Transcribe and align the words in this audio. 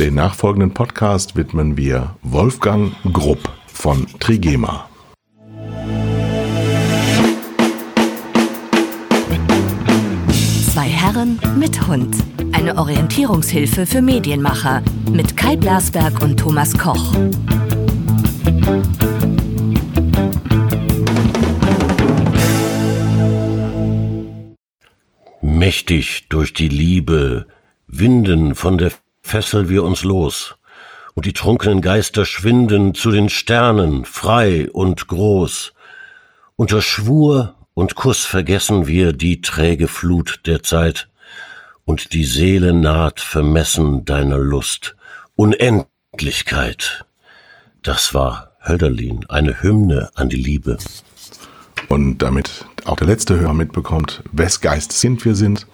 Den 0.00 0.14
nachfolgenden 0.14 0.72
Podcast 0.72 1.36
widmen 1.36 1.76
wir 1.76 2.16
Wolfgang 2.22 2.94
Grupp 3.12 3.50
von 3.66 4.06
Trigema. 4.18 4.88
Zwei 10.72 10.88
Herren 10.88 11.38
mit 11.58 11.86
Hund. 11.86 12.16
Eine 12.52 12.78
Orientierungshilfe 12.78 13.84
für 13.84 14.00
Medienmacher 14.00 14.82
mit 15.12 15.36
Kai 15.36 15.56
Blasberg 15.56 16.22
und 16.22 16.40
Thomas 16.40 16.78
Koch. 16.78 17.12
Mächtig 25.42 26.26
durch 26.30 26.54
die 26.54 26.68
Liebe 26.68 27.46
winden 27.86 28.54
von 28.54 28.78
der 28.78 28.92
Fessel 29.30 29.68
wir 29.68 29.84
uns 29.84 30.02
los, 30.02 30.56
und 31.14 31.24
die 31.24 31.32
trunkenen 31.32 31.82
Geister 31.82 32.26
schwinden 32.26 32.96
zu 32.96 33.12
den 33.12 33.28
Sternen, 33.28 34.04
frei 34.04 34.68
und 34.72 35.06
groß. 35.06 35.72
Unter 36.56 36.82
Schwur 36.82 37.54
und 37.74 37.94
Kuss 37.94 38.24
vergessen 38.24 38.88
wir 38.88 39.12
die 39.12 39.40
träge 39.40 39.86
Flut 39.86 40.40
der 40.46 40.64
Zeit, 40.64 41.08
und 41.84 42.12
die 42.12 42.24
Seele 42.24 42.72
naht 42.72 43.20
vermessen 43.20 44.04
deiner 44.04 44.38
Lust. 44.38 44.96
Unendlichkeit. 45.36 47.04
Das 47.84 48.12
war 48.12 48.56
Hölderlin, 48.66 49.26
eine 49.28 49.62
Hymne 49.62 50.10
an 50.16 50.28
die 50.28 50.42
Liebe. 50.42 50.76
Und 51.88 52.18
damit 52.18 52.64
auch 52.84 52.96
der 52.96 53.06
letzte 53.06 53.38
Hörer 53.38 53.54
mitbekommt, 53.54 54.24
wes 54.32 54.60
Geist 54.60 54.90
sind 54.90 55.24
wir 55.24 55.36
sind, 55.36 55.68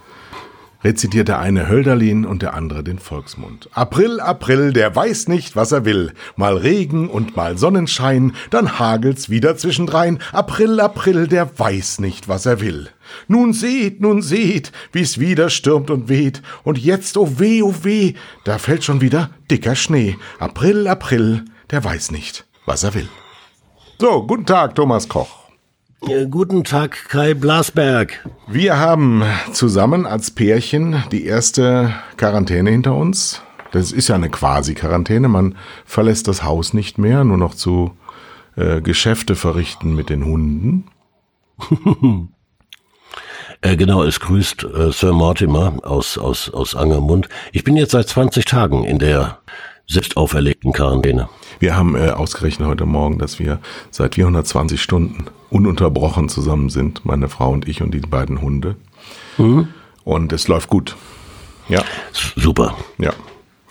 rezitiert 0.86 1.26
der 1.26 1.40
eine 1.40 1.68
Hölderlin 1.68 2.24
und 2.24 2.42
der 2.42 2.54
andere 2.54 2.84
den 2.84 3.00
Volksmund. 3.00 3.68
April, 3.72 4.20
April, 4.20 4.72
der 4.72 4.94
weiß 4.94 5.26
nicht, 5.26 5.56
was 5.56 5.72
er 5.72 5.84
will. 5.84 6.12
Mal 6.36 6.56
Regen 6.56 7.08
und 7.08 7.34
mal 7.34 7.58
Sonnenschein, 7.58 8.34
dann 8.50 8.78
hagelt's 8.78 9.28
wieder 9.28 9.56
zwischendrein. 9.56 10.20
April, 10.30 10.78
April, 10.78 11.26
der 11.26 11.58
weiß 11.58 11.98
nicht, 11.98 12.28
was 12.28 12.46
er 12.46 12.60
will. 12.60 12.88
Nun 13.26 13.52
seht, 13.52 14.00
nun 14.00 14.22
seht, 14.22 14.70
wie's 14.92 15.18
wieder 15.18 15.50
stürmt 15.50 15.90
und 15.90 16.08
weht. 16.08 16.40
Und 16.62 16.78
jetzt, 16.78 17.16
oh 17.16 17.40
weh, 17.40 17.62
oh 17.62 17.74
weh, 17.82 18.14
da 18.44 18.58
fällt 18.58 18.84
schon 18.84 19.00
wieder 19.00 19.30
dicker 19.50 19.74
Schnee. 19.74 20.16
April, 20.38 20.86
April, 20.86 21.44
der 21.70 21.82
weiß 21.82 22.12
nicht, 22.12 22.46
was 22.64 22.84
er 22.84 22.94
will. 22.94 23.08
So, 23.98 24.24
guten 24.24 24.46
Tag, 24.46 24.76
Thomas 24.76 25.08
Koch. 25.08 25.45
Guten 26.00 26.62
Tag, 26.62 27.08
Kai 27.08 27.32
Blasberg. 27.32 28.28
Wir 28.46 28.78
haben 28.78 29.24
zusammen 29.52 30.04
als 30.04 30.30
Pärchen 30.30 31.02
die 31.10 31.24
erste 31.24 31.94
Quarantäne 32.18 32.70
hinter 32.70 32.94
uns. 32.94 33.40
Das 33.72 33.92
ist 33.92 34.08
ja 34.08 34.14
eine 34.14 34.28
Quasi-Quarantäne. 34.28 35.26
Man 35.28 35.56
verlässt 35.86 36.28
das 36.28 36.44
Haus 36.44 36.74
nicht 36.74 36.98
mehr, 36.98 37.24
nur 37.24 37.38
noch 37.38 37.54
zu 37.54 37.96
äh, 38.56 38.82
Geschäfte 38.82 39.36
verrichten 39.36 39.94
mit 39.94 40.10
den 40.10 40.26
Hunden. 40.26 40.84
äh, 43.62 43.76
genau, 43.76 44.02
es 44.04 44.20
grüßt 44.20 44.64
äh, 44.64 44.92
Sir 44.92 45.14
Mortimer 45.14 45.78
aus, 45.82 46.18
aus, 46.18 46.50
aus 46.50 46.76
Angermund. 46.76 47.30
Ich 47.52 47.64
bin 47.64 47.74
jetzt 47.74 47.92
seit 47.92 48.06
20 48.06 48.44
Tagen 48.44 48.84
in 48.84 48.98
der 48.98 49.38
selbst 49.86 50.16
auferlegten 50.16 50.72
Quarantäne. 50.72 51.28
Wir 51.58 51.76
haben 51.76 51.94
äh, 51.96 52.10
ausgerechnet 52.10 52.68
heute 52.68 52.86
Morgen, 52.86 53.18
dass 53.18 53.38
wir 53.38 53.60
seit 53.90 54.16
420 54.16 54.80
Stunden 54.80 55.26
ununterbrochen 55.50 56.28
zusammen 56.28 56.70
sind, 56.70 57.04
meine 57.04 57.28
Frau 57.28 57.50
und 57.50 57.68
ich 57.68 57.82
und 57.82 57.92
die 57.92 58.00
beiden 58.00 58.42
Hunde. 58.42 58.76
Mhm. 59.38 59.68
Und 60.04 60.32
es 60.32 60.48
läuft 60.48 60.68
gut. 60.68 60.96
Ja. 61.68 61.84
Super. 62.12 62.76
Ja. 62.98 63.12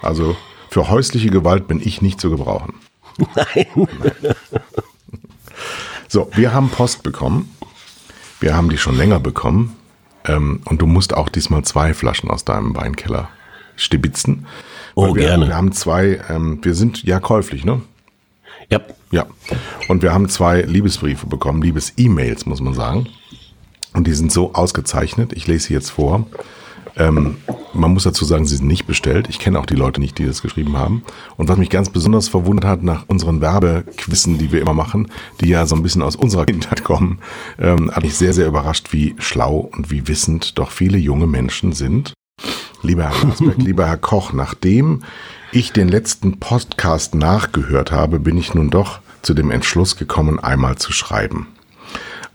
Also 0.01 0.35
für 0.69 0.89
häusliche 0.89 1.29
Gewalt 1.29 1.67
bin 1.67 1.81
ich 1.81 2.01
nicht 2.01 2.19
zu 2.19 2.29
gebrauchen. 2.29 2.73
Nein. 3.35 3.87
So, 6.07 6.29
wir 6.35 6.53
haben 6.53 6.69
Post 6.69 7.03
bekommen. 7.03 7.53
Wir 8.39 8.55
haben 8.55 8.69
die 8.69 8.77
schon 8.77 8.95
länger 8.95 9.19
bekommen. 9.19 9.75
Ähm, 10.23 10.61
und 10.65 10.81
du 10.81 10.85
musst 10.85 11.13
auch 11.13 11.29
diesmal 11.29 11.63
zwei 11.63 11.93
Flaschen 11.93 12.29
aus 12.29 12.45
deinem 12.45 12.75
Weinkeller 12.75 13.29
stibitzen. 13.75 14.45
Oh, 14.95 15.13
wir, 15.13 15.27
gerne. 15.27 15.47
Wir 15.47 15.55
haben 15.55 15.71
zwei, 15.73 16.21
ähm, 16.29 16.59
wir 16.61 16.73
sind 16.73 17.03
ja 17.03 17.19
käuflich, 17.19 17.65
ne? 17.65 17.81
Ja. 18.69 18.79
Ja. 19.11 19.25
Und 19.87 20.01
wir 20.01 20.13
haben 20.13 20.27
zwei 20.29 20.61
Liebesbriefe 20.61 21.27
bekommen, 21.27 21.61
Liebes-E-Mails, 21.61 22.45
muss 22.45 22.61
man 22.61 22.73
sagen. 22.73 23.07
Und 23.93 24.07
die 24.07 24.13
sind 24.13 24.31
so 24.31 24.53
ausgezeichnet. 24.53 25.33
Ich 25.33 25.47
lese 25.47 25.67
sie 25.67 25.73
jetzt 25.73 25.91
vor. 25.91 26.25
Ähm, 26.97 27.37
man 27.73 27.91
muss 27.93 28.03
dazu 28.03 28.23
sagen, 28.23 28.45
sie 28.45 28.55
sind 28.55 28.67
nicht 28.67 28.85
bestellt. 28.87 29.27
Ich 29.29 29.39
kenne 29.39 29.59
auch 29.59 29.65
die 29.65 29.75
Leute 29.75 29.99
nicht, 29.99 30.17
die 30.17 30.25
das 30.25 30.41
geschrieben 30.41 30.77
haben. 30.77 31.03
Und 31.35 31.49
was 31.49 31.57
mich 31.57 31.69
ganz 31.69 31.89
besonders 31.89 32.29
verwundert 32.29 32.65
hat 32.65 32.83
nach 32.83 33.03
unseren 33.07 33.41
Werbequissen, 33.41 34.37
die 34.37 34.51
wir 34.51 34.61
immer 34.61 34.73
machen, 34.73 35.11
die 35.41 35.49
ja 35.49 35.65
so 35.65 35.75
ein 35.75 35.83
bisschen 35.83 36.01
aus 36.01 36.15
unserer 36.15 36.45
Kindheit 36.45 36.83
kommen, 36.83 37.19
ähm, 37.59 37.91
hat 37.91 38.03
mich 38.03 38.15
sehr, 38.15 38.33
sehr 38.33 38.47
überrascht, 38.47 38.93
wie 38.93 39.15
schlau 39.19 39.69
und 39.75 39.91
wie 39.91 40.07
wissend 40.07 40.57
doch 40.57 40.71
viele 40.71 40.97
junge 40.97 41.27
Menschen 41.27 41.73
sind. 41.73 42.13
Lieber 42.85 43.09
Herr 43.09 43.29
Asberg, 43.29 43.57
lieber 43.57 43.87
Herr 43.87 43.97
Koch, 43.97 44.31
nachdem 44.31 45.01
ich 45.51 45.71
den 45.71 45.87
letzten 45.87 46.39
Podcast 46.39 47.15
nachgehört 47.15 47.91
habe, 47.91 48.19
bin 48.19 48.37
ich 48.37 48.53
nun 48.53 48.69
doch 48.69 48.99
zu 49.23 49.33
dem 49.33 49.49
Entschluss 49.49 49.95
gekommen, 49.95 50.39
einmal 50.39 50.75
zu 50.77 50.93
schreiben. 50.93 51.47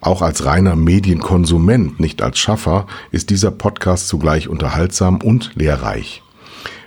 Auch 0.00 0.22
als 0.22 0.44
reiner 0.44 0.74
Medienkonsument, 0.74 2.00
nicht 2.00 2.20
als 2.20 2.40
Schaffer, 2.40 2.88
ist 3.12 3.30
dieser 3.30 3.52
Podcast 3.52 4.08
zugleich 4.08 4.48
unterhaltsam 4.48 5.18
und 5.18 5.52
lehrreich. 5.54 6.22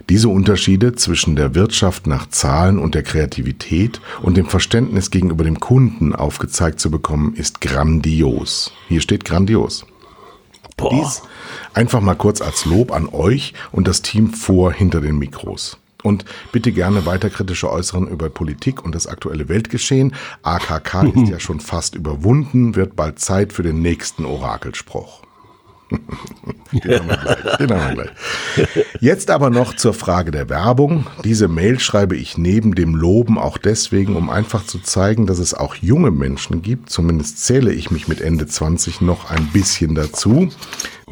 Diese 0.09 0.27
Unterschiede 0.27 0.95
zwischen 0.95 1.37
der 1.37 1.55
Wirtschaft 1.55 2.05
nach 2.05 2.27
Zahlen 2.27 2.77
und 2.77 2.95
der 2.95 3.03
Kreativität 3.03 4.01
und 4.21 4.35
dem 4.35 4.47
Verständnis 4.47 5.09
gegenüber 5.09 5.45
dem 5.45 5.61
Kunden 5.61 6.13
aufgezeigt 6.13 6.81
zu 6.81 6.91
bekommen, 6.91 7.33
ist 7.35 7.61
grandios. 7.61 8.73
Hier 8.89 8.99
steht 8.99 9.23
grandios. 9.23 9.85
Boah. 10.83 10.95
Dies 10.95 11.21
einfach 11.73 12.01
mal 12.01 12.15
kurz 12.15 12.41
als 12.41 12.65
Lob 12.65 12.91
an 12.91 13.09
euch 13.09 13.53
und 13.71 13.87
das 13.87 14.01
Team 14.01 14.33
vor 14.33 14.71
hinter 14.71 15.01
den 15.01 15.17
Mikros. 15.17 15.77
Und 16.03 16.25
bitte 16.51 16.73
gerne 16.73 17.05
weiter 17.05 17.29
kritische 17.29 17.71
Äußeren 17.71 18.07
über 18.07 18.29
Politik 18.29 18.83
und 18.83 18.93
das 18.93 19.07
aktuelle 19.07 19.47
Weltgeschehen. 19.47 20.13
AKK 20.43 21.03
ist 21.15 21.29
ja 21.29 21.39
schon 21.39 21.61
fast 21.61 21.95
überwunden, 21.95 22.75
wird 22.75 22.95
bald 22.95 23.19
Zeit 23.19 23.53
für 23.53 23.63
den 23.63 23.81
nächsten 23.81 24.25
Orakelspruch. 24.25 25.22
Den, 26.83 27.09
haben 27.09 27.69
wir 27.69 27.93
gleich. 27.93 28.09
Jetzt 28.99 29.29
aber 29.29 29.49
noch 29.49 29.75
zur 29.75 29.93
Frage 29.93 30.31
der 30.31 30.49
Werbung. 30.49 31.07
Diese 31.23 31.47
Mail 31.47 31.79
schreibe 31.79 32.15
ich 32.15 32.37
neben 32.37 32.75
dem 32.75 32.95
Loben 32.95 33.37
auch 33.37 33.57
deswegen, 33.57 34.15
um 34.15 34.29
einfach 34.29 34.65
zu 34.65 34.79
zeigen, 34.79 35.27
dass 35.27 35.39
es 35.39 35.53
auch 35.53 35.75
junge 35.75 36.11
Menschen 36.11 36.61
gibt. 36.61 36.89
Zumindest 36.89 37.45
zähle 37.45 37.71
ich 37.73 37.91
mich 37.91 38.07
mit 38.07 38.21
Ende 38.21 38.47
20 38.47 39.01
noch 39.01 39.29
ein 39.29 39.47
bisschen 39.53 39.95
dazu. 39.95 40.49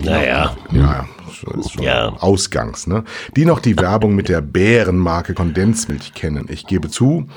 Naja. 0.04 0.56
Ja, 0.72 1.06
ja. 1.80 2.10
Ausgangs, 2.20 2.88
ne? 2.88 3.04
Die 3.36 3.46
noch 3.46 3.60
die 3.60 3.78
Werbung 3.78 4.16
mit 4.16 4.30
der 4.30 4.42
Bärenmarke 4.42 5.34
Kondensmilch 5.34 6.14
kennen. 6.14 6.46
Ich 6.50 6.68
gebe 6.68 6.90
zu, 6.90 7.28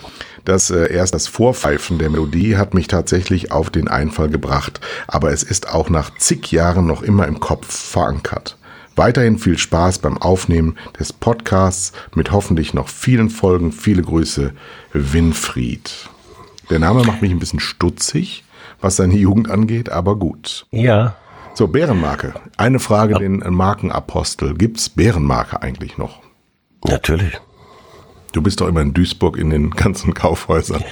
dass 0.45 0.71
äh, 0.71 0.93
erst 0.93 1.15
das 1.15 1.27
Vorpfeifen 1.27 1.99
der 1.99 2.11
Melodie 2.11 2.57
hat 2.57 2.75
mich 2.75 2.89
tatsächlich 2.89 3.53
auf 3.53 3.71
den 3.71 3.89
Einfall 3.89 4.29
gebracht, 4.29 4.81
aber 5.07 5.33
es 5.33 5.43
ist 5.43 5.73
auch 5.73 5.89
nach 5.89 6.17
zig 6.19 6.53
Jahren 6.53 6.87
noch 6.87 7.03
immer 7.03 7.27
im 7.27 7.41
Kopf 7.41 7.73
verankert. 7.73 8.57
Weiterhin 8.97 9.39
viel 9.39 9.59
Spaß 9.59 9.99
beim 9.99 10.19
Aufnehmen 10.19 10.77
des 10.99 11.13
Podcasts 11.13 11.93
mit 12.15 12.31
hoffentlich 12.31 12.75
noch 12.75 12.89
vielen 12.89 13.29
Folgen. 13.29 13.73
Viele 13.73 14.03
Grüße, 14.03 14.53
Winfried. 14.93 16.09
Der 16.71 16.79
Name 16.79 17.03
macht 17.03 17.21
mich 17.21 17.33
ein 17.33 17.41
bisschen 17.41 17.61
stutzig, 17.61 18.45
was 18.81 18.97
seine 18.97 19.17
Jugend 19.17 19.51
angeht, 19.51 19.91
aber 19.91 20.17
gut. 20.17 20.67
Ja, 20.71 21.17
so, 21.55 21.69
Bärenmarke. 21.69 22.35
Eine 22.57 22.81
Frage, 22.81 23.15
den 23.15 23.39
Markenapostel. 23.39 24.55
Gibt's 24.55 24.89
Bärenmarke 24.89 25.63
eigentlich 25.63 25.99
noch? 25.99 26.21
Natürlich. 26.85 27.39
Du 28.33 28.43
bist 28.43 28.61
doch 28.61 28.67
immer 28.67 28.81
in 28.81 28.93
Duisburg 28.93 29.37
in 29.37 29.51
den 29.51 29.71
ganzen 29.71 30.13
Kaufhäusern. 30.13 30.83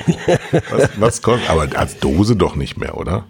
was, 0.71 0.91
was 1.01 1.23
kostet? 1.23 1.51
Aber 1.51 1.67
als 1.77 1.99
Dose 1.99 2.37
doch 2.37 2.55
nicht 2.55 2.79
mehr, 2.79 2.97
oder? 2.97 3.25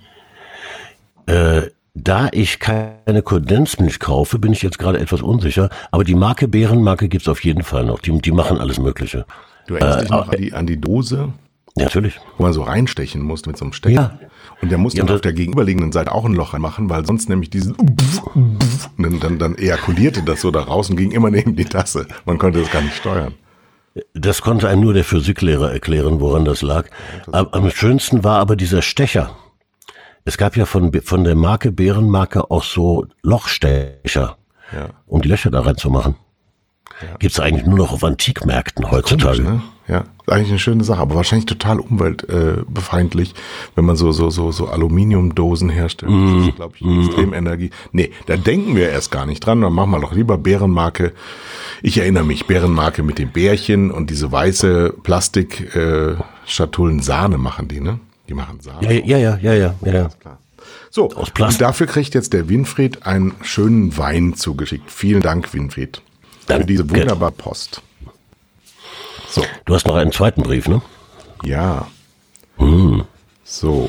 Äh, 1.26 1.70
da 1.94 2.28
ich 2.32 2.58
keine 2.58 3.22
Kondensmilch 3.22 4.00
kaufe, 4.00 4.38
bin 4.38 4.52
ich 4.52 4.62
jetzt 4.62 4.78
gerade 4.78 4.98
etwas 4.98 5.22
unsicher. 5.22 5.70
Aber 5.90 6.04
die 6.04 6.14
Marke 6.14 6.48
Bärenmarke 6.48 7.08
gibt's 7.08 7.28
auf 7.28 7.42
jeden 7.44 7.62
Fall 7.62 7.84
noch. 7.84 8.00
Die, 8.00 8.16
die 8.20 8.32
machen 8.32 8.58
alles 8.58 8.78
Mögliche. 8.78 9.24
Du 9.66 9.74
erinnerst 9.74 9.98
äh, 9.98 10.02
dich 10.02 10.10
noch 10.10 10.28
an 10.28 10.36
die, 10.38 10.52
an 10.52 10.66
die 10.66 10.80
Dose? 10.80 11.32
Natürlich. 11.74 12.20
Wo 12.36 12.42
man 12.42 12.52
so 12.52 12.62
reinstechen 12.62 13.22
musste 13.22 13.48
mit 13.48 13.56
so 13.56 13.64
einem 13.64 13.72
Stecker. 13.72 13.94
Ja. 13.94 14.18
Und 14.60 14.70
der 14.70 14.78
musste 14.78 14.98
ja, 14.98 15.04
dann 15.04 15.16
auf 15.16 15.22
der 15.22 15.32
gegenüberliegenden 15.32 15.92
Seite 15.92 16.12
auch 16.12 16.24
ein 16.24 16.34
Loch 16.34 16.56
machen, 16.58 16.90
weil 16.90 17.06
sonst 17.06 17.28
nämlich 17.28 17.50
diesen 17.50 17.74
dann, 18.98 19.20
dann, 19.20 19.38
dann 19.38 19.56
ejakulierte 19.56 20.22
das 20.22 20.42
so 20.42 20.50
da 20.50 20.60
raus 20.60 20.90
und 20.90 20.96
ging 20.96 21.12
immer 21.12 21.30
neben 21.30 21.56
die 21.56 21.64
Tasse. 21.64 22.06
Man 22.26 22.38
konnte 22.38 22.60
das 22.60 22.70
gar 22.70 22.82
nicht 22.82 22.94
steuern. 22.94 23.34
Das 24.14 24.40
konnte 24.40 24.68
einem 24.68 24.82
nur 24.82 24.94
der 24.94 25.04
Physiklehrer 25.04 25.72
erklären, 25.72 26.20
woran 26.20 26.44
das 26.44 26.62
lag. 26.62 26.86
Am 27.30 27.70
schönsten 27.70 28.24
war 28.24 28.38
aber 28.38 28.56
dieser 28.56 28.82
Stecher. 28.82 29.36
Es 30.24 30.38
gab 30.38 30.56
ja 30.56 30.66
von, 30.66 30.92
von 31.02 31.24
der 31.24 31.34
Marke 31.34 31.72
Bärenmarke 31.72 32.50
auch 32.50 32.62
so 32.62 33.06
Lochstecher, 33.22 34.36
ja. 34.72 34.90
um 35.06 35.20
die 35.20 35.28
Löcher 35.28 35.50
da 35.50 35.60
reinzumachen. 35.60 36.14
Ja. 37.00 37.16
Gibt 37.18 37.32
es 37.32 37.40
eigentlich 37.40 37.66
nur 37.66 37.78
noch 37.78 37.92
auf 37.92 38.04
Antikmärkten 38.04 38.90
heutzutage. 38.90 39.42
Komisch, 39.42 39.62
ne? 39.62 39.62
Ja, 39.88 40.04
eigentlich 40.28 40.50
eine 40.50 40.60
schöne 40.60 40.84
Sache, 40.84 41.00
aber 41.00 41.16
wahrscheinlich 41.16 41.46
total 41.46 41.80
umweltbefeindlich, 41.80 43.34
wenn 43.74 43.84
man 43.84 43.96
so 43.96 44.12
so 44.12 44.30
so 44.30 44.52
so 44.52 44.68
Aluminiumdosen 44.68 45.68
herstellt. 45.70 46.12
Mm. 46.12 46.38
Das 46.38 46.46
ist, 46.48 46.54
glaube 46.56 46.76
ich, 46.76 46.82
mm. 46.86 47.00
extrem 47.00 47.34
Energie. 47.34 47.70
Nee, 47.90 48.12
da 48.26 48.36
denken 48.36 48.76
wir 48.76 48.90
erst 48.90 49.10
gar 49.10 49.26
nicht 49.26 49.44
dran. 49.44 49.60
Dann 49.60 49.72
machen 49.72 49.90
wir 49.90 50.00
doch 50.00 50.12
lieber 50.12 50.38
Bärenmarke. 50.38 51.12
Ich 51.82 51.98
erinnere 51.98 52.24
mich, 52.24 52.46
Bärenmarke 52.46 53.02
mit 53.02 53.18
dem 53.18 53.32
Bärchen 53.32 53.90
und 53.90 54.08
diese 54.08 54.30
weiße 54.30 54.94
Plastikschatullen 55.02 56.98
äh, 57.00 57.02
Sahne 57.02 57.38
machen 57.38 57.66
die, 57.66 57.80
ne? 57.80 57.98
Die 58.28 58.34
machen 58.34 58.60
Sahne. 58.60 58.84
Ja, 58.84 59.18
ja, 59.18 59.36
ja, 59.36 59.38
ja, 59.42 59.54
ja. 59.54 59.74
ja. 59.84 60.08
Klar. 60.20 60.38
So, 60.90 61.06
und 61.06 61.60
dafür 61.60 61.86
kriegt 61.86 62.14
jetzt 62.14 62.34
der 62.34 62.48
Winfried 62.48 63.06
einen 63.06 63.34
schönen 63.42 63.96
Wein 63.96 64.34
zugeschickt. 64.34 64.90
Vielen 64.90 65.22
Dank, 65.22 65.52
Winfried, 65.54 66.02
Danke. 66.46 66.62
für 66.62 66.66
diese 66.66 66.90
wunderbare 66.90 67.32
Post. 67.32 67.82
So. 69.28 69.44
Du 69.64 69.74
hast 69.74 69.86
noch 69.86 69.96
einen 69.96 70.12
zweiten 70.12 70.42
Brief, 70.42 70.68
ne? 70.68 70.82
Ja. 71.44 71.86
Hm. 72.58 73.04
So. 73.44 73.88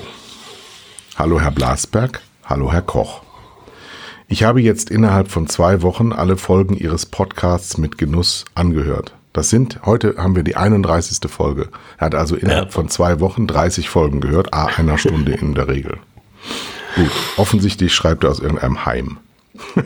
Hallo 1.16 1.40
Herr 1.40 1.52
Blasberg, 1.52 2.22
hallo 2.46 2.72
Herr 2.72 2.82
Koch. 2.82 3.22
Ich 4.28 4.44
habe 4.44 4.62
jetzt 4.62 4.90
innerhalb 4.90 5.30
von 5.30 5.48
zwei 5.48 5.82
Wochen 5.82 6.12
alle 6.12 6.38
Folgen 6.38 6.76
Ihres 6.76 7.06
Podcasts 7.06 7.78
mit 7.78 7.98
Genuss 7.98 8.46
angehört. 8.56 9.14
Das 9.32 9.50
sind, 9.50 9.80
heute 9.86 10.16
haben 10.18 10.36
wir 10.36 10.44
die 10.44 10.56
31. 10.56 11.30
Folge. 11.30 11.70
Er 11.98 12.06
hat 12.08 12.16
also 12.16 12.36
innerhalb 12.36 12.66
ja. 12.66 12.72
von 12.72 12.90
zwei 12.90 13.20
Wochen 13.20 13.48
30 13.48 13.90
Folgen 13.90 14.22
gehört, 14.22 14.54
a 14.54 14.66
einer 14.66 14.98
Stunde 14.98 15.34
in 15.34 15.56
der 15.56 15.68
Regel. 15.68 15.98
Gut, 16.96 17.12
offensichtlich 17.38 17.94
schreibt 17.94 18.24
er 18.24 18.30
aus 18.30 18.40
irgendeinem 18.40 18.86
Heim. 18.86 19.18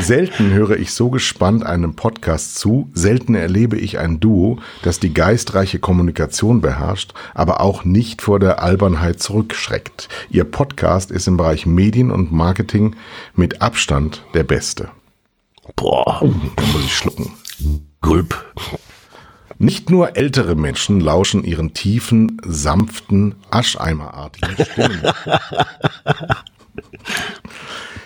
Selten 0.00 0.52
höre 0.52 0.78
ich 0.78 0.92
so 0.92 1.10
gespannt 1.10 1.66
einem 1.66 1.94
Podcast 1.94 2.56
zu, 2.56 2.88
selten 2.94 3.34
erlebe 3.34 3.76
ich 3.76 3.98
ein 3.98 4.20
Duo, 4.20 4.58
das 4.82 5.00
die 5.00 5.12
geistreiche 5.12 5.80
Kommunikation 5.80 6.60
beherrscht, 6.60 7.14
aber 7.34 7.60
auch 7.60 7.84
nicht 7.84 8.22
vor 8.22 8.38
der 8.38 8.62
Albernheit 8.62 9.20
zurückschreckt. 9.20 10.08
Ihr 10.30 10.44
Podcast 10.44 11.10
ist 11.10 11.26
im 11.26 11.36
Bereich 11.36 11.66
Medien 11.66 12.10
und 12.10 12.32
Marketing 12.32 12.96
mit 13.34 13.60
Abstand 13.60 14.24
der 14.34 14.44
beste. 14.44 14.88
Boah, 15.76 16.20
da 16.56 16.62
muss 16.72 16.84
ich 16.84 16.94
schlucken. 16.94 17.32
Gulp. 18.00 18.44
Nicht 19.60 19.90
nur 19.90 20.16
ältere 20.16 20.54
Menschen 20.54 21.00
lauschen 21.00 21.42
ihren 21.42 21.74
tiefen, 21.74 22.40
sanften, 22.44 23.34
ascheimerartigen 23.50 24.64
Stimmen. 24.64 25.02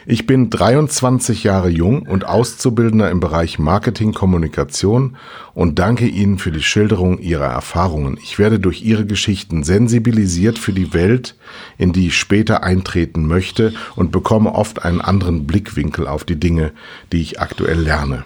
Ich 0.04 0.26
bin 0.26 0.50
23 0.50 1.44
Jahre 1.44 1.68
jung 1.68 2.02
und 2.02 2.26
Auszubildender 2.26 3.08
im 3.10 3.20
Bereich 3.20 3.60
Marketing, 3.60 4.12
Kommunikation 4.12 5.16
und 5.54 5.78
danke 5.78 6.06
Ihnen 6.06 6.38
für 6.38 6.50
die 6.50 6.62
Schilderung 6.62 7.18
Ihrer 7.18 7.46
Erfahrungen. 7.46 8.18
Ich 8.20 8.36
werde 8.38 8.58
durch 8.58 8.82
Ihre 8.82 9.06
Geschichten 9.06 9.62
sensibilisiert 9.62 10.58
für 10.58 10.72
die 10.72 10.92
Welt, 10.92 11.36
in 11.78 11.92
die 11.92 12.08
ich 12.08 12.16
später 12.16 12.64
eintreten 12.64 13.28
möchte 13.28 13.74
und 13.94 14.10
bekomme 14.10 14.52
oft 14.54 14.84
einen 14.84 15.00
anderen 15.00 15.46
Blickwinkel 15.46 16.08
auf 16.08 16.24
die 16.24 16.40
Dinge, 16.40 16.72
die 17.12 17.20
ich 17.20 17.40
aktuell 17.40 17.78
lerne. 17.78 18.24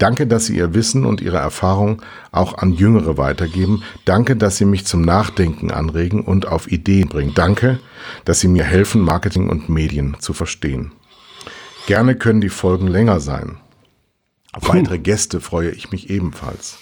Danke, 0.00 0.26
dass 0.26 0.46
Sie 0.46 0.56
Ihr 0.56 0.72
Wissen 0.72 1.04
und 1.04 1.20
Ihre 1.20 1.36
Erfahrung 1.36 2.00
auch 2.32 2.56
an 2.56 2.72
Jüngere 2.72 3.18
weitergeben. 3.18 3.82
Danke, 4.06 4.34
dass 4.34 4.56
Sie 4.56 4.64
mich 4.64 4.86
zum 4.86 5.02
Nachdenken 5.02 5.70
anregen 5.70 6.22
und 6.22 6.48
auf 6.48 6.72
Ideen 6.72 7.10
bringen. 7.10 7.34
Danke, 7.34 7.80
dass 8.24 8.40
Sie 8.40 8.48
mir 8.48 8.64
helfen, 8.64 9.02
Marketing 9.02 9.50
und 9.50 9.68
Medien 9.68 10.16
zu 10.18 10.32
verstehen. 10.32 10.92
Gerne 11.86 12.16
können 12.16 12.40
die 12.40 12.48
Folgen 12.48 12.86
länger 12.86 13.20
sein. 13.20 13.58
Auf 14.52 14.70
weitere 14.70 14.98
Gäste 14.98 15.38
freue 15.38 15.70
ich 15.70 15.92
mich 15.92 16.08
ebenfalls. 16.08 16.78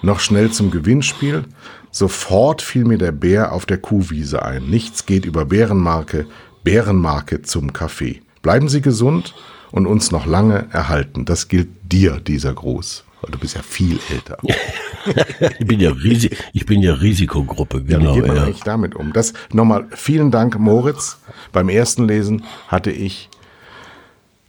Noch 0.00 0.20
schnell 0.20 0.50
zum 0.50 0.70
Gewinnspiel. 0.70 1.44
Sofort 1.90 2.62
fiel 2.62 2.86
mir 2.86 2.98
der 2.98 3.12
Bär 3.12 3.52
auf 3.52 3.66
der 3.66 3.78
Kuhwiese 3.78 4.42
ein. 4.42 4.64
Nichts 4.64 5.04
geht 5.04 5.26
über 5.26 5.44
Bärenmarke. 5.44 6.26
Bärenmarke 6.64 7.42
zum 7.42 7.74
Kaffee. 7.74 8.22
Bleiben 8.40 8.70
Sie 8.70 8.80
gesund 8.80 9.34
und 9.70 9.86
uns 9.86 10.10
noch 10.10 10.26
lange 10.26 10.66
erhalten. 10.72 11.24
Das 11.24 11.48
gilt 11.48 11.68
dir, 11.92 12.20
dieser 12.20 12.54
Gruß. 12.54 13.04
Weil 13.22 13.30
du 13.30 13.38
bist 13.38 13.56
ja 13.56 13.62
viel 13.62 13.98
älter. 14.10 14.36
ich, 15.58 15.66
bin 15.66 15.80
ja 15.80 15.90
Risi 15.90 16.30
ich 16.52 16.66
bin 16.66 16.82
ja 16.82 16.94
Risikogruppe, 16.94 17.82
genau. 17.82 18.00
Ja, 18.00 18.10
wie 18.10 18.14
geht 18.20 18.26
man 18.28 18.36
ja. 18.36 18.42
eigentlich 18.44 18.62
damit 18.62 18.94
um? 18.94 19.12
Das 19.12 19.32
nochmal 19.52 19.86
vielen 19.90 20.30
Dank, 20.30 20.58
Moritz. 20.58 21.18
Beim 21.52 21.68
ersten 21.68 22.06
Lesen 22.06 22.44
hatte 22.68 22.90
ich 22.90 23.30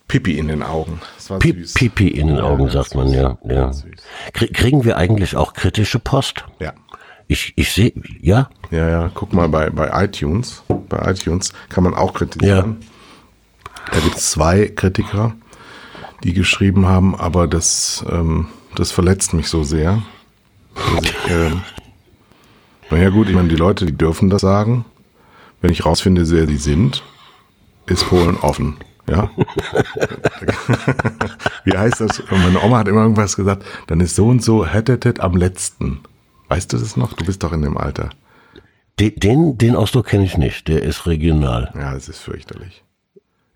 Pipi 0.07 0.37
in 0.37 0.47
den 0.47 0.63
Augen. 0.63 1.01
Pi 1.39 1.53
Pipi 1.53 2.07
in 2.07 2.27
den 2.27 2.39
Augen, 2.39 2.65
ja, 2.65 2.71
sagt 2.71 2.95
man, 2.95 3.09
ja. 3.09 3.37
ja. 3.47 3.71
Kriegen 4.33 4.85
wir 4.85 4.97
eigentlich 4.97 5.35
auch 5.35 5.53
kritische 5.53 5.99
Post? 5.99 6.45
Ja. 6.59 6.73
Ich, 7.27 7.53
ich 7.57 7.71
sehe, 7.73 7.91
ja? 8.21 8.49
Ja, 8.71 8.89
ja, 8.89 9.11
guck 9.13 9.33
mal 9.33 9.49
bei, 9.49 9.69
bei 9.69 10.05
iTunes. 10.05 10.63
Bei 10.87 11.11
iTunes 11.11 11.51
kann 11.67 11.83
man 11.83 11.93
auch 11.93 12.13
kritisieren. 12.13 12.77
Ja. 12.79 12.87
Da 13.91 13.99
gibt 13.99 14.17
es 14.17 14.31
zwei 14.31 14.67
Kritiker, 14.67 15.35
die 16.23 16.33
geschrieben 16.33 16.87
haben, 16.87 17.15
aber 17.15 17.47
das, 17.47 18.05
ähm, 18.09 18.47
das 18.75 18.91
verletzt 18.91 19.33
mich 19.33 19.47
so 19.47 19.63
sehr. 19.63 20.01
Ich, 21.01 21.31
äh, 21.31 21.51
naja 22.89 23.09
gut, 23.09 23.29
ich 23.29 23.35
meine, 23.35 23.49
die 23.49 23.55
Leute, 23.55 23.85
die 23.85 23.97
dürfen 23.97 24.29
das 24.29 24.41
sagen. 24.41 24.85
Wenn 25.61 25.71
ich 25.71 25.85
rausfinde, 25.85 26.29
wer 26.29 26.45
die 26.45 26.57
sind, 26.57 27.03
ist 27.87 28.07
Polen 28.07 28.37
offen. 28.37 28.77
Ja. 29.09 29.29
Wie 31.63 31.77
heißt 31.77 32.01
das? 32.01 32.21
Meine 32.29 32.61
Oma 32.61 32.79
hat 32.79 32.87
immer 32.87 33.01
irgendwas 33.01 33.35
gesagt, 33.35 33.63
dann 33.87 34.01
ist 34.01 34.15
so 34.15 34.27
und 34.27 34.43
so 34.43 34.65
hättetet 34.65 35.21
am 35.21 35.35
letzten. 35.35 36.01
Weißt 36.49 36.71
du 36.71 36.77
das 36.77 36.97
noch? 36.97 37.13
Du 37.13 37.25
bist 37.25 37.43
doch 37.43 37.53
in 37.53 37.61
dem 37.61 37.77
Alter. 37.77 38.09
Den, 38.99 39.15
den, 39.15 39.57
den 39.57 39.75
Ausdruck 39.75 40.07
kenne 40.07 40.25
ich 40.25 40.37
nicht, 40.37 40.67
der 40.67 40.83
ist 40.83 41.05
regional. 41.05 41.71
Ja, 41.75 41.93
das 41.93 42.09
ist 42.09 42.19
fürchterlich. 42.19 42.83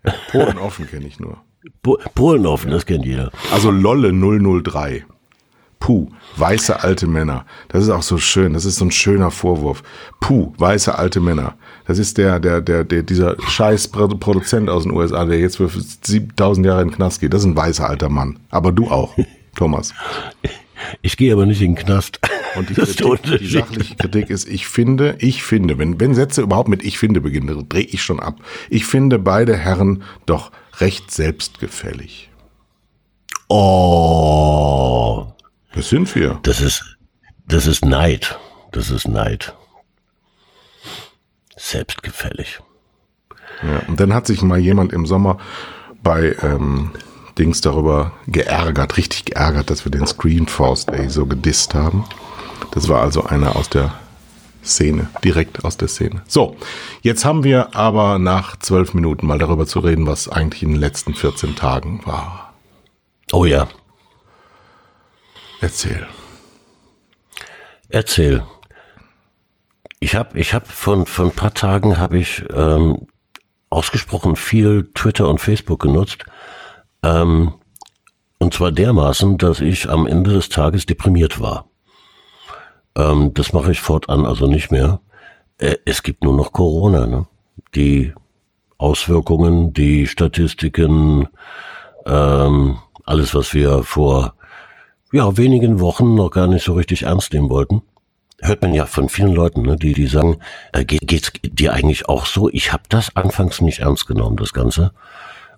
Ja, 0.04 0.14
Polen 0.30 0.58
offen 0.58 0.86
kenne 0.88 1.06
ich 1.06 1.20
nur. 1.20 1.38
Po 1.82 1.98
Polen 2.14 2.46
offen, 2.46 2.70
das 2.70 2.86
kennt 2.86 3.04
jeder. 3.04 3.30
Also 3.52 3.70
Lolle 3.70 4.12
003. 4.12 5.04
Puh, 5.78 6.08
weiße 6.36 6.80
alte 6.84 7.08
Männer. 7.08 7.44
Das 7.66 7.82
ist 7.82 7.90
auch 7.90 8.02
so 8.02 8.16
schön. 8.16 8.52
Das 8.52 8.64
ist 8.64 8.76
so 8.76 8.84
ein 8.84 8.92
schöner 8.92 9.32
Vorwurf. 9.32 9.82
Puh, 10.20 10.52
weiße 10.56 10.96
alte 10.96 11.18
Männer. 11.18 11.54
Das 11.86 11.98
ist 11.98 12.18
der, 12.18 12.38
der, 12.38 12.60
der, 12.60 12.84
der 12.84 13.02
dieser 13.02 13.34
scheiß 13.42 13.88
Produzent 13.88 14.70
aus 14.70 14.84
den 14.84 14.92
USA, 14.92 15.24
der 15.24 15.40
jetzt 15.40 15.56
für 15.56 15.68
7000 15.68 16.66
Jahre 16.66 16.82
in 16.82 16.88
den 16.88 16.94
Knast 16.94 17.20
geht. 17.20 17.34
Das 17.34 17.40
ist 17.42 17.46
ein 17.46 17.56
weißer 17.56 17.88
alter 17.88 18.08
Mann. 18.08 18.38
Aber 18.50 18.70
du 18.70 18.88
auch, 18.92 19.16
Thomas. 19.56 19.92
Ich 21.00 21.16
gehe 21.16 21.32
aber 21.32 21.46
nicht 21.46 21.60
in 21.60 21.74
den 21.74 21.84
Knast. 21.84 22.20
Und 22.56 22.68
die, 22.68 22.74
Kritik, 22.74 23.38
die 23.38 23.46
sachliche 23.46 23.96
Kritik 23.96 24.30
ist, 24.30 24.48
ich 24.48 24.66
finde, 24.66 25.16
ich 25.18 25.42
finde, 25.42 25.78
wenn, 25.78 25.98
wenn 26.00 26.14
Sätze 26.14 26.42
überhaupt 26.42 26.68
mit 26.68 26.84
ich 26.84 26.98
finde 26.98 27.20
beginnen, 27.20 27.68
drehe 27.68 27.84
ich 27.84 28.02
schon 28.02 28.20
ab. 28.20 28.40
Ich 28.68 28.84
finde 28.84 29.18
beide 29.18 29.56
Herren 29.56 30.02
doch 30.26 30.52
recht 30.78 31.10
selbstgefällig. 31.10 32.30
Oh. 33.48 35.32
Das 35.74 35.88
sind 35.88 36.14
wir. 36.14 36.38
Das 36.42 36.60
ist, 36.60 36.98
das 37.46 37.66
ist 37.66 37.84
Neid. 37.84 38.38
Das 38.72 38.90
ist 38.90 39.08
Neid. 39.08 39.54
Selbstgefällig. 41.56 42.60
Ja, 43.62 43.82
und 43.86 44.00
dann 44.00 44.12
hat 44.12 44.26
sich 44.26 44.42
mal 44.42 44.58
jemand 44.58 44.92
im 44.92 45.06
Sommer 45.06 45.38
bei 46.02 46.34
ähm, 46.42 46.90
Dings 47.38 47.60
darüber 47.60 48.12
geärgert, 48.26 48.96
richtig 48.96 49.24
geärgert, 49.24 49.70
dass 49.70 49.84
wir 49.84 49.92
den 49.92 50.06
Screenforce 50.06 50.86
Day 50.86 51.08
so 51.08 51.26
gedisst 51.26 51.74
haben. 51.74 52.04
Das 52.72 52.88
war 52.88 53.00
also 53.02 53.24
einer 53.24 53.56
aus 53.56 53.68
der 53.68 53.94
Szene, 54.64 55.08
direkt 55.24 55.64
aus 55.64 55.76
der 55.76 55.88
Szene. 55.88 56.22
So, 56.28 56.56
jetzt 57.00 57.24
haben 57.24 57.44
wir 57.44 57.74
aber 57.74 58.18
nach 58.18 58.56
zwölf 58.58 58.94
Minuten 58.94 59.26
mal 59.26 59.38
darüber 59.38 59.66
zu 59.66 59.80
reden, 59.80 60.06
was 60.06 60.28
eigentlich 60.28 60.62
in 60.62 60.70
den 60.70 60.80
letzten 60.80 61.14
14 61.14 61.56
Tagen 61.56 62.02
war. 62.04 62.52
Oh 63.32 63.44
ja. 63.44 63.68
Erzähl. 65.60 66.06
Erzähl. 67.88 68.44
Ich 70.00 70.14
habe 70.14 70.38
ich 70.38 70.54
hab 70.54 70.66
von, 70.66 71.06
von 71.06 71.26
ein 71.26 71.36
paar 71.36 71.54
Tagen 71.54 71.98
habe 71.98 72.18
ich 72.18 72.44
ähm, 72.54 73.06
ausgesprochen 73.70 74.36
viel 74.36 74.90
Twitter 74.94 75.28
und 75.28 75.40
Facebook 75.40 75.80
genutzt. 75.80 76.24
Ähm, 77.02 77.54
und 78.38 78.54
zwar 78.54 78.72
dermaßen, 78.72 79.38
dass 79.38 79.60
ich 79.60 79.88
am 79.88 80.06
Ende 80.06 80.32
des 80.32 80.48
Tages 80.48 80.86
deprimiert 80.86 81.40
war. 81.40 81.66
Ähm, 82.96 83.32
das 83.34 83.52
mache 83.52 83.72
ich 83.72 83.80
fortan 83.80 84.26
also 84.26 84.46
nicht 84.46 84.70
mehr. 84.70 85.00
Äh, 85.58 85.76
es 85.84 86.02
gibt 86.02 86.24
nur 86.24 86.34
noch 86.34 86.52
Corona. 86.52 87.06
Ne? 87.06 87.26
Die 87.74 88.12
Auswirkungen, 88.78 89.72
die 89.72 90.06
Statistiken, 90.06 91.28
ähm, 92.04 92.78
alles, 93.04 93.34
was 93.34 93.54
wir 93.54 93.82
vor 93.84 94.34
ja, 95.12 95.36
wenigen 95.36 95.80
Wochen 95.80 96.14
noch 96.14 96.30
gar 96.30 96.46
nicht 96.46 96.64
so 96.64 96.72
richtig 96.72 97.02
ernst 97.02 97.32
nehmen 97.32 97.50
wollten. 97.50 97.82
Hört 98.40 98.62
man 98.62 98.74
ja 98.74 98.86
von 98.86 99.08
vielen 99.08 99.32
Leuten, 99.32 99.62
ne, 99.62 99.76
die, 99.76 99.92
die 99.92 100.06
sagen, 100.08 100.38
äh, 100.72 100.84
geht, 100.84 101.06
geht's 101.06 101.32
dir 101.44 101.74
eigentlich 101.74 102.08
auch 102.08 102.26
so? 102.26 102.48
Ich 102.48 102.72
habe 102.72 102.82
das 102.88 103.14
anfangs 103.14 103.60
nicht 103.60 103.80
ernst 103.80 104.08
genommen, 104.08 104.36
das 104.36 104.52
Ganze. 104.52 104.92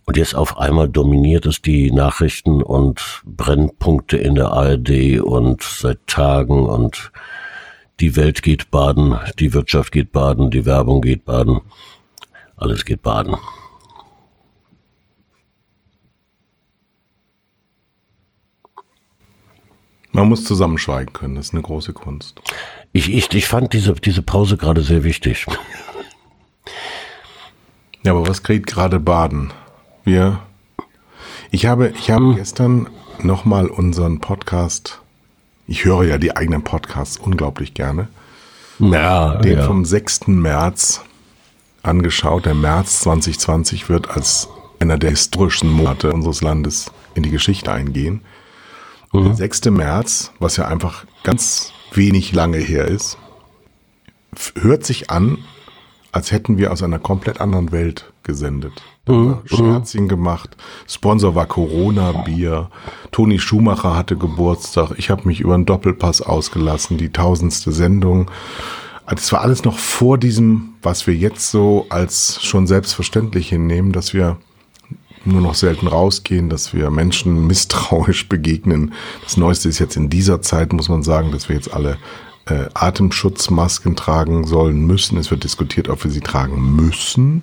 Und 0.07 0.17
jetzt 0.17 0.35
auf 0.35 0.59
einmal 0.59 0.89
dominiert 0.89 1.47
es 1.47 1.63
die 1.63 1.91
Nachrichten 1.91 2.63
und 2.63 3.23
Brennpunkte 3.25 4.19
in 4.19 4.35
der 4.35 4.53
ARD 4.53 5.21
und 5.21 5.63
seit 5.63 6.07
Tagen 6.07 6.67
und 6.67 7.11
die 8.01 8.17
Welt 8.17 8.43
geht 8.43 8.71
baden, 8.71 9.19
die 9.39 9.55
Wirtschaft 9.55 9.93
geht 9.93 10.13
baden, 10.13 10.51
die 10.51 10.67
Werbung 10.67 11.01
geht 11.01 11.25
baden, 11.25 11.61
alles 12.57 12.85
geht 12.85 13.03
baden. 13.03 13.37
Man 20.13 20.29
muss 20.29 20.45
zusammenschweigen 20.45 21.13
können, 21.13 21.35
das 21.35 21.47
ist 21.47 21.55
eine 21.55 21.63
große 21.63 21.93
Kunst. 21.93 22.41
Ich, 22.93 23.13
ich, 23.13 23.35
ich 23.35 23.49
fand 23.49 23.73
diese, 23.73 23.95
diese 23.95 24.23
Pause 24.23 24.57
gerade 24.57 24.83
sehr 24.83 25.03
wichtig. 25.03 25.47
Ja, 28.05 28.13
aber 28.13 28.29
was 28.29 28.43
kriegt 28.43 28.67
gerade 28.67 29.01
Baden? 29.01 29.53
Wir, 30.05 30.41
ich 31.51 31.65
habe, 31.65 31.95
ich 31.99 32.11
habe 32.11 32.27
hm. 32.27 32.37
gestern 32.37 32.89
nochmal 33.23 33.69
unseren 33.69 34.21
Podcast, 34.21 35.01
ich 35.67 35.87
höre 35.87 36.05
ja 36.05 36.19
die 36.19 36.37
eigenen 36.37 36.63
Podcasts 36.63 37.17
unglaublich 37.17 37.73
gerne, 37.73 38.09
ja, 38.79 39.37
den 39.37 39.59
ja. 39.59 39.67
vom 39.67 39.87
6. 39.87 40.27
März 40.27 41.03
angeschaut. 41.83 42.45
Der 42.45 42.55
März 42.55 43.01
2020 43.01 43.89
wird 43.89 44.11
als 44.11 44.49
einer 44.79 44.99
der 44.99 45.11
historischen 45.11 45.71
Monate 45.71 46.13
unseres 46.13 46.43
Landes 46.43 46.91
in 47.15 47.23
die 47.23 47.31
Geschichte 47.31 47.73
eingehen. 47.73 48.21
Mhm. 49.13 49.25
Der 49.25 49.35
6. 49.37 49.67
März, 49.67 50.33
was 50.39 50.59
ja 50.59 50.69
einfach 50.69 51.07
ganz 51.23 51.73
wenig 51.93 52.33
lange 52.33 52.59
her 52.59 52.87
ist, 52.87 53.17
hört 54.57 54.85
sich 54.85 55.09
an, 55.09 55.39
als 56.15 56.31
hätten 56.31 56.59
wir 56.59 56.71
aus 56.71 56.81
einer 56.85 57.01
komplett 57.01 57.41
anderen 57.41 57.73
Welt 57.73 58.13
gesendet. 58.23 58.73
Mhm. 59.09 59.39
Scherzchen 59.47 60.07
gemacht. 60.07 60.57
Sponsor 60.87 61.35
war 61.35 61.47
Corona 61.47 62.13
Bier. 62.13 62.71
Toni 63.11 63.41
Schumacher 63.41 63.97
hatte 63.97 64.17
Geburtstag. 64.17 64.93
Ich 64.97 65.11
habe 65.11 65.27
mich 65.27 65.41
über 65.41 65.55
einen 65.55 65.67
Doppelpass 65.67 66.23
ausgelassen. 66.23 66.99
Die 66.99 67.11
tausendste 67.11 67.73
Sendung. 67.73 68.31
Also 69.05 69.23
es 69.23 69.33
war 69.33 69.41
alles 69.41 69.65
noch 69.65 69.77
vor 69.77 70.17
diesem, 70.17 70.75
was 70.83 71.09
wir 71.09 71.17
jetzt 71.17 71.51
so 71.51 71.87
als 71.89 72.39
schon 72.45 72.69
selbstverständlich 72.69 73.49
hinnehmen, 73.49 73.91
dass 73.91 74.15
wir 74.15 74.37
nur 75.25 75.41
noch 75.41 75.57
selten 75.57 75.89
rausgehen, 75.89 76.49
dass 76.49 76.73
wir 76.73 76.91
Menschen 76.91 77.49
misstrauisch 77.49 78.29
begegnen. 78.29 78.93
Das 79.25 79.37
Neueste 79.37 79.69
ist 79.69 79.81
jetzt 79.81 79.97
in 79.97 80.11
dieser 80.11 80.43
Zeit, 80.43 80.73
muss 80.73 80.89
man 80.89 81.03
sagen, 81.03 81.33
dass 81.33 81.49
wir 81.49 81.57
jetzt 81.57 81.75
alle 81.75 81.99
äh, 82.47 82.67
Atemschutzmasken 82.75 83.97
tragen 83.97 84.47
sollen 84.47 84.87
müssen. 84.87 85.19
Es 85.19 85.31
wird 85.31 85.45
diskutiert, 85.45 85.89
ob 85.89 86.05
wir 86.05 86.11
sie 86.11 86.21
tragen 86.21 86.77
müssen. 86.77 87.43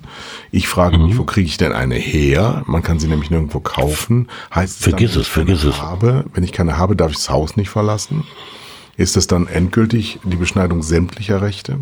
Ich 0.52 0.68
frage 0.68 0.98
mhm. 0.98 1.06
mich, 1.06 1.18
wo 1.18 1.24
kriege 1.24 1.48
ich 1.48 1.58
denn 1.58 1.74
eine 1.74 1.96
her? 1.96 2.64
Man 2.68 2.84
kann 2.84 3.00
sie 3.00 3.08
nämlich 3.08 3.32
nirgendwo 3.32 3.60
kaufen. 3.60 4.28
Heißt 4.54 4.80
es 4.80 4.84
vergiss 4.84 5.14
dann, 5.14 5.22
es, 5.22 5.28
vergiss 5.28 5.64
es. 5.64 5.82
Habe, 5.82 6.26
wenn 6.34 6.44
ich 6.44 6.52
keine 6.52 6.78
habe, 6.78 6.96
darf 6.96 7.12
ich 7.12 7.18
das 7.18 7.30
Haus 7.30 7.56
nicht 7.56 7.70
verlassen? 7.70 8.24
Ist 8.98 9.16
das 9.16 9.28
dann 9.28 9.48
endgültig 9.48 10.20
die 10.24 10.36
Beschneidung 10.36 10.84
sämtlicher 10.84 11.42
Rechte? 11.42 11.80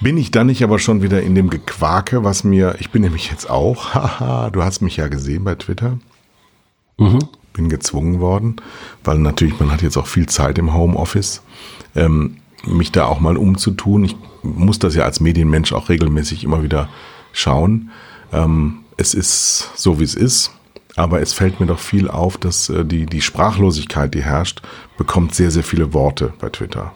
Bin 0.00 0.18
ich 0.18 0.30
dann 0.30 0.48
nicht 0.48 0.64
aber 0.64 0.78
schon 0.78 1.02
wieder 1.02 1.22
in 1.22 1.34
dem 1.34 1.50
Gequake, 1.50 2.24
was 2.24 2.42
mir, 2.44 2.76
ich 2.80 2.90
bin 2.90 3.02
nämlich 3.02 3.30
jetzt 3.30 3.48
auch, 3.48 3.94
haha, 3.94 4.50
du 4.50 4.62
hast 4.62 4.80
mich 4.82 4.96
ja 4.96 5.08
gesehen 5.08 5.44
bei 5.44 5.54
Twitter. 5.54 5.98
Mhm. 6.98 7.20
Bin 7.52 7.68
gezwungen 7.68 8.18
worden, 8.18 8.56
weil 9.04 9.18
natürlich 9.18 9.60
man 9.60 9.70
hat 9.70 9.82
jetzt 9.82 9.96
auch 9.96 10.08
viel 10.08 10.26
Zeit 10.26 10.58
im 10.58 10.74
Homeoffice, 10.74 11.42
ähm, 11.94 12.38
mich 12.66 12.92
da 12.92 13.06
auch 13.06 13.20
mal 13.20 13.36
umzutun. 13.36 14.04
Ich 14.04 14.16
muss 14.42 14.78
das 14.78 14.94
ja 14.94 15.04
als 15.04 15.20
Medienmensch 15.20 15.72
auch 15.72 15.88
regelmäßig 15.88 16.44
immer 16.44 16.62
wieder 16.62 16.88
schauen. 17.32 17.90
Ähm, 18.32 18.80
es 18.96 19.14
ist 19.14 19.70
so, 19.76 20.00
wie 20.00 20.04
es 20.04 20.14
ist. 20.14 20.52
Aber 20.96 21.20
es 21.20 21.32
fällt 21.32 21.58
mir 21.58 21.66
doch 21.66 21.80
viel 21.80 22.08
auf, 22.08 22.38
dass 22.38 22.68
äh, 22.68 22.84
die, 22.84 23.06
die 23.06 23.20
Sprachlosigkeit, 23.20 24.14
die 24.14 24.22
herrscht, 24.22 24.62
bekommt 24.96 25.34
sehr, 25.34 25.50
sehr 25.50 25.64
viele 25.64 25.92
Worte 25.92 26.32
bei 26.38 26.50
Twitter. 26.50 26.92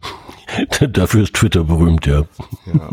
Dafür 0.88 1.24
ist 1.24 1.34
Twitter 1.34 1.64
berühmt, 1.64 2.06
ja. 2.06 2.24
Ja. 2.66 2.88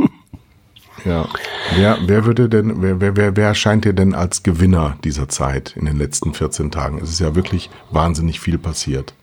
Ja. 1.06 1.28
Wer, 1.76 1.98
wer 2.06 2.26
würde 2.26 2.50
denn, 2.50 2.82
wer, 2.82 3.00
wer, 3.00 3.16
wer, 3.16 3.36
wer 3.36 3.48
erscheint 3.48 3.86
dir 3.86 3.94
denn 3.94 4.14
als 4.14 4.44
Gewinner 4.44 4.98
dieser 5.04 5.30
Zeit 5.30 5.76
in 5.76 5.86
den 5.86 5.98
letzten 5.98 6.34
14 6.34 6.72
Tagen? 6.72 7.00
Es 7.02 7.10
ist 7.10 7.20
ja 7.20 7.36
wirklich 7.36 7.70
wahnsinnig 7.92 8.40
viel 8.40 8.58
passiert. 8.58 9.14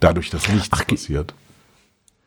Dadurch, 0.00 0.30
dass 0.30 0.48
nichts 0.48 0.68
Ach, 0.72 0.86
passiert. 0.86 1.34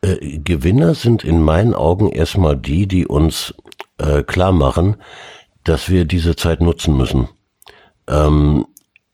Äh, 0.00 0.38
Gewinner 0.38 0.94
sind 0.94 1.24
in 1.24 1.42
meinen 1.42 1.74
Augen 1.74 2.08
erstmal 2.08 2.56
die, 2.56 2.86
die 2.86 3.06
uns 3.06 3.54
äh, 3.98 4.22
klar 4.22 4.52
machen, 4.52 4.96
dass 5.64 5.88
wir 5.88 6.04
diese 6.04 6.36
Zeit 6.36 6.60
nutzen 6.60 6.96
müssen. 6.96 7.28
Ähm, 8.08 8.66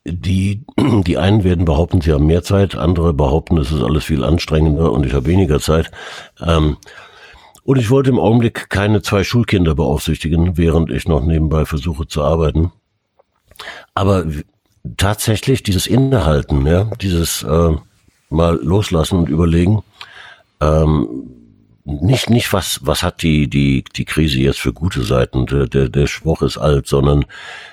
die, 0.04 0.64
die 0.78 1.18
einen 1.18 1.44
werden 1.44 1.64
behaupten, 1.64 2.00
sie 2.00 2.12
haben 2.12 2.26
mehr 2.26 2.42
Zeit, 2.42 2.74
andere 2.74 3.12
behaupten, 3.14 3.58
es 3.58 3.72
ist 3.72 3.82
alles 3.82 4.04
viel 4.04 4.24
anstrengender 4.24 4.92
und 4.92 5.06
ich 5.06 5.14
habe 5.14 5.26
weniger 5.26 5.60
Zeit. 5.60 5.90
Ähm, 6.40 6.76
und 7.64 7.78
ich 7.78 7.90
wollte 7.90 8.10
im 8.10 8.18
Augenblick 8.18 8.68
keine 8.68 9.00
zwei 9.00 9.24
Schulkinder 9.24 9.74
beaufsichtigen, 9.74 10.58
während 10.58 10.90
ich 10.90 11.08
noch 11.08 11.24
nebenbei 11.24 11.64
versuche 11.64 12.06
zu 12.06 12.22
arbeiten. 12.22 12.72
Aber 13.94 14.26
tatsächlich 14.98 15.62
dieses 15.62 15.86
Innehalten, 15.86 16.66
ja, 16.66 16.90
dieses 17.00 17.42
äh, 17.42 17.74
mal 18.30 18.58
loslassen 18.62 19.18
und 19.18 19.28
überlegen, 19.28 19.82
ähm, 20.60 21.08
nicht 21.84 22.30
nicht 22.30 22.52
was 22.52 22.80
was 22.82 23.02
hat 23.02 23.22
die 23.22 23.48
die 23.48 23.84
die 23.94 24.06
Krise 24.06 24.38
jetzt 24.38 24.58
für 24.58 24.72
gute 24.72 25.02
Seiten 25.02 25.44
der 25.44 25.66
der, 25.66 25.90
der 25.90 26.06
Spruch 26.06 26.40
ist 26.40 26.56
alt 26.56 26.86
sondern 26.86 27.26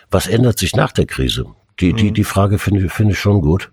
was 0.10 0.27
ändert 0.27 0.60
sich 0.60 0.75
nach 0.75 0.91
der 0.91 1.05
Krise 1.05 1.46
die, 1.81 1.93
die, 1.93 2.10
mhm. 2.10 2.13
die 2.13 2.24
Frage 2.24 2.60
finde 2.60 2.86
ich, 2.86 2.91
finde 2.91 3.13
ich 3.13 3.20
schon 3.20 3.41
gut. 3.41 3.72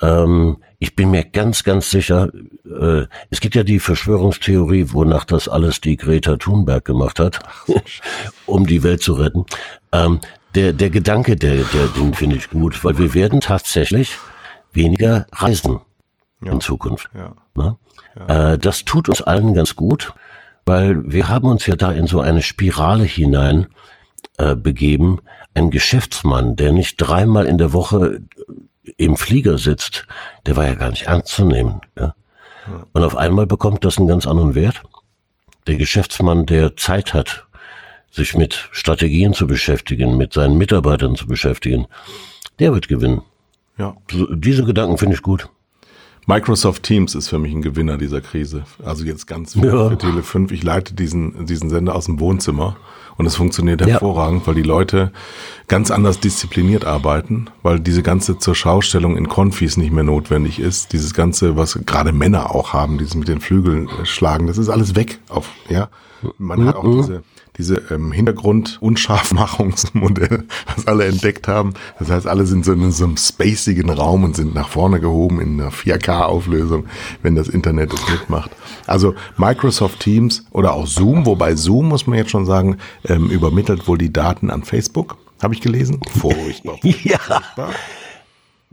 Ähm, 0.00 0.56
ich 0.78 0.96
bin 0.96 1.10
mir 1.10 1.24
ganz, 1.24 1.62
ganz 1.62 1.90
sicher, 1.90 2.30
äh, 2.64 3.06
es 3.30 3.40
gibt 3.40 3.54
ja 3.54 3.62
die 3.62 3.78
Verschwörungstheorie, 3.78 4.86
wonach 4.88 5.24
das 5.24 5.48
alles 5.48 5.80
die 5.80 5.96
Greta 5.96 6.36
Thunberg 6.36 6.84
gemacht 6.84 7.20
hat, 7.20 7.38
um 8.46 8.66
die 8.66 8.82
Welt 8.82 9.02
zu 9.02 9.14
retten. 9.14 9.46
Ähm, 9.92 10.20
der, 10.54 10.72
der 10.72 10.90
Gedanke, 10.90 11.36
der, 11.36 11.62
der, 11.62 11.86
den 11.96 12.12
finde 12.12 12.36
ich 12.36 12.50
gut, 12.50 12.84
weil 12.84 12.98
wir 12.98 13.14
werden 13.14 13.40
tatsächlich 13.40 14.18
weniger 14.72 15.26
reisen 15.32 15.80
ja. 16.42 16.52
in 16.52 16.60
Zukunft. 16.60 17.10
Ja. 17.14 17.34
Ne? 17.54 17.76
Ja. 18.16 18.52
Äh, 18.52 18.58
das 18.58 18.84
tut 18.84 19.08
uns 19.08 19.22
allen 19.22 19.54
ganz 19.54 19.76
gut, 19.76 20.14
weil 20.64 21.10
wir 21.10 21.28
haben 21.28 21.48
uns 21.48 21.66
ja 21.66 21.76
da 21.76 21.92
in 21.92 22.06
so 22.06 22.20
eine 22.20 22.42
Spirale 22.42 23.04
hinein 23.04 23.66
äh, 24.38 24.54
begeben, 24.54 25.20
ein 25.54 25.70
Geschäftsmann, 25.70 26.56
der 26.56 26.72
nicht 26.72 26.96
dreimal 26.96 27.46
in 27.46 27.58
der 27.58 27.72
Woche 27.72 28.22
im 28.96 29.16
Flieger 29.16 29.58
sitzt, 29.58 30.06
der 30.46 30.56
war 30.56 30.66
ja 30.66 30.74
gar 30.74 30.90
nicht 30.90 31.04
ernst 31.04 31.28
zu 31.28 31.44
nehmen. 31.44 31.80
Ja? 31.98 32.14
Und 32.92 33.02
auf 33.02 33.16
einmal 33.16 33.46
bekommt 33.46 33.84
das 33.84 33.98
einen 33.98 34.08
ganz 34.08 34.26
anderen 34.26 34.54
Wert. 34.54 34.82
Der 35.66 35.76
Geschäftsmann, 35.76 36.46
der 36.46 36.76
Zeit 36.76 37.14
hat, 37.14 37.46
sich 38.10 38.36
mit 38.36 38.68
Strategien 38.72 39.32
zu 39.32 39.46
beschäftigen, 39.46 40.16
mit 40.16 40.32
seinen 40.32 40.58
Mitarbeitern 40.58 41.16
zu 41.16 41.26
beschäftigen, 41.26 41.86
der 42.58 42.72
wird 42.74 42.88
gewinnen. 42.88 43.22
Ja. 43.78 43.96
Diese 44.10 44.64
Gedanken 44.64 44.98
finde 44.98 45.14
ich 45.14 45.22
gut. 45.22 45.48
Microsoft 46.26 46.84
Teams 46.84 47.14
ist 47.16 47.28
für 47.28 47.38
mich 47.38 47.52
ein 47.52 47.62
Gewinner 47.62 47.98
dieser 47.98 48.20
Krise. 48.20 48.64
Also 48.84 49.04
jetzt 49.04 49.26
ganz 49.26 49.54
für, 49.54 49.66
ja. 49.66 49.88
für 49.88 49.98
Tele 49.98 50.22
5. 50.22 50.52
Ich 50.52 50.62
leite 50.62 50.94
diesen, 50.94 51.46
diesen 51.46 51.68
Sender 51.68 51.96
aus 51.96 52.06
dem 52.06 52.20
Wohnzimmer 52.20 52.76
und 53.16 53.26
es 53.26 53.34
funktioniert 53.34 53.84
hervorragend, 53.84 54.42
ja. 54.42 54.46
weil 54.46 54.54
die 54.54 54.62
Leute 54.62 55.10
ganz 55.66 55.90
anders 55.90 56.20
diszipliniert 56.20 56.84
arbeiten, 56.84 57.46
weil 57.62 57.80
diese 57.80 58.02
ganze 58.02 58.38
zur 58.38 58.54
Schaustellung 58.54 59.16
in 59.16 59.28
Konfis 59.28 59.76
nicht 59.76 59.92
mehr 59.92 60.04
notwendig 60.04 60.60
ist. 60.60 60.92
Dieses 60.92 61.12
ganze, 61.12 61.56
was 61.56 61.78
gerade 61.86 62.12
Männer 62.12 62.54
auch 62.54 62.72
haben, 62.72 62.98
dieses 62.98 63.16
mit 63.16 63.26
den 63.26 63.40
Flügeln 63.40 63.88
schlagen, 64.04 64.46
das 64.46 64.58
ist 64.58 64.68
alles 64.68 64.94
weg. 64.94 65.18
Auf, 65.28 65.50
ja, 65.68 65.88
man 66.38 66.64
hat 66.66 66.76
auch 66.76 66.84
mhm. 66.84 66.96
diese 66.98 67.22
diese 67.58 67.82
ähm, 67.90 68.12
Hintergrund-Unscharfmachungsmodell, 68.12 70.44
was 70.74 70.86
alle 70.86 71.04
entdeckt 71.06 71.48
haben. 71.48 71.74
Das 71.98 72.10
heißt, 72.10 72.26
alle 72.26 72.46
sind 72.46 72.64
so 72.64 72.72
in 72.72 72.90
so 72.90 73.04
einem 73.04 73.18
spacigen 73.18 73.90
Raum 73.90 74.24
und 74.24 74.34
sind 74.36 74.54
nach 74.54 74.68
vorne 74.68 75.00
gehoben 75.00 75.38
in 75.40 75.60
einer 75.60 75.70
4K-Auflösung, 75.70 76.86
wenn 77.22 77.34
das 77.34 77.48
Internet 77.48 77.92
es 77.92 78.08
mitmacht. 78.08 78.50
Also 78.86 79.14
Microsoft 79.36 80.00
Teams 80.00 80.46
oder 80.50 80.72
auch 80.74 80.86
Zoom, 80.86 81.26
wobei 81.26 81.54
Zoom, 81.54 81.88
muss 81.88 82.06
man 82.06 82.16
jetzt 82.18 82.30
schon 82.30 82.46
sagen, 82.46 82.78
ähm, 83.06 83.28
übermittelt 83.28 83.86
wohl 83.86 83.98
die 83.98 84.10
Daten 84.12 84.50
an 84.50 84.62
Facebook. 84.62 85.18
Habe 85.42 85.54
ich 85.54 85.60
gelesen? 85.60 86.00
Furchtbar. 86.18 86.78
ja. 86.82 87.18
Furchtbar. 87.18 87.74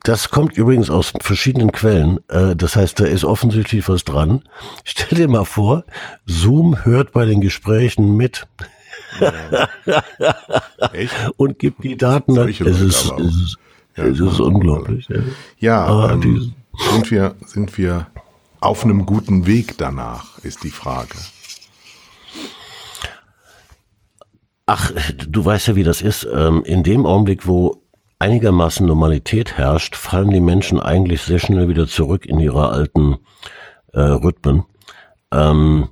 Das 0.03 0.29
kommt 0.29 0.57
übrigens 0.57 0.89
aus 0.89 1.13
verschiedenen 1.21 1.71
Quellen. 1.71 2.19
Äh, 2.29 2.55
das 2.55 2.75
heißt, 2.75 2.99
da 2.99 3.05
ist 3.05 3.25
offensichtlich 3.25 3.87
was 3.89 4.03
dran. 4.03 4.43
Stell 4.83 5.17
dir 5.17 5.27
mal 5.27 5.45
vor, 5.45 5.83
Zoom 6.25 6.85
hört 6.85 7.11
bei 7.11 7.25
den 7.25 7.41
Gesprächen 7.41 8.15
mit. 8.15 8.47
Ja. 9.19 9.69
Und 11.37 11.59
gibt 11.59 11.83
die 11.83 11.97
Daten. 11.97 12.37
Es 12.37 12.59
ist, 12.59 12.67
es 12.67 12.81
ist, 12.81 13.57
ja, 13.97 14.05
es 14.05 14.19
ist 14.19 14.39
unglaublich. 14.39 15.07
Ja, 15.57 15.87
ja 15.87 16.11
ähm, 16.11 16.53
sind, 16.91 17.11
wir, 17.11 17.35
sind 17.45 17.77
wir 17.77 18.07
auf 18.59 18.83
einem 18.83 19.05
guten 19.05 19.47
Weg 19.47 19.77
danach, 19.77 20.37
ist 20.39 20.63
die 20.63 20.69
Frage. 20.69 21.15
ach, 24.69 24.91
du 25.27 25.43
weißt 25.43 25.69
ja, 25.69 25.75
wie 25.75 25.83
das 25.83 26.01
ist. 26.01 26.27
Ähm, 26.31 26.63
in 26.63 26.83
dem 26.83 27.05
Augenblick, 27.05 27.47
wo 27.47 27.81
einigermaßen 28.19 28.85
Normalität 28.85 29.57
herrscht, 29.57 29.95
fallen 29.95 30.29
die 30.29 30.41
Menschen 30.41 30.79
eigentlich 30.79 31.21
sehr 31.21 31.39
schnell 31.39 31.69
wieder 31.69 31.87
zurück 31.87 32.25
in 32.25 32.39
ihre 32.39 32.69
alten 32.69 33.17
äh, 33.93 34.01
Rhythmen. 34.01 34.65
Ähm, 35.31 35.89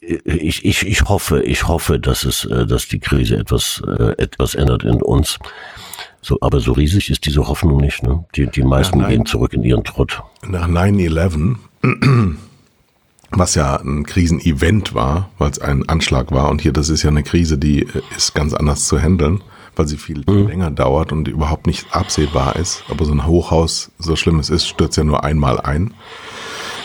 ich, 0.00 0.64
ich, 0.64 0.86
ich 0.86 1.02
hoffe, 1.02 1.42
ich 1.42 1.66
hoffe, 1.66 1.98
dass 1.98 2.24
es, 2.24 2.44
äh, 2.44 2.66
dass 2.66 2.86
die 2.88 3.00
Krise 3.00 3.36
etwas, 3.38 3.82
äh, 3.86 4.14
etwas 4.18 4.54
ändert 4.54 4.84
in 4.84 5.02
uns. 5.02 5.38
So, 6.20 6.38
aber 6.40 6.60
so 6.60 6.72
riesig 6.72 7.10
ist 7.10 7.26
diese 7.26 7.48
Hoffnung 7.48 7.78
nicht. 7.78 8.02
Ne? 8.02 8.24
Die, 8.34 8.46
die 8.46 8.62
meisten 8.62 8.98
Nach 8.98 9.08
gehen 9.08 9.26
zurück 9.26 9.52
in 9.52 9.62
ihren 9.64 9.84
Trott. 9.84 10.22
Nach 10.42 10.68
9-11, 10.68 11.56
was 13.30 13.54
ja 13.54 13.76
ein 13.76 14.04
Krisenevent 14.04 14.94
war, 14.94 15.30
weil 15.38 15.50
es 15.50 15.58
ein 15.58 15.88
Anschlag 15.88 16.30
war, 16.30 16.50
und 16.50 16.60
hier, 16.60 16.72
das 16.72 16.88
ist 16.88 17.02
ja 17.02 17.10
eine 17.10 17.22
Krise, 17.22 17.58
die 17.58 17.82
äh, 17.82 18.02
ist 18.16 18.34
ganz 18.34 18.54
anders 18.54 18.86
zu 18.86 18.98
handeln, 18.98 19.42
weil 19.76 19.86
sie 19.86 19.96
viel, 19.98 20.24
viel 20.24 20.46
länger 20.46 20.70
dauert 20.70 21.12
und 21.12 21.28
überhaupt 21.28 21.66
nicht 21.66 21.94
absehbar 21.94 22.56
ist. 22.56 22.82
Aber 22.88 23.04
so 23.04 23.12
ein 23.12 23.26
Hochhaus, 23.26 23.90
so 23.98 24.16
schlimm 24.16 24.38
es 24.38 24.50
ist, 24.50 24.66
stürzt 24.66 24.96
ja 24.96 25.04
nur 25.04 25.22
einmal 25.24 25.60
ein. 25.60 25.94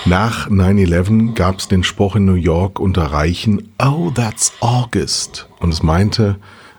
Nach 0.05 0.49
9-11 0.49 1.33
gab 1.35 1.59
es 1.59 1.67
den 1.67 1.83
Spruch 1.83 2.15
in 2.15 2.25
New 2.25 2.33
York 2.33 2.79
unter 2.79 3.03
Reichen, 3.03 3.71
oh, 3.83 4.09
that's 4.13 4.51
August. 4.59 5.47
Und 5.59 5.71
es 5.71 5.83
meinte, 5.83 6.37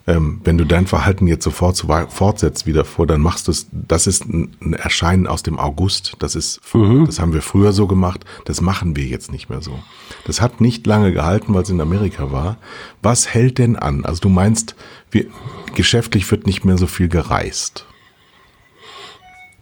ähm, 0.09 0.40
wenn 0.42 0.59
du 0.59 0.64
dein 0.66 0.88
Verhalten 0.88 1.28
jetzt 1.28 1.45
sofort 1.45 1.76
so 1.76 1.87
wei- 1.87 2.09
fortsetzt 2.09 2.66
wieder 2.66 2.85
vor, 2.85 3.07
dann 3.07 3.21
machst 3.21 3.47
du 3.47 3.52
es, 3.52 3.69
das 3.71 4.09
ist 4.09 4.25
ein 4.28 4.57
ein 4.61 4.73
Erscheinen 4.73 5.28
aus 5.28 5.45
dem 5.45 5.61
August. 5.61 6.14
Das 6.19 6.35
ist, 6.35 6.61
das 7.07 7.21
haben 7.21 7.33
wir 7.33 7.42
früher 7.42 7.73
so 7.73 7.87
gemacht, 7.87 8.25
das 8.45 8.61
machen 8.61 8.97
wir 8.97 9.04
jetzt 9.04 9.31
nicht 9.31 9.49
mehr 9.49 9.62
so. 9.62 9.78
Das 10.24 10.40
hat 10.40 10.60
nicht 10.60 10.86
lange 10.86 11.12
gehalten, 11.12 11.52
weil 11.54 11.62
es 11.62 11.70
in 11.70 11.80
Amerika 11.80 12.30
war. 12.30 12.58
Was 13.02 13.34
hält 13.34 13.58
denn 13.58 13.76
an? 13.76 14.04
Also 14.04 14.20
du 14.20 14.28
meinst, 14.28 14.76
wir, 15.10 15.26
geschäftlich 15.74 16.30
wird 16.30 16.46
nicht 16.46 16.64
mehr 16.64 16.78
so 16.78 16.86
viel 16.86 17.08
gereist. 17.08 17.86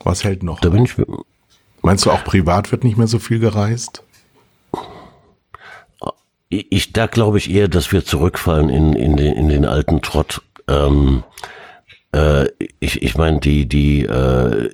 Was 0.04 0.24
hält 0.24 0.42
noch? 0.42 0.60
Da 0.60 0.70
bin 0.70 0.84
ich, 0.84 0.94
Meinst 1.82 2.04
du 2.04 2.10
auch 2.10 2.24
privat 2.24 2.72
wird 2.72 2.84
nicht 2.84 2.98
mehr 2.98 3.06
so 3.06 3.18
viel 3.18 3.38
gereist? 3.38 4.02
ich, 6.50 6.92
da 6.92 7.06
glaube 7.06 7.38
ich 7.38 7.48
eher, 7.48 7.68
dass 7.68 7.92
wir 7.92 8.04
zurückfallen 8.04 8.70
in, 8.70 8.92
in, 8.92 9.16
den, 9.16 9.34
in 9.34 9.48
den 9.48 9.64
alten 9.64 10.02
Trott. 10.02 10.42
Ähm, 10.68 11.22
äh, 12.12 12.46
ich 12.80 13.02
ich 13.02 13.16
meine, 13.16 13.38
die, 13.38 13.66
die, 13.68 14.02
äh, 14.02 14.70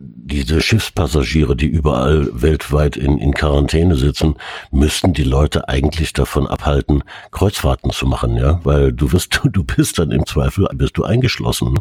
diese 0.00 0.60
Schiffspassagiere, 0.60 1.56
die 1.56 1.66
überall 1.66 2.28
weltweit 2.32 2.96
in, 2.96 3.18
in 3.18 3.32
Quarantäne 3.32 3.96
sitzen, 3.96 4.36
müssten 4.70 5.12
die 5.12 5.24
Leute 5.24 5.68
eigentlich 5.68 6.12
davon 6.12 6.46
abhalten, 6.46 7.02
Kreuzfahrten 7.30 7.90
zu 7.90 8.06
machen, 8.06 8.36
ja, 8.36 8.60
weil 8.64 8.92
du 8.92 9.12
wirst, 9.12 9.40
du 9.52 9.64
bist 9.64 9.98
dann 9.98 10.10
im 10.10 10.26
Zweifel, 10.26 10.68
bist 10.74 10.98
du 10.98 11.04
eingeschlossen. 11.04 11.74
ne? 11.74 11.80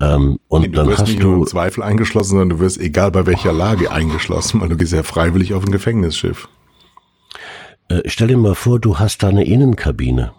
Ähm, 0.00 0.38
und 0.48 0.66
Du 0.66 0.70
dann 0.70 0.88
wirst 0.88 1.00
hast 1.00 1.08
nicht 1.08 1.22
nur 1.22 1.34
du, 1.34 1.40
im 1.42 1.46
Zweifel 1.46 1.82
eingeschlossen, 1.82 2.30
sondern 2.30 2.50
du 2.50 2.60
wirst 2.60 2.80
egal 2.80 3.10
bei 3.10 3.26
welcher 3.26 3.52
Lage 3.52 3.92
eingeschlossen, 3.92 4.60
weil 4.60 4.70
du 4.70 4.76
gehst 4.76 4.92
ja 4.92 5.02
freiwillig 5.02 5.52
auf 5.52 5.64
ein 5.64 5.72
Gefängnisschiff. 5.72 6.48
Äh, 7.88 8.02
stell 8.06 8.28
dir 8.28 8.38
mal 8.38 8.54
vor, 8.54 8.80
du 8.80 8.98
hast 8.98 9.22
da 9.22 9.28
eine 9.28 9.44
Innenkabine. 9.44 10.32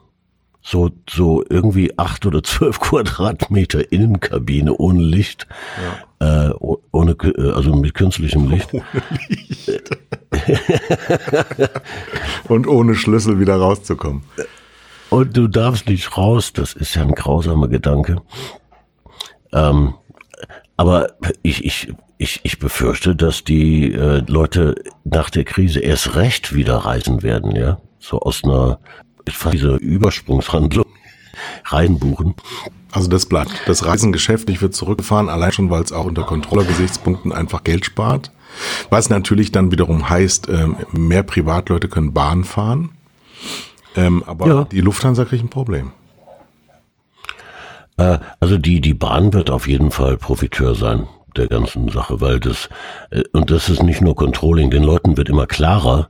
So, 0.63 0.91
so 1.09 1.43
irgendwie 1.49 1.97
acht 1.97 2.25
oder 2.25 2.43
zwölf 2.43 2.79
Quadratmeter 2.81 3.91
Innenkabine 3.91 4.75
ohne 4.75 5.01
Licht, 5.01 5.47
äh, 6.19 6.49
oh- 6.59 6.77
ohne, 6.91 7.11
äh, 7.13 7.51
also 7.51 7.75
mit 7.75 7.93
künstlichem 7.95 8.49
Licht. 8.49 8.69
Und 12.47 12.67
ohne 12.67 12.95
Schlüssel 12.95 13.39
wieder 13.39 13.55
rauszukommen. 13.55 14.23
Und 15.09 15.35
du 15.35 15.47
darfst 15.47 15.87
nicht 15.89 16.15
raus, 16.17 16.53
das 16.53 16.73
ist 16.73 16.95
ja 16.95 17.01
ein 17.01 17.15
grausamer 17.15 17.67
Gedanke. 17.67 18.21
Ähm, 19.51 19.95
aber 20.77 21.13
ich, 21.43 21.65
ich, 21.65 21.93
ich, 22.17 22.39
ich 22.43 22.59
befürchte, 22.59 23.15
dass 23.15 23.43
die 23.43 23.91
äh, 23.93 24.23
Leute 24.27 24.75
nach 25.03 25.29
der 25.29 25.43
Krise 25.43 25.79
erst 25.79 26.15
recht 26.15 26.53
wieder 26.55 26.77
reisen 26.77 27.23
werden, 27.23 27.55
ja. 27.55 27.79
So 27.99 28.19
aus 28.19 28.43
einer, 28.43 28.79
fast 29.29 29.53
dieser 29.53 29.79
Übersprungshandlung 29.79 30.85
reinbuchen. 31.65 32.35
Also 32.91 33.09
das 33.09 33.25
bleibt. 33.25 33.51
Das 33.67 33.85
Reisengeschäft 33.85 34.49
nicht 34.49 34.61
wird 34.61 34.75
zurückgefahren, 34.75 35.29
allein 35.29 35.51
schon, 35.51 35.69
weil 35.69 35.81
es 35.81 35.91
auch 35.91 36.05
unter 36.05 36.23
Controller-Gesichtspunkten 36.23 37.31
einfach 37.31 37.63
Geld 37.63 37.85
spart. 37.85 38.31
Was 38.89 39.09
natürlich 39.09 39.51
dann 39.51 39.71
wiederum 39.71 40.09
heißt, 40.09 40.49
ähm, 40.49 40.75
mehr 40.91 41.23
Privatleute 41.23 41.87
können 41.87 42.13
Bahn 42.13 42.43
fahren. 42.43 42.89
Ähm, 43.95 44.23
aber 44.25 44.47
Ja. 44.47 44.63
die 44.65 44.81
Lufthansa 44.81 45.23
kriegt 45.25 45.43
ein 45.43 45.49
Problem. 45.49 45.91
Äh, 47.97 48.19
also 48.39 48.57
die, 48.57 48.81
die 48.81 48.93
Bahn 48.93 49.33
wird 49.33 49.49
auf 49.49 49.67
jeden 49.67 49.91
Fall 49.91 50.17
Profiteur 50.17 50.75
sein 50.75 51.07
der 51.37 51.47
ganzen 51.47 51.87
Sache, 51.89 52.19
weil 52.19 52.39
das, 52.39 52.69
äh, 53.09 53.23
und 53.31 53.51
das 53.51 53.69
ist 53.69 53.83
nicht 53.83 54.01
nur 54.01 54.15
Controlling, 54.15 54.69
den 54.69 54.83
Leuten 54.83 55.15
wird 55.15 55.29
immer 55.29 55.47
klarer, 55.47 56.09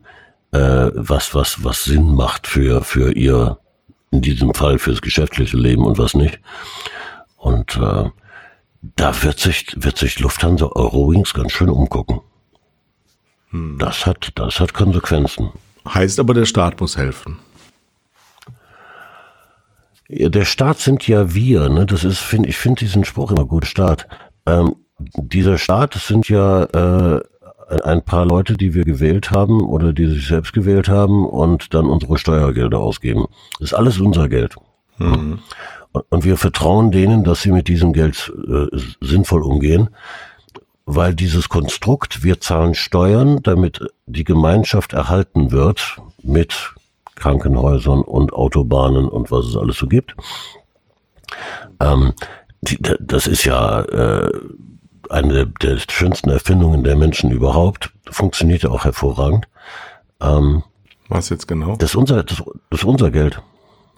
äh, 0.51 0.91
was, 0.93 1.33
was, 1.33 1.63
was 1.63 1.83
Sinn 1.83 2.13
macht 2.13 2.47
für, 2.47 2.83
für 2.83 3.13
ihr, 3.13 3.57
in 4.11 4.21
diesem 4.21 4.53
Fall 4.53 4.77
fürs 4.79 5.01
geschäftliche 5.01 5.57
Leben 5.57 5.85
und 5.85 5.97
was 5.97 6.13
nicht. 6.13 6.39
Und 7.37 7.77
äh, 7.77 8.09
da 8.81 9.23
wird 9.23 9.39
sich, 9.39 9.67
wird 9.75 9.97
sich 9.97 10.19
Lufthansa 10.19 10.65
Eurowings 10.65 11.33
ganz 11.33 11.51
schön 11.51 11.69
umgucken. 11.69 12.21
Das 13.51 14.05
hat, 14.05 14.31
das 14.35 14.59
hat 14.59 14.73
Konsequenzen. 14.73 15.51
Heißt 15.87 16.19
aber, 16.19 16.33
der 16.33 16.45
Staat 16.45 16.79
muss 16.79 16.97
helfen. 16.97 17.39
Ja, 20.07 20.29
der 20.29 20.45
Staat 20.45 20.79
sind 20.79 21.07
ja 21.07 21.33
wir, 21.33 21.69
ne? 21.69 21.85
Das 21.85 22.03
ist, 22.03 22.19
find, 22.19 22.45
ich 22.45 22.57
finde 22.57 22.79
diesen 22.79 23.05
Spruch 23.05 23.31
immer 23.31 23.45
gut, 23.45 23.65
Staat. 23.65 24.07
Ähm, 24.45 24.75
dieser 24.99 25.57
Staat 25.57 25.95
das 25.95 26.07
sind 26.07 26.29
ja 26.29 26.63
äh, 26.63 27.21
ein 27.83 28.03
paar 28.03 28.25
Leute, 28.25 28.57
die 28.57 28.73
wir 28.73 28.83
gewählt 28.83 29.31
haben 29.31 29.61
oder 29.61 29.93
die 29.93 30.07
sich 30.07 30.27
selbst 30.27 30.53
gewählt 30.53 30.89
haben 30.89 31.25
und 31.25 31.73
dann 31.73 31.85
unsere 31.85 32.17
Steuergelder 32.17 32.79
ausgeben. 32.79 33.27
Das 33.59 33.69
ist 33.71 33.73
alles 33.73 33.99
unser 33.99 34.27
Geld. 34.29 34.55
Und, 34.99 35.39
und 36.09 36.23
wir 36.23 36.37
vertrauen 36.37 36.91
denen, 36.91 37.23
dass 37.23 37.41
sie 37.41 37.51
mit 37.51 37.67
diesem 37.67 37.93
Geld 37.93 38.31
äh, 38.47 38.67
sinnvoll 39.01 39.43
umgehen, 39.43 39.89
weil 40.85 41.13
dieses 41.13 41.49
Konstrukt, 41.49 42.23
wir 42.23 42.39
zahlen 42.41 42.75
Steuern, 42.75 43.41
damit 43.43 43.79
die 44.05 44.23
Gemeinschaft 44.23 44.93
erhalten 44.93 45.51
wird 45.51 45.97
mit 46.21 46.73
Krankenhäusern 47.15 48.01
und 48.01 48.33
Autobahnen 48.33 49.07
und 49.07 49.31
was 49.31 49.45
es 49.45 49.55
alles 49.55 49.77
so 49.77 49.87
gibt. 49.87 50.15
Ähm, 51.79 52.13
die, 52.61 52.77
da- 52.81 52.97
das 52.99 53.27
ist 53.27 53.43
ja 53.45 53.81
äh, 53.81 54.31
eine 55.11 55.47
der 55.47 55.77
schönsten 55.89 56.29
Erfindungen 56.29 56.83
der 56.83 56.95
Menschen 56.95 57.31
überhaupt. 57.31 57.91
Funktioniert 58.09 58.63
ja 58.63 58.69
auch 58.69 58.85
hervorragend. 58.85 59.47
Ähm, 60.21 60.63
Was 61.09 61.29
jetzt 61.29 61.47
genau? 61.47 61.75
das, 61.75 61.91
ist 61.91 61.95
unser, 61.95 62.23
das, 62.23 62.43
das 62.69 62.79
ist 62.79 62.85
unser 62.85 63.11
Geld. 63.11 63.41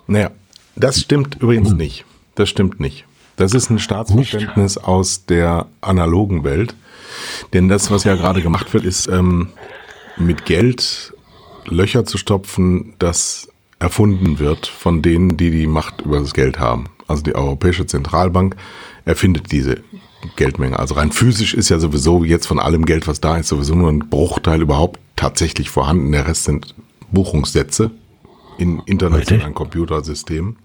Naja, 0.08 0.32
das 0.76 0.99
stimmt 0.99 1.36
übrigens 1.41 1.71
nicht. 1.71 2.06
Das 2.36 2.49
stimmt 2.49 2.80
nicht. 2.80 3.06
Das 3.36 3.54
ist 3.54 3.69
ein 3.69 3.80
Staatsverständnis 3.80 4.78
aus 4.78 5.26
der 5.26 5.67
analogen 5.82 6.43
Welt. 6.43 6.76
Denn 7.54 7.67
das, 7.67 7.91
was 7.91 8.04
ja 8.04 8.15
gerade 8.15 8.41
gemacht 8.41 8.73
wird, 8.73 8.86
ist 8.86 9.08
ähm, 9.08 9.49
mit 10.17 10.45
Geld 10.45 11.13
Löcher 11.65 12.06
zu 12.06 12.17
stopfen, 12.17 12.95
das 12.99 13.47
erfunden 13.80 14.39
wird 14.39 14.67
von 14.67 15.02
denen, 15.02 15.38
die 15.38 15.52
die 15.52 15.67
Macht 15.67 16.02
über 16.02 16.19
das 16.19 16.34
Geld 16.34 16.60
haben. 16.60 16.86
Also 17.08 17.23
die 17.23 17.36
Europäische 17.36 17.86
Zentralbank 17.86 18.56
erfindet 19.06 19.52
diese 19.52 19.84
Geldmenge. 20.36 20.80
Also 20.80 20.96
rein 20.96 21.12
physisch 21.12 21.54
ist 21.54 21.70
ja 21.70 21.80
sowieso 21.80 22.24
jetzt 22.24 22.48
von 22.48 22.60
allem 22.60 22.86
Geld, 22.86 23.08
was 23.08 23.22
da 23.22 23.38
ist, 23.38 23.50
sowieso 23.50 23.76
nur 23.76 23.90
ein 23.90 24.10
Bruchteil 24.10 24.62
überhaupt 24.62 25.00
tatsächlich 25.16 25.70
vorhanden. 25.70 26.12
Der 26.12 26.28
Rest 26.28 26.46
sind 26.46 26.76
Buchungssätze 27.12 27.92
in 28.58 28.82
internationalen. 28.86 29.54
Computersystemen. 29.54 30.58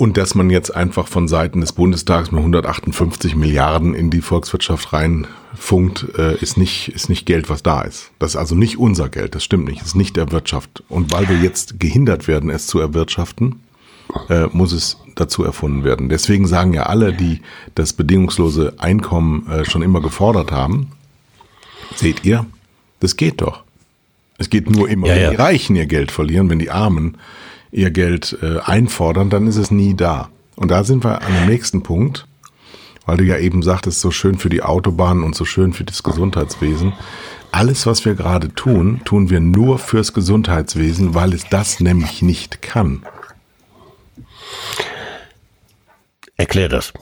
Und 0.00 0.16
dass 0.16 0.34
man 0.34 0.48
jetzt 0.48 0.74
einfach 0.74 1.08
von 1.08 1.28
Seiten 1.28 1.60
des 1.60 1.72
Bundestags 1.72 2.30
mit 2.30 2.38
158 2.38 3.36
Milliarden 3.36 3.92
in 3.94 4.08
die 4.08 4.22
Volkswirtschaft 4.22 4.94
reinfunkt, 4.94 6.06
äh, 6.16 6.36
ist 6.38 6.56
nicht, 6.56 6.88
ist 6.88 7.10
nicht 7.10 7.26
Geld, 7.26 7.50
was 7.50 7.62
da 7.62 7.82
ist. 7.82 8.10
Das 8.18 8.30
ist 8.30 8.36
also 8.36 8.54
nicht 8.54 8.78
unser 8.78 9.10
Geld, 9.10 9.34
das 9.34 9.44
stimmt 9.44 9.66
nicht, 9.66 9.80
das 9.80 9.88
ist 9.88 9.96
nicht 9.96 10.16
der 10.16 10.32
Wirtschaft. 10.32 10.82
Und 10.88 11.12
weil 11.12 11.28
wir 11.28 11.36
jetzt 11.36 11.78
gehindert 11.80 12.28
werden, 12.28 12.48
es 12.48 12.66
zu 12.66 12.78
erwirtschaften, 12.78 13.60
äh, 14.28 14.46
muss 14.52 14.72
es 14.72 14.98
dazu 15.14 15.44
erfunden 15.44 15.84
werden. 15.84 16.08
Deswegen 16.08 16.46
sagen 16.46 16.72
ja 16.72 16.84
alle, 16.84 17.12
die 17.12 17.40
das 17.74 17.92
bedingungslose 17.92 18.74
Einkommen 18.78 19.46
äh, 19.48 19.64
schon 19.64 19.82
immer 19.82 20.00
gefordert 20.00 20.52
haben, 20.52 20.92
seht 21.94 22.24
ihr, 22.24 22.46
das 23.00 23.16
geht 23.16 23.40
doch. 23.40 23.62
Es 24.38 24.48
geht 24.48 24.70
nur 24.70 24.88
immer, 24.88 25.08
Ja, 25.08 25.14
wenn 25.14 25.22
ja. 25.22 25.30
die 25.30 25.36
Reichen 25.36 25.76
ihr 25.76 25.86
Geld 25.86 26.10
verlieren, 26.10 26.48
wenn 26.48 26.58
die 26.58 26.70
Armen 26.70 27.18
ihr 27.72 27.90
Geld 27.90 28.36
äh, 28.42 28.58
einfordern, 28.60 29.30
dann 29.30 29.46
ist 29.46 29.56
es 29.56 29.70
nie 29.70 29.94
da. 29.94 30.28
Und 30.56 30.70
da 30.70 30.84
sind 30.84 31.04
wir 31.04 31.22
an 31.22 31.32
dem 31.34 31.46
nächsten 31.46 31.82
Punkt, 31.82 32.26
weil 33.06 33.16
du 33.18 33.24
ja 33.24 33.38
eben 33.38 33.62
sagtest, 33.62 34.00
so 34.00 34.10
schön 34.10 34.38
für 34.38 34.48
die 34.48 34.62
Autobahnen 34.62 35.24
und 35.24 35.34
so 35.34 35.44
schön 35.44 35.72
für 35.72 35.84
das 35.84 36.02
Gesundheitswesen. 36.02 36.92
Alles, 37.52 37.86
was 37.86 38.04
wir 38.04 38.14
gerade 38.14 38.54
tun, 38.54 39.00
tun 39.04 39.30
wir 39.30 39.40
nur 39.40 39.78
fürs 39.78 40.12
Gesundheitswesen, 40.12 41.14
weil 41.14 41.32
es 41.32 41.44
das 41.48 41.80
nämlich 41.80 42.22
nicht 42.22 42.62
kann. 42.62 43.02
Erklär 46.36 46.68
das. 46.68 46.92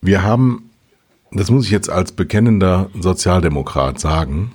Wir 0.00 0.22
haben, 0.22 0.70
das 1.32 1.50
muss 1.50 1.64
ich 1.64 1.70
jetzt 1.70 1.90
als 1.90 2.12
bekennender 2.12 2.90
Sozialdemokrat 2.98 3.98
sagen, 3.98 4.52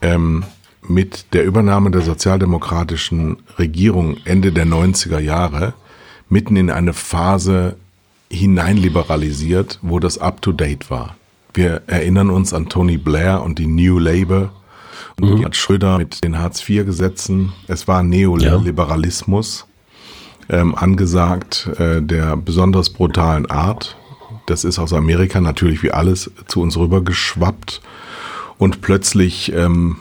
ähm, 0.00 0.44
mit 0.82 1.32
der 1.32 1.44
Übernahme 1.44 1.90
der 1.90 2.02
sozialdemokratischen 2.02 3.38
Regierung 3.58 4.16
Ende 4.24 4.52
der 4.52 4.66
90er 4.66 5.20
Jahre 5.20 5.74
mitten 6.28 6.56
in 6.56 6.70
eine 6.70 6.92
Phase 6.92 7.76
hineinliberalisiert, 8.30 9.78
wo 9.82 10.00
das 10.00 10.18
up-to-date 10.18 10.90
war. 10.90 11.16
Wir 11.54 11.82
erinnern 11.86 12.30
uns 12.30 12.54
an 12.54 12.68
Tony 12.68 12.96
Blair 12.96 13.42
und 13.42 13.58
die 13.58 13.66
New 13.66 13.98
Labour 13.98 14.50
und 15.20 15.30
mhm. 15.30 15.36
Gerhard 15.36 15.56
Schröder 15.56 15.98
mit 15.98 16.22
den 16.24 16.38
Hartz-IV-Gesetzen. 16.38 17.52
Es 17.68 17.88
war 17.88 18.02
Neoliberalismus 18.02 19.66
ja. 20.48 20.58
ähm, 20.60 20.74
angesagt, 20.74 21.70
äh, 21.78 22.02
der 22.02 22.36
besonders 22.36 22.90
brutalen 22.90 23.46
Art. 23.46 23.96
Das 24.46 24.64
ist 24.64 24.78
aus 24.78 24.92
Amerika 24.92 25.40
natürlich 25.40 25.82
wie 25.82 25.92
alles 25.92 26.30
zu 26.46 26.60
uns 26.60 26.76
rübergeschwappt. 26.76 27.80
Und 28.58 28.80
plötzlich 28.80 29.52
ähm, 29.54 29.96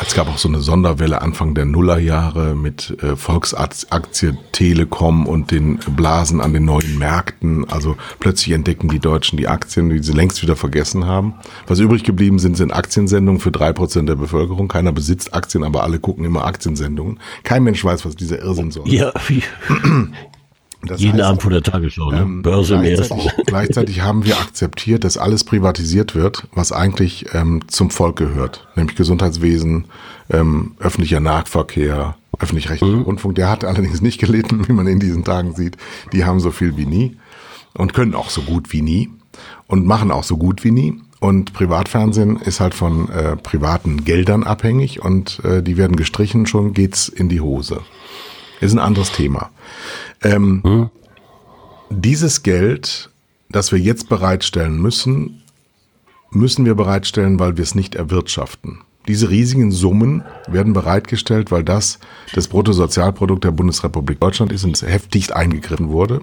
es 0.00 0.14
gab 0.14 0.28
auch 0.28 0.38
so 0.38 0.48
eine 0.48 0.60
Sonderwelle 0.60 1.22
Anfang 1.22 1.54
der 1.54 1.64
Nullerjahre 1.64 2.54
mit 2.54 2.96
äh, 3.02 3.16
Volksaktie 3.16 4.36
Telekom 4.52 5.26
und 5.26 5.50
den 5.50 5.78
Blasen 5.96 6.40
an 6.40 6.52
den 6.52 6.64
neuen 6.64 6.98
Märkten. 6.98 7.68
Also 7.68 7.96
plötzlich 8.20 8.54
entdecken 8.54 8.88
die 8.88 9.00
Deutschen 9.00 9.36
die 9.36 9.48
Aktien, 9.48 9.90
die 9.90 10.02
sie 10.02 10.12
längst 10.12 10.42
wieder 10.42 10.56
vergessen 10.56 11.06
haben. 11.06 11.34
Was 11.66 11.80
übrig 11.80 12.04
geblieben 12.04 12.38
sind, 12.38 12.56
sind 12.56 12.72
Aktiensendungen 12.72 13.40
für 13.40 13.50
drei 13.50 13.72
Prozent 13.72 14.08
der 14.08 14.16
Bevölkerung. 14.16 14.68
Keiner 14.68 14.92
besitzt 14.92 15.34
Aktien, 15.34 15.64
aber 15.64 15.82
alle 15.82 15.98
gucken 15.98 16.24
immer 16.24 16.44
Aktiensendungen. 16.44 17.18
Kein 17.42 17.64
Mensch 17.64 17.84
weiß, 17.84 18.04
was 18.04 18.16
dieser 18.16 18.40
Irrsinn 18.40 18.70
soll. 18.70 18.88
Ja, 18.88 19.12
das 20.82 21.00
Jeden 21.00 21.14
heißt, 21.14 21.24
Abend 21.24 21.42
vor 21.42 21.50
der 21.50 21.62
Tagesschau, 21.62 22.10
ne? 22.12 22.20
Ähm, 22.20 22.42
Börse 22.42 22.76
im 22.76 22.84
ersten. 22.84 23.18
Gleichzeitig 23.46 24.02
haben 24.02 24.24
wir 24.24 24.38
akzeptiert, 24.38 25.02
dass 25.02 25.18
alles 25.18 25.42
privatisiert 25.42 26.14
wird, 26.14 26.46
was 26.52 26.70
eigentlich 26.70 27.26
ähm, 27.34 27.62
zum 27.66 27.90
Volk 27.90 28.16
gehört. 28.16 28.68
Nämlich 28.76 28.96
Gesundheitswesen, 28.96 29.86
ähm, 30.30 30.72
öffentlicher 30.78 31.20
Nahverkehr, 31.20 32.16
öffentlich-rechtlicher 32.38 32.96
mhm. 32.96 33.02
Rundfunk. 33.02 33.34
Der 33.34 33.50
hat 33.50 33.64
allerdings 33.64 34.00
nicht 34.00 34.20
gelitten, 34.20 34.68
wie 34.68 34.72
man 34.72 34.86
in 34.86 35.00
diesen 35.00 35.24
Tagen 35.24 35.54
sieht. 35.54 35.76
Die 36.12 36.24
haben 36.24 36.38
so 36.38 36.52
viel 36.52 36.76
wie 36.76 36.86
nie 36.86 37.16
und 37.74 37.92
können 37.92 38.14
auch 38.14 38.30
so 38.30 38.42
gut 38.42 38.72
wie 38.72 38.82
nie 38.82 39.10
und 39.66 39.84
machen 39.84 40.12
auch 40.12 40.24
so 40.24 40.36
gut 40.36 40.62
wie 40.62 40.70
nie. 40.70 41.00
Und 41.20 41.52
Privatfernsehen 41.52 42.36
ist 42.36 42.60
halt 42.60 42.74
von 42.74 43.08
äh, 43.10 43.34
privaten 43.36 44.04
Geldern 44.04 44.44
abhängig 44.44 45.02
und 45.02 45.40
äh, 45.44 45.64
die 45.64 45.76
werden 45.76 45.96
gestrichen, 45.96 46.46
schon 46.46 46.72
geht's 46.74 47.08
in 47.08 47.28
die 47.28 47.40
Hose. 47.40 47.80
Ist 48.60 48.72
ein 48.72 48.78
anderes 48.78 49.12
Thema. 49.12 49.50
Ähm, 50.22 50.62
hm? 50.64 50.90
Dieses 51.90 52.42
Geld, 52.42 53.10
das 53.48 53.72
wir 53.72 53.78
jetzt 53.78 54.08
bereitstellen 54.08 54.80
müssen, 54.80 55.42
müssen 56.30 56.64
wir 56.64 56.74
bereitstellen, 56.74 57.38
weil 57.38 57.56
wir 57.56 57.62
es 57.62 57.74
nicht 57.74 57.94
erwirtschaften. 57.94 58.80
Diese 59.06 59.30
riesigen 59.30 59.72
Summen 59.72 60.22
werden 60.46 60.74
bereitgestellt, 60.74 61.50
weil 61.50 61.64
das 61.64 61.98
das 62.34 62.48
Bruttosozialprodukt 62.48 63.42
der 63.42 63.52
Bundesrepublik 63.52 64.20
Deutschland 64.20 64.52
ist 64.52 64.64
und 64.64 64.76
es 64.76 64.82
heftigst 64.82 65.32
eingegriffen 65.32 65.88
wurde. 65.88 66.20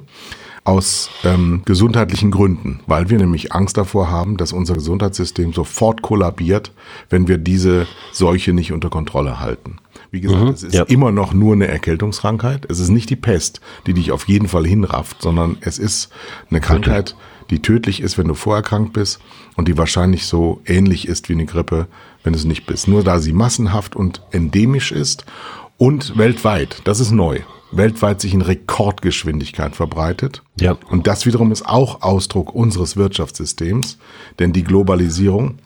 Aus 0.63 1.09
ähm, 1.23 1.61
gesundheitlichen 1.65 2.31
Gründen, 2.31 2.79
weil 2.87 3.09
wir 3.09 3.17
nämlich 3.19 3.53
Angst 3.53 3.77
davor 3.77 4.09
haben, 4.09 4.37
dass 4.37 4.51
unser 4.51 4.73
Gesundheitssystem 4.75 5.53
sofort 5.53 6.01
kollabiert, 6.01 6.71
wenn 7.09 7.27
wir 7.27 7.37
diese 7.37 7.85
Seuche 8.11 8.51
nicht 8.51 8.71
unter 8.71 8.89
Kontrolle 8.89 9.39
halten. 9.39 9.77
Wie 10.15 10.21
gesagt, 10.21 10.43
mhm, 10.43 10.47
es 10.47 10.63
ist 10.63 10.73
ja. 10.73 10.83
immer 10.83 11.11
noch 11.11 11.33
nur 11.33 11.51
eine 11.51 11.67
Erkältungskrankheit. 11.67 12.65
Es 12.71 12.79
ist 12.79 12.87
nicht 12.87 13.09
die 13.09 13.17
Pest, 13.17 13.59
die 13.85 13.93
dich 13.93 14.13
auf 14.13 14.29
jeden 14.29 14.47
Fall 14.47 14.65
hinrafft, 14.65 15.21
sondern 15.21 15.57
es 15.59 15.77
ist 15.77 16.07
eine 16.49 16.61
Krankheit, 16.61 17.17
die 17.49 17.61
tödlich 17.61 17.99
ist, 17.99 18.17
wenn 18.17 18.29
du 18.29 18.33
vorerkrankt 18.33 18.93
bist 18.93 19.19
und 19.57 19.67
die 19.67 19.77
wahrscheinlich 19.77 20.25
so 20.25 20.61
ähnlich 20.65 21.09
ist 21.09 21.27
wie 21.27 21.33
eine 21.33 21.45
Grippe, 21.45 21.87
wenn 22.23 22.31
du 22.31 22.39
es 22.39 22.45
nicht 22.45 22.65
bist. 22.65 22.87
Nur 22.87 23.03
da 23.03 23.19
sie 23.19 23.33
massenhaft 23.33 23.97
und 23.97 24.21
endemisch 24.31 24.93
ist 24.93 25.25
und 25.75 26.17
weltweit, 26.17 26.81
das 26.85 27.01
ist 27.01 27.11
neu, 27.11 27.41
weltweit 27.73 28.21
sich 28.21 28.33
in 28.33 28.41
Rekordgeschwindigkeit 28.41 29.75
verbreitet. 29.75 30.43
Ja. 30.57 30.77
Und 30.89 31.07
das 31.07 31.25
wiederum 31.25 31.51
ist 31.51 31.67
auch 31.67 32.03
Ausdruck 32.03 32.55
unseres 32.55 32.95
Wirtschaftssystems, 32.95 33.97
denn 34.39 34.53
die 34.53 34.63
Globalisierung 34.63 35.57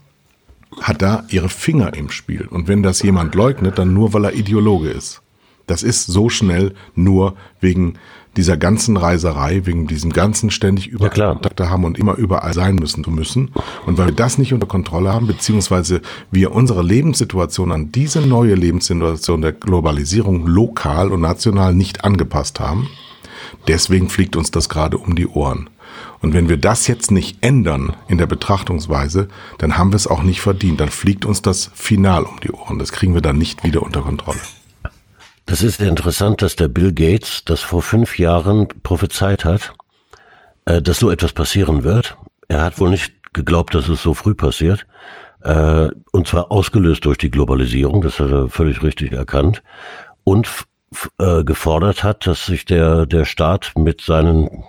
hat 0.82 1.01
da 1.01 1.23
ihre 1.29 1.49
Finger 1.49 1.93
im 1.93 2.10
Spiel. 2.10 2.47
Und 2.47 2.67
wenn 2.67 2.84
das 2.84 3.01
jemand 3.01 3.36
leugnet, 3.36 3.77
dann 3.79 3.93
nur, 3.93 4.13
weil 4.13 4.25
er 4.25 4.34
Ideologe 4.34 4.89
ist. 4.89 5.21
Das 5.67 5.84
ist 5.84 6.08
so 6.08 6.29
schnell 6.29 6.73
nur 6.95 7.36
wegen 7.60 7.95
dieser 8.38 8.58
ganzen 8.58 8.95
Reiserei, 8.97 9.65
wegen 9.65 9.88
diesem 9.88 10.13
ganzen 10.13 10.49
ständig 10.49 10.88
überall 10.88 11.17
ja, 11.17 11.34
Kontakte 11.34 11.69
haben 11.69 11.84
und 11.84 11.97
immer 11.97 12.15
überall 12.15 12.53
sein 12.53 12.75
müssen 12.75 13.03
zu 13.03 13.12
müssen. 13.12 13.51
Und 13.86 13.97
weil 13.97 14.08
wir 14.08 14.13
das 14.13 14.38
nicht 14.38 14.53
unter 14.53 14.67
Kontrolle 14.67 15.12
haben, 15.12 15.27
beziehungsweise 15.27 16.01
wir 16.32 16.53
unsere 16.53 16.84
Lebenssituation 16.84 17.71
an 17.71 17.91
diese 17.91 18.21
neue 18.21 18.55
Lebenssituation 18.55 19.41
der 19.41 19.51
Globalisierung 19.53 20.47
lokal 20.47 21.12
und 21.12 21.21
national 21.21 21.73
nicht 21.73 22.03
angepasst 22.03 22.60
haben, 22.60 22.88
deswegen 23.67 24.10
fliegt 24.10 24.36
uns 24.36 24.51
das 24.51 24.69
gerade 24.69 24.97
um 24.97 25.15
die 25.15 25.27
Ohren. 25.27 25.69
Und 26.21 26.34
wenn 26.34 26.49
wir 26.49 26.58
das 26.58 26.88
jetzt 26.88 27.12
nicht 27.12 27.38
ändern 27.43 27.95
in 28.08 28.17
der 28.17 28.28
Betrachtungsweise, 28.28 29.28
dann 29.58 29.78
haben 29.78 29.91
wir 29.91 29.95
es 29.95 30.08
auch 30.08 30.23
nicht 30.23 30.41
verdient. 30.41 30.80
Dann 30.80 30.89
fliegt 30.89 31.25
uns 31.25 31.41
das 31.41 31.71
Final 31.73 32.23
um 32.23 32.39
die 32.41 32.52
Ohren. 32.52 32.80
Das 32.80 32.91
kriegen 32.91 33.13
wir 33.13 33.21
dann 33.21 33.38
nicht 33.38 33.63
wieder 33.63 33.84
unter 33.84 34.02
Kontrolle. 34.02 34.39
Das 35.45 35.63
ist 35.63 35.80
interessant, 35.82 36.41
dass 36.41 36.56
der 36.56 36.67
Bill 36.67 36.93
Gates 36.93 37.43
das 37.45 37.62
vor 37.62 37.82
fünf 37.82 38.19
Jahren 38.19 38.67
prophezeit 38.84 39.45
hat, 39.45 39.73
äh, 40.65 40.82
dass 40.82 40.99
so 40.99 41.10
etwas 41.10 41.34
passieren 41.34 41.84
wird. 41.84 42.17
Er 42.47 42.62
hat 42.62 42.80
wohl 42.80 42.91
nicht 42.91 43.34
geglaubt, 43.34 43.73
dass 43.73 43.88
es 43.88 44.04
so 44.04 44.13
früh 44.13 44.36
passiert. 44.36 44.86
Äh, 45.41 45.89
und 46.12 46.28
zwar 46.28 46.52
ausgelöst 46.52 47.06
durch 47.06 47.17
die 47.17 47.32
Globalisierung, 47.32 48.02
das 48.02 48.19
hat 48.19 48.30
er 48.30 48.49
völlig 48.49 48.84
richtig 48.84 49.12
erkannt. 49.13 49.63
Und 50.23 50.47
äh, 51.19 51.43
gefordert 51.43 52.04
hat, 52.04 52.25
dass 52.25 52.45
sich 52.45 52.65
der, 52.65 53.06
der 53.06 53.25
Staat 53.25 53.73
mit 53.75 54.02
seinen 54.02 54.63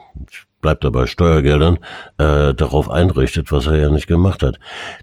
bleibt 0.60 0.84
dabei 0.84 1.06
Steuergeldern, 1.06 1.78
äh, 2.18 2.54
darauf 2.54 2.90
einrichtet, 2.90 3.50
was 3.52 3.66
er 3.66 3.76
ja 3.76 3.90
nicht 3.90 4.06
gemacht 4.06 4.42
hat. 4.42 4.58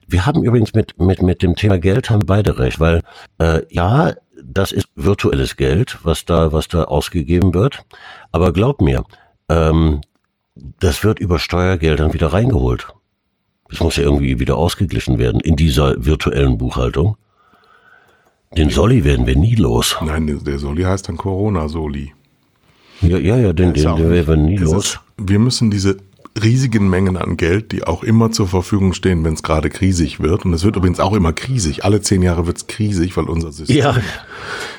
Wir 0.07 0.25
haben 0.25 0.43
übrigens 0.43 0.73
mit, 0.73 0.99
mit, 0.99 1.21
mit 1.21 1.41
dem 1.41 1.55
Thema 1.55 1.79
Geld 1.79 2.09
haben 2.09 2.25
beide 2.25 2.59
recht, 2.59 2.79
weil 2.79 3.01
äh, 3.39 3.61
ja, 3.69 4.13
das 4.43 4.71
ist 4.71 4.87
virtuelles 4.95 5.57
Geld, 5.57 5.97
was 6.03 6.25
da, 6.25 6.51
was 6.53 6.67
da 6.67 6.83
ausgegeben 6.83 7.53
wird. 7.53 7.83
Aber 8.31 8.53
glaub 8.53 8.81
mir, 8.81 9.03
ähm, 9.49 10.01
das 10.79 11.03
wird 11.03 11.19
über 11.19 11.39
Steuergeldern 11.39 12.13
wieder 12.13 12.33
reingeholt. 12.33 12.87
Das 13.69 13.79
muss 13.79 13.97
ja 13.97 14.03
irgendwie 14.03 14.39
wieder 14.39 14.57
ausgeglichen 14.57 15.17
werden 15.17 15.41
in 15.41 15.55
dieser 15.55 16.05
virtuellen 16.05 16.57
Buchhaltung. 16.57 17.17
Den 18.55 18.69
Soli 18.69 19.03
werden 19.03 19.27
wir 19.27 19.35
nie 19.35 19.55
los. 19.55 19.97
Nein, 20.01 20.41
der 20.43 20.57
Soli 20.57 20.83
heißt 20.83 21.09
dann 21.09 21.17
Corona-Soli. 21.17 22.13
Ja, 23.01 23.17
ja, 23.17 23.37
ja, 23.37 23.53
den, 23.53 23.73
den, 23.73 23.95
den 23.95 24.09
werden 24.09 24.27
wir 24.27 24.37
nie 24.37 24.57
los. 24.57 24.85
Ist, 24.85 24.99
wir 25.17 25.39
müssen 25.39 25.71
diese 25.71 25.97
riesigen 26.43 26.89
Mengen 26.89 27.17
an 27.17 27.37
Geld, 27.37 27.71
die 27.71 27.83
auch 27.83 28.03
immer 28.03 28.31
zur 28.31 28.47
Verfügung 28.47 28.93
stehen, 28.93 29.23
wenn 29.23 29.33
es 29.33 29.43
gerade 29.43 29.69
krisig 29.69 30.19
wird. 30.19 30.45
Und 30.45 30.53
es 30.53 30.63
wird 30.63 30.75
übrigens 30.75 30.99
auch 30.99 31.13
immer 31.13 31.33
krisig. 31.33 31.83
Alle 31.83 32.01
zehn 32.01 32.21
Jahre 32.21 32.47
wird 32.47 32.57
es 32.57 32.67
krisig, 32.67 33.17
weil 33.17 33.25
unser 33.25 33.51
System 33.51 33.77
ja. 33.77 33.95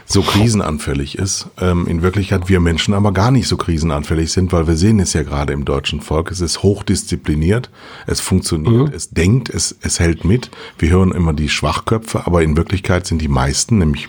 so 0.04 0.22
krisenanfällig 0.22 1.18
ist. 1.18 1.48
Ähm, 1.60 1.86
in 1.86 2.02
Wirklichkeit 2.02 2.48
wir 2.48 2.60
Menschen 2.60 2.94
aber 2.94 3.12
gar 3.12 3.30
nicht 3.30 3.48
so 3.48 3.56
krisenanfällig 3.56 4.32
sind, 4.32 4.52
weil 4.52 4.66
wir 4.66 4.76
sehen 4.76 5.00
es 5.00 5.12
ja 5.12 5.22
gerade 5.22 5.52
im 5.52 5.64
deutschen 5.64 6.00
Volk. 6.00 6.30
Es 6.30 6.40
ist 6.40 6.62
hochdiszipliniert, 6.62 7.70
es 8.06 8.20
funktioniert, 8.20 8.88
mhm. 8.88 8.94
es 8.94 9.10
denkt, 9.10 9.50
es, 9.50 9.76
es 9.82 10.00
hält 10.00 10.24
mit. 10.24 10.50
Wir 10.78 10.90
hören 10.90 11.12
immer 11.12 11.32
die 11.32 11.48
Schwachköpfe, 11.48 12.26
aber 12.26 12.42
in 12.42 12.56
Wirklichkeit 12.56 13.06
sind 13.06 13.20
die 13.20 13.28
meisten, 13.28 13.78
nämlich 13.78 14.08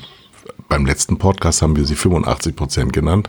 beim 0.67 0.85
letzten 0.85 1.17
Podcast 1.17 1.63
haben 1.63 1.75
wir 1.75 1.85
sie 1.85 1.95
85 1.95 2.55
Prozent 2.55 2.93
genannt, 2.93 3.27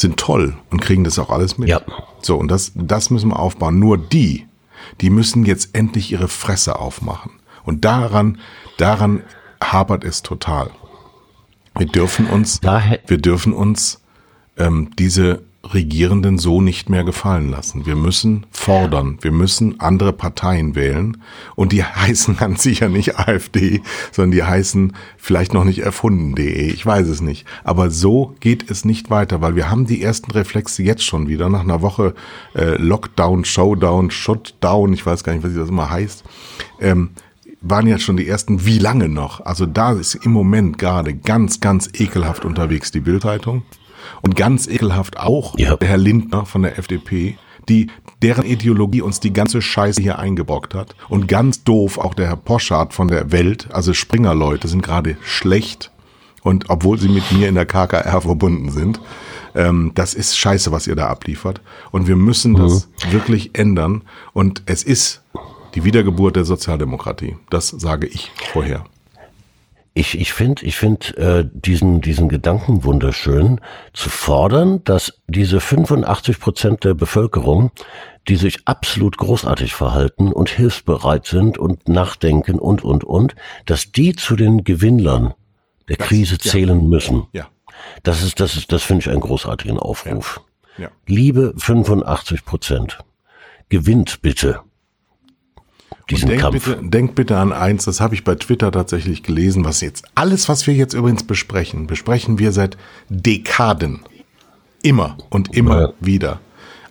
sind 0.00 0.18
toll 0.18 0.56
und 0.70 0.80
kriegen 0.80 1.04
das 1.04 1.18
auch 1.18 1.30
alles 1.30 1.58
mit. 1.58 1.68
Ja. 1.68 1.82
So, 2.22 2.36
und 2.36 2.48
das, 2.48 2.72
das 2.74 3.10
müssen 3.10 3.30
wir 3.30 3.38
aufbauen. 3.38 3.78
Nur 3.78 3.98
die, 3.98 4.46
die 5.00 5.10
müssen 5.10 5.44
jetzt 5.44 5.74
endlich 5.74 6.12
ihre 6.12 6.28
Fresse 6.28 6.78
aufmachen. 6.78 7.32
Und 7.64 7.84
daran, 7.84 8.38
daran 8.76 9.22
hapert 9.62 10.04
es 10.04 10.22
total. 10.22 10.70
Wir 11.76 11.86
dürfen 11.86 12.26
uns, 12.26 12.60
wir 12.62 13.18
dürfen 13.18 13.52
uns 13.52 14.00
ähm, 14.56 14.90
diese 14.98 15.42
Regierenden 15.74 16.38
so 16.38 16.60
nicht 16.60 16.88
mehr 16.88 17.04
gefallen 17.04 17.50
lassen. 17.50 17.86
Wir 17.86 17.96
müssen 17.96 18.46
fordern, 18.50 19.18
wir 19.20 19.32
müssen 19.32 19.80
andere 19.80 20.12
Parteien 20.12 20.74
wählen 20.74 21.18
und 21.54 21.72
die 21.72 21.84
heißen 21.84 22.36
ganz 22.36 22.62
sicher 22.62 22.88
nicht 22.88 23.18
AfD, 23.18 23.82
sondern 24.12 24.32
die 24.32 24.44
heißen 24.44 24.94
vielleicht 25.16 25.54
noch 25.54 25.64
nicht 25.64 25.80
erfunden.de, 25.80 26.70
ich 26.70 26.84
weiß 26.84 27.08
es 27.08 27.20
nicht. 27.20 27.46
Aber 27.64 27.90
so 27.90 28.34
geht 28.40 28.70
es 28.70 28.84
nicht 28.84 29.10
weiter, 29.10 29.40
weil 29.40 29.56
wir 29.56 29.70
haben 29.70 29.86
die 29.86 30.02
ersten 30.02 30.30
Reflexe 30.30 30.82
jetzt 30.82 31.04
schon 31.04 31.28
wieder 31.28 31.48
nach 31.48 31.62
einer 31.62 31.82
Woche 31.82 32.14
äh, 32.54 32.76
Lockdown, 32.76 33.44
Showdown, 33.44 34.10
Shutdown, 34.10 34.92
ich 34.92 35.04
weiß 35.04 35.24
gar 35.24 35.32
nicht, 35.32 35.44
was 35.44 35.54
das 35.54 35.68
immer 35.68 35.90
heißt. 35.90 36.24
Ähm, 36.80 37.10
waren 37.60 37.86
jetzt 37.88 38.04
schon 38.04 38.16
die 38.16 38.28
ersten, 38.28 38.64
wie 38.64 38.78
lange 38.78 39.08
noch? 39.08 39.44
Also 39.44 39.66
da 39.66 39.92
ist 39.92 40.14
im 40.14 40.30
Moment 40.32 40.78
gerade 40.78 41.14
ganz, 41.14 41.60
ganz 41.60 41.88
ekelhaft 41.92 42.44
unterwegs 42.44 42.92
die 42.92 43.00
Bildzeitung 43.00 43.62
Und 44.22 44.36
ganz 44.36 44.66
ekelhaft 44.66 45.18
auch 45.18 45.58
Ja. 45.58 45.76
der 45.76 45.88
Herr 45.88 45.96
Lindner 45.98 46.46
von 46.46 46.62
der 46.62 46.78
FDP, 46.78 47.36
die 47.68 47.88
deren 48.22 48.44
Ideologie 48.44 49.02
uns 49.02 49.20
die 49.20 49.32
ganze 49.32 49.60
Scheiße 49.62 50.00
hier 50.00 50.18
eingebrockt 50.18 50.74
hat. 50.74 50.94
Und 51.08 51.28
ganz 51.28 51.64
doof 51.64 51.98
auch 51.98 52.14
der 52.14 52.26
Herr 52.28 52.36
Poschardt 52.36 52.94
von 52.94 53.08
der 53.08 53.30
Welt, 53.30 53.68
also 53.72 53.92
Springer-Leute 53.92 54.68
sind 54.68 54.82
gerade 54.82 55.16
schlecht. 55.22 55.90
Und 56.42 56.70
obwohl 56.70 56.98
sie 56.98 57.08
mit 57.08 57.30
mir 57.32 57.48
in 57.48 57.54
der 57.56 57.66
KKR 57.66 58.20
verbunden 58.22 58.70
sind, 58.70 59.00
ähm, 59.54 59.92
das 59.94 60.14
ist 60.14 60.38
scheiße, 60.38 60.72
was 60.72 60.86
ihr 60.86 60.94
da 60.96 61.08
abliefert. 61.08 61.60
Und 61.90 62.06
wir 62.06 62.16
müssen 62.16 62.54
das 62.54 62.88
wirklich 63.10 63.50
ändern. 63.58 64.02
Und 64.32 64.62
es 64.66 64.82
ist 64.82 65.22
die 65.74 65.84
Wiedergeburt 65.84 66.36
der 66.36 66.44
Sozialdemokratie. 66.44 67.36
Das 67.50 67.68
sage 67.68 68.06
ich 68.06 68.30
vorher. 68.52 68.84
Ich, 69.98 70.16
ich 70.16 70.32
finde 70.32 70.64
ich 70.64 70.76
find, 70.76 71.18
äh, 71.18 71.44
diesen, 71.52 72.00
diesen 72.00 72.28
Gedanken 72.28 72.84
wunderschön, 72.84 73.60
zu 73.92 74.08
fordern, 74.10 74.84
dass 74.84 75.20
diese 75.26 75.58
85 75.58 76.38
Prozent 76.38 76.84
der 76.84 76.94
Bevölkerung, 76.94 77.72
die 78.28 78.36
sich 78.36 78.60
absolut 78.64 79.16
großartig 79.16 79.74
verhalten 79.74 80.32
und 80.32 80.50
hilfsbereit 80.50 81.26
sind 81.26 81.58
und 81.58 81.88
nachdenken 81.88 82.60
und, 82.60 82.84
und, 82.84 83.02
und, 83.02 83.34
dass 83.66 83.90
die 83.90 84.14
zu 84.14 84.36
den 84.36 84.62
Gewinnlern 84.62 85.34
der 85.88 85.96
Krise 85.96 86.38
ja. 86.40 86.48
zählen 86.48 86.88
müssen. 86.88 87.26
Ja. 87.32 87.48
Das 88.04 88.22
ist, 88.22 88.38
das 88.38 88.54
ist, 88.54 88.70
das 88.70 88.84
finde 88.84 89.00
ich 89.02 89.10
einen 89.10 89.20
großartigen 89.20 89.80
Aufruf. 89.80 90.40
Ja. 90.76 90.90
Liebe 91.08 91.54
85 91.56 92.44
Prozent, 92.44 92.98
gewinnt 93.68 94.22
bitte 94.22 94.60
diesen 96.10 96.28
Denk 96.30 96.40
Kampf. 96.42 96.64
bitte, 96.64 96.80
denk 96.82 97.14
bitte 97.14 97.36
an 97.36 97.52
eins, 97.52 97.84
das 97.84 98.00
habe 98.00 98.14
ich 98.14 98.24
bei 98.24 98.34
Twitter 98.34 98.72
tatsächlich 98.72 99.22
gelesen, 99.22 99.64
was 99.64 99.80
jetzt, 99.82 100.04
alles, 100.14 100.48
was 100.48 100.66
wir 100.66 100.74
jetzt 100.74 100.94
übrigens 100.94 101.24
besprechen, 101.24 101.86
besprechen 101.86 102.38
wir 102.38 102.52
seit 102.52 102.76
Dekaden. 103.10 104.00
Immer 104.82 105.18
und 105.30 105.54
immer 105.56 105.80
Ja. 105.80 105.92
wieder. 106.00 106.40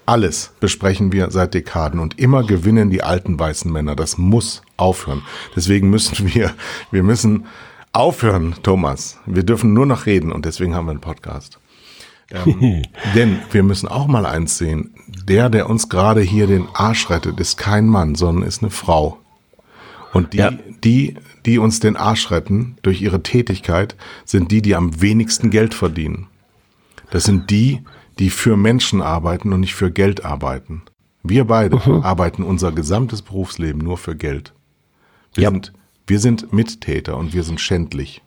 Alles 0.05 0.51
besprechen 0.59 1.11
wir 1.11 1.31
seit 1.31 1.53
Dekaden 1.53 1.99
und 1.99 2.17
immer 2.19 2.43
gewinnen 2.43 2.89
die 2.89 3.03
alten 3.03 3.37
weißen 3.39 3.71
Männer. 3.71 3.95
Das 3.95 4.17
muss 4.17 4.61
aufhören. 4.77 5.21
Deswegen 5.55 5.89
müssen 5.89 6.33
wir, 6.33 6.53
wir 6.91 7.03
müssen 7.03 7.45
aufhören, 7.93 8.55
Thomas. 8.63 9.17
Wir 9.25 9.43
dürfen 9.43 9.73
nur 9.73 9.85
noch 9.85 10.05
reden 10.05 10.31
und 10.31 10.45
deswegen 10.45 10.75
haben 10.75 10.85
wir 10.85 10.91
einen 10.91 11.01
Podcast. 11.01 11.59
Ähm, 12.31 12.83
denn 13.15 13.39
wir 13.51 13.63
müssen 13.63 13.87
auch 13.87 14.07
mal 14.07 14.25
eins 14.25 14.57
sehen. 14.57 14.93
Der, 15.27 15.49
der 15.49 15.69
uns 15.69 15.89
gerade 15.89 16.21
hier 16.21 16.47
den 16.47 16.67
Arsch 16.73 17.09
rettet, 17.09 17.39
ist 17.39 17.57
kein 17.57 17.87
Mann, 17.87 18.15
sondern 18.15 18.43
ist 18.47 18.61
eine 18.61 18.71
Frau. 18.71 19.17
Und 20.13 20.33
die, 20.33 20.37
Ja. 20.37 20.51
die, 20.83 21.15
die 21.45 21.57
uns 21.57 21.79
den 21.79 21.95
Arsch 21.95 22.31
retten 22.31 22.77
durch 22.81 23.01
ihre 23.01 23.23
Tätigkeit, 23.23 23.95
sind 24.25 24.51
die, 24.51 24.61
die 24.61 24.75
am 24.75 25.01
wenigsten 25.01 25.49
Geld 25.49 25.73
verdienen. 25.73 26.27
Das 27.11 27.23
sind 27.23 27.49
die, 27.51 27.83
die 28.19 28.29
für 28.29 28.57
Menschen 28.57 29.01
arbeiten 29.01 29.53
und 29.53 29.59
nicht 29.61 29.75
für 29.75 29.91
Geld 29.91 30.25
arbeiten. 30.25 30.81
Wir 31.23 31.45
beide 31.45 31.77
arbeiten 32.03 32.43
unser 32.43 32.71
gesamtes 32.71 33.21
Berufsleben 33.21 33.81
nur 33.81 33.97
für 33.97 34.15
Geld. 34.15 34.53
Wir, 35.33 35.43
Ja. 35.43 35.51
sind, 35.51 35.73
wir 36.07 36.19
sind 36.19 36.51
Mittäter 36.53 37.17
und 37.17 37.33
wir 37.33 37.43
sind 37.43 37.59
schändlich. 37.61 38.21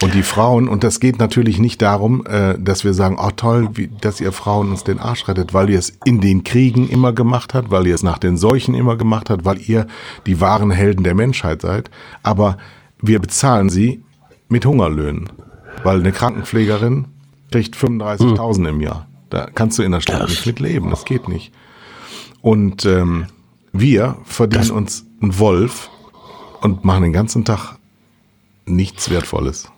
Und 0.00 0.14
die 0.14 0.22
Frauen, 0.22 0.68
und 0.68 0.84
das 0.84 1.00
geht 1.00 1.18
natürlich 1.18 1.58
nicht 1.58 1.82
darum, 1.82 2.24
äh, 2.26 2.56
dass 2.58 2.84
wir 2.84 2.94
sagen, 2.94 3.18
oh 3.20 3.30
toll, 3.34 3.70
wie, 3.74 3.88
dass 4.00 4.20
ihr 4.20 4.30
Frauen 4.30 4.70
uns 4.70 4.84
den 4.84 5.00
Arsch 5.00 5.26
rettet, 5.26 5.54
weil 5.54 5.68
ihr 5.70 5.78
es 5.78 5.98
in 6.04 6.20
den 6.20 6.44
Kriegen 6.44 6.88
immer 6.88 7.12
gemacht 7.12 7.52
habt, 7.52 7.72
weil 7.72 7.84
ihr 7.86 7.96
es 7.96 8.04
nach 8.04 8.18
den 8.18 8.36
Seuchen 8.36 8.74
immer 8.74 8.96
gemacht 8.96 9.28
habt, 9.28 9.44
weil 9.44 9.58
ihr 9.60 9.88
die 10.26 10.40
wahren 10.40 10.70
Helden 10.70 11.02
der 11.02 11.16
Menschheit 11.16 11.62
seid. 11.62 11.90
Aber 12.22 12.58
wir 13.02 13.18
bezahlen 13.18 13.70
sie 13.70 14.02
mit 14.48 14.64
Hungerlöhnen. 14.66 15.30
Weil 15.82 15.98
eine 16.00 16.12
Krankenpflegerin 16.12 17.06
kriegt 17.50 17.76
35.000 17.76 18.68
im 18.68 18.80
Jahr. 18.80 19.08
Da 19.30 19.48
kannst 19.52 19.78
du 19.78 19.82
in 19.82 19.92
der 19.92 20.00
Stadt 20.00 20.22
Das- 20.22 20.30
nicht 20.30 20.46
mit 20.46 20.60
leben. 20.60 20.90
Das 20.90 21.04
geht 21.04 21.28
nicht. 21.28 21.52
Und 22.40 22.84
ähm, 22.84 23.26
wir 23.72 24.16
verdienen 24.24 24.70
uns 24.70 25.06
einen 25.20 25.38
Wolf 25.40 25.90
und 26.60 26.84
machen 26.84 27.02
den 27.02 27.12
ganzen 27.12 27.44
Tag 27.44 27.76
nichts 28.64 29.10
Wertvolles. 29.10 29.68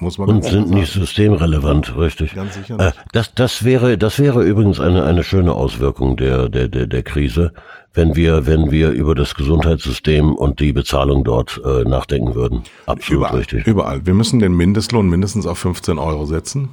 Muss 0.00 0.18
man 0.18 0.28
Und 0.28 0.44
sind 0.44 0.70
nicht 0.70 0.92
systemrelevant, 0.92 1.96
richtig. 1.96 2.34
Ganz 2.34 2.54
sicher 2.54 2.78
Äh, 2.78 2.86
nicht. 2.86 2.98
das, 3.12 3.34
das 3.34 3.64
wäre, 3.64 3.98
das 3.98 4.18
wäre 4.18 4.42
übrigens 4.44 4.78
eine, 4.80 5.04
eine 5.04 5.24
schöne 5.24 5.52
Auswirkung 5.54 6.16
der, 6.16 6.48
der, 6.48 6.68
der, 6.68 6.86
der 6.86 7.02
Krise, 7.02 7.52
wenn 7.94 8.14
wir, 8.14 8.46
wenn 8.46 8.70
wir 8.70 8.90
über 8.90 9.14
das 9.14 9.34
Gesundheitssystem 9.34 10.34
und 10.34 10.60
die 10.60 10.72
Bezahlung 10.72 11.24
dort 11.24 11.60
äh, 11.64 11.82
nachdenken 11.84 12.34
würden. 12.34 12.62
Absolut 12.86 13.20
Überall, 13.22 13.36
richtig. 13.38 13.66
überall. 13.66 14.06
Wir 14.06 14.14
müssen 14.14 14.38
den 14.38 14.56
Mindestlohn 14.56 15.08
mindestens 15.08 15.46
auf 15.46 15.58
15 15.58 15.98
Euro 15.98 16.26
setzen. 16.26 16.68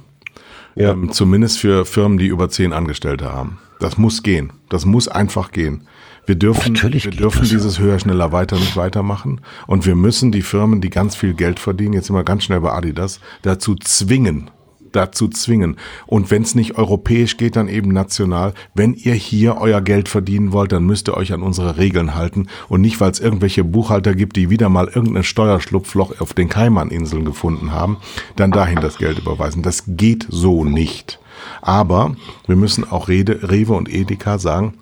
Ja. 0.76 0.92
Ähm, 0.92 1.10
zumindest 1.10 1.58
für 1.58 1.84
Firmen, 1.84 2.18
die 2.18 2.26
über 2.26 2.48
10 2.48 2.72
Angestellte 2.72 3.32
haben. 3.32 3.58
Das 3.80 3.98
muss 3.98 4.22
gehen. 4.22 4.52
Das 4.68 4.84
muss 4.86 5.08
einfach 5.08 5.50
gehen. 5.50 5.86
Wir 6.26 6.34
dürfen, 6.34 6.72
Natürlich 6.72 7.04
wir 7.04 7.12
dürfen 7.12 7.40
das. 7.40 7.50
dieses 7.50 7.78
höher, 7.78 7.98
schneller, 7.98 8.32
weiter 8.32 8.56
nicht 8.56 8.76
weitermachen. 8.76 9.40
Und 9.68 9.86
wir 9.86 9.94
müssen 9.94 10.32
die 10.32 10.42
Firmen, 10.42 10.80
die 10.80 10.90
ganz 10.90 11.14
viel 11.14 11.34
Geld 11.34 11.60
verdienen, 11.60 11.94
jetzt 11.94 12.10
immer 12.10 12.24
ganz 12.24 12.42
schnell 12.44 12.60
bei 12.60 12.72
Adidas, 12.72 13.20
dazu 13.42 13.76
zwingen, 13.76 14.50
dazu 14.90 15.28
zwingen. 15.28 15.76
Und 16.06 16.32
wenn 16.32 16.42
es 16.42 16.56
nicht 16.56 16.76
europäisch 16.76 17.36
geht, 17.36 17.54
dann 17.54 17.68
eben 17.68 17.92
national. 17.92 18.54
Wenn 18.74 18.94
ihr 18.94 19.14
hier 19.14 19.58
euer 19.58 19.80
Geld 19.80 20.08
verdienen 20.08 20.50
wollt, 20.50 20.72
dann 20.72 20.84
müsst 20.84 21.08
ihr 21.08 21.16
euch 21.16 21.32
an 21.32 21.42
unsere 21.42 21.76
Regeln 21.76 22.16
halten 22.16 22.48
und 22.68 22.80
nicht, 22.80 23.00
weil 23.00 23.12
es 23.12 23.20
irgendwelche 23.20 23.62
Buchhalter 23.62 24.14
gibt, 24.14 24.34
die 24.36 24.50
wieder 24.50 24.68
mal 24.68 24.88
irgendein 24.88 25.22
Steuerschlupfloch 25.22 26.20
auf 26.20 26.34
den 26.34 26.48
Kaimaninseln 26.48 27.24
gefunden 27.24 27.70
haben, 27.70 27.98
dann 28.34 28.50
dahin 28.50 28.80
das 28.80 28.98
Geld 28.98 29.18
überweisen. 29.18 29.62
Das 29.62 29.84
geht 29.86 30.26
so 30.28 30.64
nicht. 30.64 31.20
Aber 31.62 32.16
wir 32.48 32.56
müssen 32.56 32.90
auch 32.90 33.06
Rede, 33.06 33.48
Rewe 33.50 33.74
und 33.74 33.92
Edeka 33.92 34.38
sagen, 34.38 34.74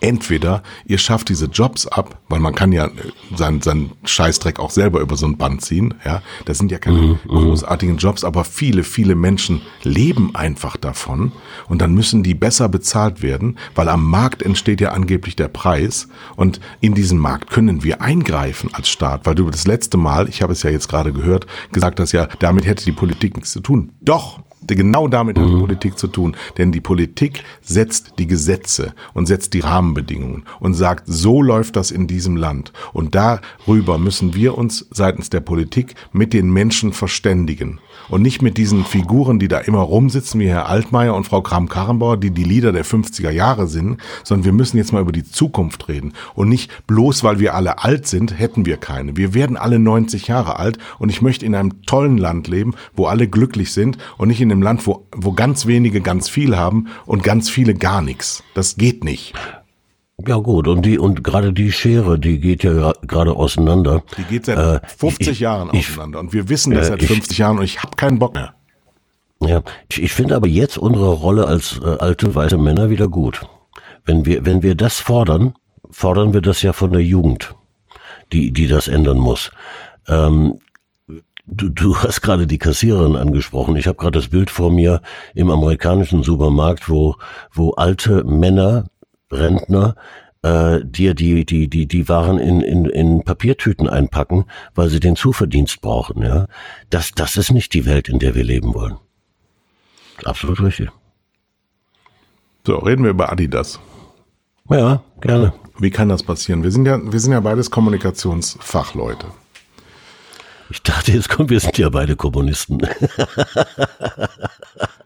entweder 0.00 0.62
ihr 0.86 0.98
schafft 0.98 1.28
diese 1.28 1.46
Jobs 1.46 1.86
ab, 1.86 2.20
weil 2.28 2.40
man 2.40 2.54
kann 2.54 2.72
ja 2.72 2.86
äh, 2.86 2.90
seinen, 3.36 3.62
seinen 3.62 3.92
Scheißdreck 4.04 4.58
auch 4.58 4.70
selber 4.70 5.00
über 5.00 5.16
so 5.16 5.26
ein 5.26 5.36
Band 5.36 5.62
ziehen, 5.62 5.94
ja. 6.04 6.22
Das 6.44 6.58
sind 6.58 6.70
ja 6.70 6.78
keine 6.78 7.18
großartigen 7.26 7.98
Jobs, 7.98 8.24
aber 8.24 8.44
viele, 8.44 8.84
viele 8.84 9.14
Menschen 9.14 9.62
leben 9.82 10.34
einfach 10.34 10.76
davon 10.76 11.32
und 11.68 11.80
dann 11.82 11.94
müssen 11.94 12.22
die 12.22 12.34
besser 12.34 12.68
bezahlt 12.68 13.22
werden, 13.22 13.58
weil 13.74 13.88
am 13.88 14.04
Markt 14.04 14.42
entsteht 14.42 14.80
ja 14.80 14.92
angeblich 14.92 15.36
der 15.36 15.48
Preis 15.48 16.08
und 16.36 16.60
in 16.80 16.94
diesen 16.94 17.18
Markt 17.18 17.50
können 17.50 17.82
wir 17.84 18.02
eingreifen 18.02 18.70
als 18.72 18.88
Staat, 18.88 19.26
weil 19.26 19.34
du 19.34 19.50
das 19.50 19.66
letzte 19.66 19.96
Mal, 19.96 20.28
ich 20.28 20.42
habe 20.42 20.52
es 20.52 20.62
ja 20.62 20.70
jetzt 20.70 20.88
gerade 20.88 21.12
gehört, 21.12 21.46
gesagt 21.72 22.00
hast, 22.00 22.12
ja, 22.12 22.28
damit 22.38 22.66
hätte 22.66 22.84
die 22.84 22.92
Politik 22.92 23.36
nichts 23.36 23.52
zu 23.52 23.60
tun. 23.60 23.92
Doch, 24.00 24.40
Genau 24.66 25.08
damit 25.08 25.38
hat 25.38 25.48
die 25.48 25.58
Politik 25.58 25.98
zu 25.98 26.06
tun. 26.06 26.36
Denn 26.58 26.72
die 26.72 26.80
Politik 26.80 27.44
setzt 27.62 28.14
die 28.18 28.26
Gesetze 28.26 28.94
und 29.14 29.26
setzt 29.26 29.54
die 29.54 29.60
Rahmenbedingungen 29.60 30.44
und 30.60 30.74
sagt, 30.74 31.04
so 31.06 31.42
läuft 31.42 31.76
das 31.76 31.90
in 31.90 32.06
diesem 32.06 32.36
Land. 32.36 32.72
Und 32.92 33.14
darüber 33.14 33.98
müssen 33.98 34.34
wir 34.34 34.56
uns 34.58 34.86
seitens 34.90 35.30
der 35.30 35.40
Politik 35.40 35.94
mit 36.12 36.32
den 36.32 36.50
Menschen 36.50 36.92
verständigen. 36.92 37.80
Und 38.10 38.22
nicht 38.22 38.42
mit 38.42 38.58
diesen 38.58 38.84
Figuren, 38.84 39.38
die 39.38 39.48
da 39.48 39.58
immer 39.58 39.80
rumsitzen, 39.80 40.40
wie 40.40 40.48
Herr 40.48 40.68
Altmaier 40.68 41.14
und 41.14 41.24
Frau 41.24 41.42
Kram-Karrenbauer, 41.42 42.16
die 42.16 42.30
die 42.30 42.44
Lieder 42.44 42.72
der 42.72 42.84
50er 42.84 43.30
Jahre 43.30 43.66
sind, 43.66 43.98
sondern 44.24 44.44
wir 44.44 44.52
müssen 44.52 44.76
jetzt 44.76 44.92
mal 44.92 45.02
über 45.02 45.12
die 45.12 45.24
Zukunft 45.24 45.88
reden. 45.88 46.12
Und 46.34 46.48
nicht 46.48 46.86
bloß, 46.86 47.22
weil 47.24 47.38
wir 47.38 47.54
alle 47.54 47.82
alt 47.82 48.06
sind, 48.06 48.38
hätten 48.38 48.66
wir 48.66 48.76
keine. 48.76 49.16
Wir 49.16 49.34
werden 49.34 49.56
alle 49.56 49.78
90 49.78 50.26
Jahre 50.26 50.58
alt 50.58 50.78
und 50.98 51.08
ich 51.08 51.22
möchte 51.22 51.46
in 51.46 51.54
einem 51.54 51.82
tollen 51.82 52.18
Land 52.18 52.48
leben, 52.48 52.74
wo 52.94 53.06
alle 53.06 53.28
glücklich 53.28 53.72
sind 53.72 53.98
und 54.18 54.28
nicht 54.28 54.40
in 54.40 54.50
einem 54.50 54.62
Land, 54.62 54.86
wo, 54.86 55.06
wo 55.14 55.32
ganz 55.32 55.66
wenige 55.66 56.00
ganz 56.00 56.28
viel 56.28 56.56
haben 56.56 56.88
und 57.06 57.22
ganz 57.22 57.48
viele 57.48 57.74
gar 57.74 58.02
nichts. 58.02 58.42
Das 58.54 58.76
geht 58.76 59.04
nicht. 59.04 59.34
Ja 60.26 60.36
gut, 60.36 60.68
und 60.68 60.82
die 60.82 60.98
und 60.98 61.22
gerade 61.24 61.52
die 61.52 61.72
Schere, 61.72 62.18
die 62.18 62.40
geht 62.40 62.62
ja 62.64 62.92
gerade 63.06 63.34
auseinander. 63.34 64.02
Die 64.18 64.24
geht 64.24 64.46
seit 64.46 64.58
Äh, 64.58 64.86
50 64.98 65.28
ich- 65.30 65.40
Jahren 65.40 65.70
ich- 65.72 65.88
auseinander 65.90 66.20
und 66.20 66.32
wir 66.32 66.48
wissen 66.48 66.74
das 66.74 66.86
äh, 66.88 66.90
seit 66.90 67.02
ich- 67.02 67.08
50 67.08 67.38
Jahren 67.38 67.58
und 67.58 67.64
ich 67.64 67.82
habe 67.82 67.96
keinen 67.96 68.18
Bock 68.18 68.34
mehr. 68.34 68.54
Ja, 69.42 69.62
ich, 69.90 70.02
ich 70.02 70.12
finde 70.12 70.36
aber 70.36 70.46
jetzt 70.48 70.76
unsere 70.78 71.08
Rolle 71.12 71.46
als 71.46 71.80
äh, 71.82 71.86
alte 71.98 72.34
weiße 72.34 72.58
Männer 72.58 72.90
wieder 72.90 73.08
gut. 73.08 73.40
Wenn 74.04 74.26
wir 74.26 74.44
wenn 74.44 74.62
wir 74.62 74.74
das 74.74 74.98
fordern, 75.00 75.54
fordern 75.90 76.32
wir 76.34 76.40
das 76.42 76.60
ja 76.62 76.72
von 76.72 76.92
der 76.92 77.02
Jugend, 77.02 77.54
die 78.32 78.52
die 78.52 78.66
das 78.68 78.88
ändern 78.88 79.18
muss. 79.18 79.50
Ähm, 80.08 80.58
Du, 81.52 81.68
du 81.68 81.96
hast 82.02 82.20
gerade 82.20 82.46
die 82.46 82.58
Kassiererin 82.58 83.16
angesprochen. 83.16 83.74
Ich 83.74 83.88
habe 83.88 83.96
gerade 83.96 84.16
das 84.20 84.28
Bild 84.28 84.50
vor 84.50 84.70
mir 84.70 85.00
im 85.34 85.50
amerikanischen 85.50 86.22
Supermarkt, 86.22 86.88
wo, 86.88 87.16
wo 87.52 87.70
alte 87.72 88.22
Männer, 88.22 88.84
Rentner, 89.30 89.94
äh, 90.42 90.80
dir 90.84 91.14
die, 91.14 91.44
die, 91.44 91.68
die, 91.68 91.86
die 91.86 92.08
Waren 92.08 92.38
in, 92.38 92.60
in, 92.60 92.86
in 92.86 93.22
Papiertüten 93.24 93.88
einpacken, 93.88 94.46
weil 94.74 94.88
sie 94.88 95.00
den 95.00 95.16
Zuverdienst 95.16 95.80
brauchen. 95.80 96.22
Ja, 96.22 96.46
das, 96.88 97.12
das 97.12 97.36
ist 97.36 97.50
nicht 97.50 97.74
die 97.74 97.86
Welt, 97.86 98.08
in 98.08 98.18
der 98.18 98.34
wir 98.34 98.44
leben 98.44 98.74
wollen. 98.74 98.96
Absolut 100.24 100.60
richtig. 100.62 100.90
So, 102.66 102.76
reden 102.76 103.04
wir 103.04 103.10
über 103.10 103.32
Adidas. 103.32 103.80
Ja, 104.68 105.02
gerne. 105.20 105.52
Wie 105.78 105.90
kann 105.90 106.08
das 106.08 106.22
passieren? 106.22 106.62
Wir 106.62 106.70
sind 106.70 106.86
ja, 106.86 107.00
wir 107.02 107.18
sind 107.18 107.32
ja 107.32 107.40
beides 107.40 107.70
Kommunikationsfachleute. 107.70 109.26
Ich 110.70 110.82
dachte, 110.82 111.12
jetzt 111.12 111.28
kommen 111.28 111.50
wir 111.50 111.60
sind 111.60 111.78
ja 111.78 111.88
beide 111.88 112.16
Kommunisten. 112.16 112.80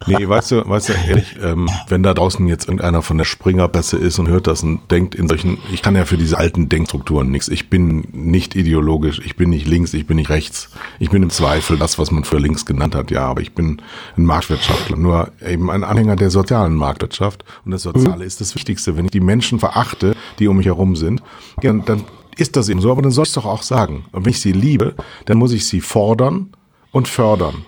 Nee, 0.06 0.28
weißt 0.28 0.50
du, 0.50 0.68
weißt 0.68 0.90
du, 0.90 0.92
ehrlich, 0.92 1.36
ähm, 1.42 1.68
wenn 1.88 2.02
da 2.02 2.12
draußen 2.12 2.46
jetzt 2.46 2.66
irgendeiner 2.66 3.00
von 3.00 3.16
der 3.16 3.24
Springerpässe 3.24 3.96
ist 3.96 4.18
und 4.18 4.28
hört 4.28 4.46
das 4.46 4.62
und 4.62 4.90
denkt 4.90 5.14
in 5.14 5.28
solchen, 5.28 5.58
ich 5.72 5.80
kann 5.80 5.96
ja 5.96 6.04
für 6.04 6.18
diese 6.18 6.36
alten 6.36 6.68
Denkstrukturen 6.68 7.30
nichts. 7.30 7.48
Ich 7.48 7.70
bin 7.70 8.06
nicht 8.12 8.54
ideologisch, 8.54 9.20
ich 9.24 9.36
bin 9.36 9.50
nicht 9.50 9.66
links, 9.66 9.94
ich 9.94 10.06
bin 10.06 10.16
nicht 10.16 10.28
rechts. 10.28 10.68
Ich 10.98 11.10
bin 11.10 11.22
im 11.22 11.30
Zweifel 11.30 11.78
das, 11.78 11.98
was 11.98 12.10
man 12.10 12.24
für 12.24 12.38
links 12.38 12.66
genannt 12.66 12.94
hat, 12.94 13.10
ja, 13.10 13.26
aber 13.26 13.40
ich 13.40 13.54
bin 13.54 13.80
ein 14.18 14.24
Marktwirtschaftler, 14.24 14.96
nur 14.96 15.32
eben 15.46 15.70
ein 15.70 15.84
Anhänger 15.84 16.16
der 16.16 16.30
sozialen 16.30 16.74
Marktwirtschaft. 16.74 17.44
Und 17.64 17.70
das 17.70 17.82
Soziale 17.82 18.16
mhm. 18.16 18.22
ist 18.22 18.40
das 18.40 18.54
Wichtigste. 18.54 18.96
Wenn 18.96 19.06
ich 19.06 19.10
die 19.10 19.20
Menschen 19.20 19.58
verachte, 19.58 20.14
die 20.38 20.48
um 20.48 20.58
mich 20.58 20.66
herum 20.66 20.96
sind, 20.96 21.22
ja, 21.62 21.72
dann 21.72 22.04
ist 22.36 22.56
das 22.56 22.68
eben 22.68 22.80
so, 22.80 22.90
aber 22.90 23.02
dann 23.02 23.10
soll 23.10 23.24
ich 23.24 23.30
es 23.30 23.34
doch 23.34 23.46
auch 23.46 23.62
sagen. 23.62 24.04
Und 24.12 24.24
wenn 24.24 24.30
ich 24.30 24.40
sie 24.40 24.52
liebe, 24.52 24.94
dann 25.26 25.38
muss 25.38 25.52
ich 25.52 25.66
sie 25.66 25.80
fordern 25.80 26.50
und 26.92 27.08
fördern. 27.08 27.64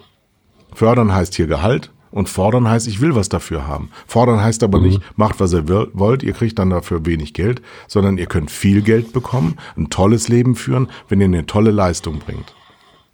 Fördern 0.74 1.14
heißt 1.14 1.34
hier 1.34 1.46
Gehalt, 1.46 1.90
und 2.16 2.30
fordern 2.30 2.66
heißt, 2.66 2.88
ich 2.88 3.02
will 3.02 3.14
was 3.14 3.28
dafür 3.28 3.66
haben. 3.66 3.90
Fordern 4.06 4.40
heißt 4.40 4.62
aber 4.62 4.78
mhm. 4.78 4.86
nicht, 4.86 5.00
macht 5.16 5.38
was 5.38 5.52
ihr 5.52 5.68
wollt, 5.68 6.22
ihr 6.22 6.32
kriegt 6.32 6.58
dann 6.58 6.70
dafür 6.70 7.04
wenig 7.04 7.34
Geld, 7.34 7.60
sondern 7.88 8.16
ihr 8.16 8.24
könnt 8.24 8.50
viel 8.50 8.80
Geld 8.80 9.12
bekommen, 9.12 9.56
ein 9.76 9.90
tolles 9.90 10.28
Leben 10.28 10.54
führen, 10.54 10.88
wenn 11.10 11.20
ihr 11.20 11.26
eine 11.26 11.44
tolle 11.44 11.72
Leistung 11.72 12.18
bringt. 12.20 12.54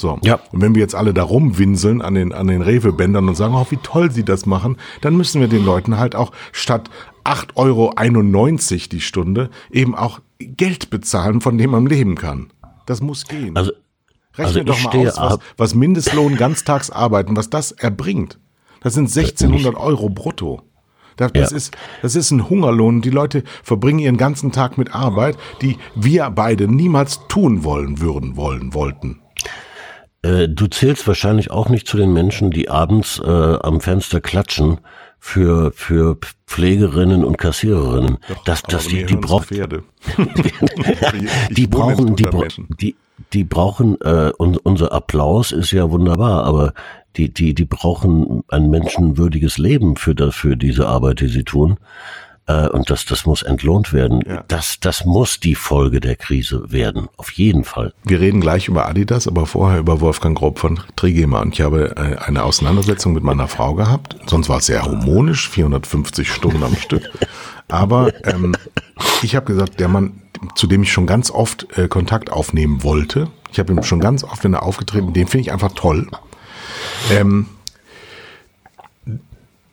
So. 0.01 0.21
Ja. 0.23 0.39
Und 0.53 0.61
wenn 0.61 0.77
wir 0.77 0.83
jetzt 0.83 0.95
alle 0.95 1.13
da 1.15 1.25
rumwinseln 1.25 2.01
an 2.01 2.15
den, 2.15 2.33
an 2.33 2.47
den 2.47 2.63
Rewe-Bändern 2.63 3.29
und 3.29 3.35
sagen, 3.35 3.55
oh, 3.55 3.67
wie 3.71 3.77
toll 3.79 4.13
sie 4.13 4.25
das 4.25 4.47
machen, 4.47 4.77
dann 5.01 5.17
müssen 5.17 5.41
wir 5.41 5.49
den 5.49 5.65
Leuten 5.65 5.99
halt 5.99 6.15
auch 6.15 6.31
statt 6.53 6.89
8,91 7.25 7.55
Euro 7.57 8.89
die 8.91 9.01
Stunde 9.01 9.51
eben 9.71 9.95
auch 9.95 10.21
Geld 10.39 10.91
bezahlen, 10.91 11.41
von 11.41 11.59
dem 11.59 11.71
man 11.71 11.87
leben 11.87 12.17
kann. 12.17 12.53
Das 12.87 13.01
muss 13.01 13.27
gehen. 13.27 13.57
Also, 13.57 13.73
Rechne 14.35 14.45
also 14.47 14.65
doch 14.65 14.83
mal 14.83 15.09
aus, 15.09 15.17
was, 15.19 15.39
was 15.57 15.75
Mindestlohn 15.75 16.37
Ganztagsarbeiten, 16.37 17.37
was 17.37 17.51
das 17.51 17.73
erbringt. 17.73 18.39
Das 18.81 18.95
sind 18.95 19.15
1600 19.15 19.77
Euro 19.77 20.09
brutto. 20.09 20.63
Das, 21.17 21.33
ja. 21.35 21.57
ist, 21.57 21.77
das 22.01 22.17
ist 22.17 22.31
ein 22.31 22.49
Hungerlohn. 22.49 23.03
Die 23.03 23.11
Leute 23.11 23.45
verbringen 23.63 23.99
ihren 23.99 24.17
ganzen 24.17 24.51
Tag 24.51 24.79
mit 24.79 24.95
Arbeit, 24.95 25.37
die 25.61 25.77
wir 25.95 26.31
beide 26.31 26.69
niemals 26.69 27.21
tun 27.29 27.65
wollen 27.65 28.01
würden, 28.01 28.37
wollen, 28.37 28.75
wollten. 28.75 29.21
Äh, 30.23 30.49
du 30.49 30.67
zählst 30.69 31.07
wahrscheinlich 31.07 31.51
auch 31.51 31.69
nicht 31.69 31.87
zu 31.87 31.97
den 31.97 32.13
Menschen, 32.13 32.51
die 32.51 32.71
abends 32.71 33.21
äh, 33.23 33.29
am 33.29 33.81
Fenster 33.81 34.21
klatschen 34.21 34.79
für 35.25 35.71
für 35.73 36.19
Pflegerinnen 36.49 37.23
und 37.25 37.39
Kassiererinnen. 37.39 38.19
Doch, 38.29 38.43
das, 38.43 38.63
das 38.63 38.89
die, 38.89 39.07
die 39.07 39.15
braucht 39.15 39.51
die 41.51 41.69
brauchen 41.69 42.17
die, 42.17 42.27
die 42.81 42.97
die 43.33 43.45
brauchen 43.45 44.01
äh, 44.01 44.33
un, 44.37 44.57
unser 44.57 44.91
Applaus 44.91 45.53
ist 45.53 45.71
ja 45.71 45.89
wunderbar, 45.93 46.43
aber 46.43 46.75
die, 47.17 47.33
die, 47.33 47.55
die 47.55 47.65
brauchen 47.65 48.43
ein 48.49 48.69
menschenwürdiges 48.69 49.59
Leben 49.59 49.95
für, 49.95 50.17
das, 50.17 50.35
für 50.35 50.57
diese 50.57 50.89
Arbeit, 50.89 51.21
die 51.21 51.29
sie 51.29 51.45
tun. 51.45 51.77
Äh, 52.47 52.69
und 52.69 52.91
das, 52.91 53.05
das 53.05 53.27
muss 53.27 53.43
entlohnt 53.43 53.93
werden. 53.93 54.23
Ja. 54.27 54.45
Das, 54.49 54.79
das 54.81 55.05
muss 55.05 55.41
die 55.41 55.55
Folge 55.55 56.01
der 56.01 56.17
Krise 56.17 56.71
werden. 56.73 57.09
Auf 57.17 57.31
jeden 57.33 57.65
Fall. 57.65 57.93
Wir 58.05 58.21
reden 58.21 58.41
gleich 58.41 58.69
über 58.69 58.87
Adidas, 58.87 59.29
aber 59.29 59.47
vorher 59.47 59.79
über 59.79 60.01
Wolfgang 60.01 60.37
Grob 60.37 60.59
von 60.59 60.81
Trigema. 60.97 61.41
Und 61.41 61.55
ich 61.55 61.61
habe 61.61 61.97
äh, 61.97 62.17
eine 62.19 62.43
Auseinandersetzung 62.45 63.13
mit 63.13 63.23
meiner 63.23 63.49
Frau 63.49 63.75
gehabt. 63.75 64.17
Sonst 64.27 64.49
war 64.49 64.59
es 64.59 64.67
sehr 64.67 64.83
harmonisch, 64.83 65.49
450 65.49 66.31
Stunden 66.31 66.63
am 66.63 66.77
Stück. 66.77 67.11
Aber 67.69 68.13
ähm, 68.25 68.55
ich 69.23 69.37
habe 69.37 69.47
gesagt, 69.47 69.81
der 69.81 69.89
Mann, 69.89 70.23
zu 70.57 70.67
dem 70.67 70.83
ich 70.83 70.93
schon 70.93 71.07
ganz 71.07 71.31
oft 71.31 71.67
äh, 71.79 71.89
Kontakt 71.89 72.31
aufnehmen 72.31 72.83
wollte, 72.83 73.29
ich 73.51 73.59
habe 73.59 73.73
ihm 73.73 73.83
schon 73.83 74.01
ganz 74.01 74.25
oft, 74.25 74.45
wenn 74.45 74.55
er 74.55 74.63
aufgetreten, 74.63 75.13
den 75.13 75.27
finde 75.27 75.43
ich 75.43 75.53
einfach 75.53 75.73
toll. 75.73 76.09
Ähm, 77.11 77.47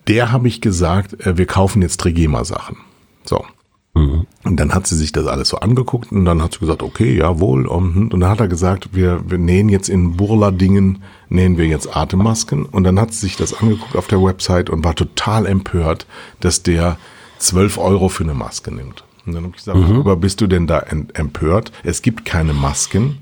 der 0.10 0.32
habe 0.32 0.48
ich 0.48 0.60
gesagt, 0.60 1.26
äh, 1.26 1.38
wir 1.38 1.46
kaufen 1.46 1.82
jetzt 1.82 2.02
Trigema-Sachen. 2.02 2.78
So. 3.24 3.46
Mhm. 3.94 4.26
Und 4.44 4.60
dann 4.60 4.74
hat 4.74 4.88
sie 4.88 4.96
sich 4.96 5.12
das 5.12 5.28
alles 5.28 5.50
so 5.50 5.58
angeguckt 5.58 6.12
und 6.12 6.26
dann 6.26 6.42
hat 6.42 6.54
sie 6.54 6.60
gesagt, 6.60 6.84
okay, 6.84 7.16
jawohl. 7.16 7.66
Und 7.68 8.10
dann 8.12 8.26
hat 8.26 8.40
er 8.40 8.48
gesagt, 8.48 8.90
wir, 8.94 9.30
wir 9.30 9.38
nähen 9.38 9.70
jetzt 9.70 9.90
in 9.90 10.18
Burla-Dingen, 10.18 11.04
nähen 11.30 11.58
wir 11.58 11.68
jetzt 11.68 11.96
Atemmasken. 11.96 12.66
Und 12.66 12.84
dann 12.84 13.00
hat 13.00 13.14
sie 13.14 13.22
sich 13.22 13.36
das 13.36 13.54
angeguckt 13.54 13.96
auf 13.96 14.08
der 14.08 14.22
Website 14.22 14.70
und 14.70 14.84
war 14.84 14.96
total 14.96 15.46
empört, 15.46 16.08
dass 16.40 16.64
der 16.64 16.98
12 17.38 17.78
Euro 17.78 18.10
für 18.10 18.24
eine 18.24 18.34
Maske 18.34 18.74
nimmt. 18.74 19.04
Und 19.26 19.34
dann 19.34 19.44
habe 19.44 19.54
ich 19.56 19.64
gesagt, 19.64 19.78
mhm. 19.78 19.90
worüber 19.90 20.16
bist 20.16 20.42
du 20.42 20.48
denn 20.48 20.66
da 20.66 20.80
empört? 20.80 21.72
Es 21.84 22.02
gibt 22.02 22.26
keine 22.26 22.54
Masken. 22.54 23.20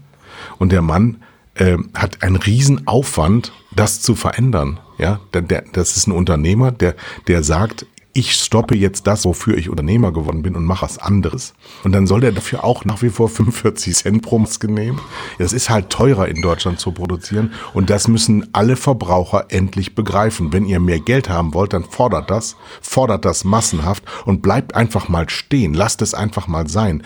Und 0.57 0.71
der 0.71 0.81
Mann 0.81 1.17
äh, 1.55 1.77
hat 1.93 2.23
einen 2.23 2.37
riesen 2.37 2.87
Aufwand, 2.87 3.51
das 3.75 4.01
zu 4.01 4.15
verändern. 4.15 4.79
Ja, 4.97 5.19
der, 5.33 5.41
der, 5.41 5.63
das 5.73 5.97
ist 5.97 6.07
ein 6.07 6.11
Unternehmer, 6.11 6.71
der, 6.71 6.95
der 7.27 7.43
sagt, 7.43 7.85
ich 8.17 8.33
stoppe 8.33 8.75
jetzt 8.75 9.05
das, 9.05 9.25
wofür 9.25 9.59
ich 9.59 9.69
Unternehmer 9.69 10.11
geworden 10.11 10.41
bin 10.41 10.55
und 10.55 10.65
mache 10.65 10.81
was 10.81 10.97
anderes. 10.97 11.53
Und 11.83 11.91
dann 11.91 12.07
soll 12.07 12.21
der 12.21 12.31
dafür 12.31 12.63
auch 12.63 12.83
nach 12.83 13.03
wie 13.03 13.11
vor 13.11 13.29
45 13.37 13.95
Cent 13.95 14.23
pro 14.23 14.39
Maske 14.39 14.71
nehmen. 14.71 14.99
Das 15.37 15.53
ist 15.53 15.69
halt 15.69 15.91
teurer 15.91 16.27
in 16.27 16.41
Deutschland 16.41 16.79
zu 16.79 16.91
produzieren 16.91 17.53
und 17.75 17.91
das 17.91 18.07
müssen 18.07 18.49
alle 18.53 18.75
Verbraucher 18.75 19.45
endlich 19.49 19.93
begreifen. 19.93 20.51
Wenn 20.51 20.65
ihr 20.65 20.79
mehr 20.79 20.99
Geld 20.99 21.29
haben 21.29 21.53
wollt, 21.53 21.73
dann 21.73 21.83
fordert 21.83 22.31
das, 22.31 22.55
fordert 22.81 23.23
das 23.23 23.43
massenhaft 23.43 24.03
und 24.25 24.41
bleibt 24.41 24.73
einfach 24.73 25.09
mal 25.09 25.29
stehen. 25.29 25.75
Lasst 25.75 26.01
es 26.01 26.15
einfach 26.15 26.47
mal 26.47 26.67
sein. 26.67 27.03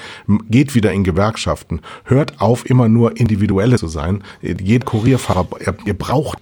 Geht 0.49 0.75
wieder 0.75 0.93
in 0.93 1.03
Gewerkschaften. 1.03 1.81
Hört 2.05 2.39
auf, 2.39 2.69
immer 2.69 2.87
nur 2.87 3.17
individuelle 3.17 3.77
zu 3.77 3.89
sein. 3.89 4.23
Jeder 4.41 4.85
Kurierfahrer, 4.85 5.47
ihr, 5.59 5.75
ihr 5.83 5.97
braucht 5.97 6.39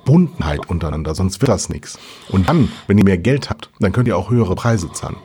Verbundenheit 0.00 0.68
untereinander, 0.68 1.14
sonst 1.14 1.40
wird 1.40 1.50
das 1.50 1.68
nichts. 1.68 1.98
Und 2.30 2.48
dann, 2.48 2.70
wenn 2.86 2.98
ihr 2.98 3.04
mehr 3.04 3.18
Geld 3.18 3.50
habt, 3.50 3.70
dann 3.80 3.92
könnt 3.92 4.08
ihr 4.08 4.16
auch 4.16 4.30
höhere 4.30 4.54
Preise 4.54 4.90
zahlen. 4.92 5.16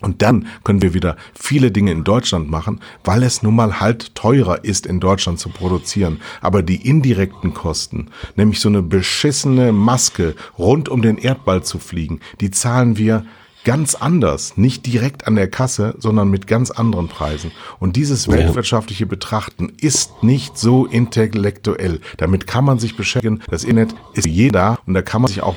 Und 0.00 0.22
dann 0.22 0.46
können 0.62 0.80
wir 0.80 0.94
wieder 0.94 1.16
viele 1.34 1.72
Dinge 1.72 1.90
in 1.90 2.04
Deutschland 2.04 2.48
machen, 2.48 2.80
weil 3.02 3.24
es 3.24 3.42
nun 3.42 3.56
mal 3.56 3.80
halt 3.80 4.14
teurer 4.14 4.64
ist, 4.64 4.86
in 4.86 5.00
Deutschland 5.00 5.40
zu 5.40 5.48
produzieren. 5.48 6.20
Aber 6.40 6.62
die 6.62 6.88
indirekten 6.88 7.52
Kosten, 7.52 8.10
nämlich 8.36 8.60
so 8.60 8.68
eine 8.68 8.82
beschissene 8.82 9.72
Maske 9.72 10.36
rund 10.56 10.88
um 10.88 11.02
den 11.02 11.18
Erdball 11.18 11.64
zu 11.64 11.80
fliegen, 11.80 12.20
die 12.40 12.52
zahlen 12.52 12.96
wir 12.96 13.24
ganz 13.68 13.94
anders, 13.94 14.56
nicht 14.56 14.86
direkt 14.86 15.26
an 15.26 15.36
der 15.36 15.46
Kasse, 15.46 15.94
sondern 15.98 16.30
mit 16.30 16.46
ganz 16.46 16.70
anderen 16.70 17.08
Preisen. 17.08 17.52
Und 17.78 17.96
dieses 17.96 18.26
weltwirtschaftliche 18.26 19.04
Betrachten 19.04 19.74
ist 19.78 20.22
nicht 20.22 20.56
so 20.56 20.86
intellektuell. 20.86 22.00
Damit 22.16 22.46
kann 22.46 22.64
man 22.64 22.78
sich 22.78 22.96
beschäftigen. 22.96 23.42
Das 23.50 23.64
Internet 23.64 23.94
ist 24.14 24.26
jeder 24.26 24.78
und 24.86 24.94
da 24.94 25.02
kann 25.02 25.20
man 25.20 25.28
sich 25.28 25.42
auch 25.42 25.56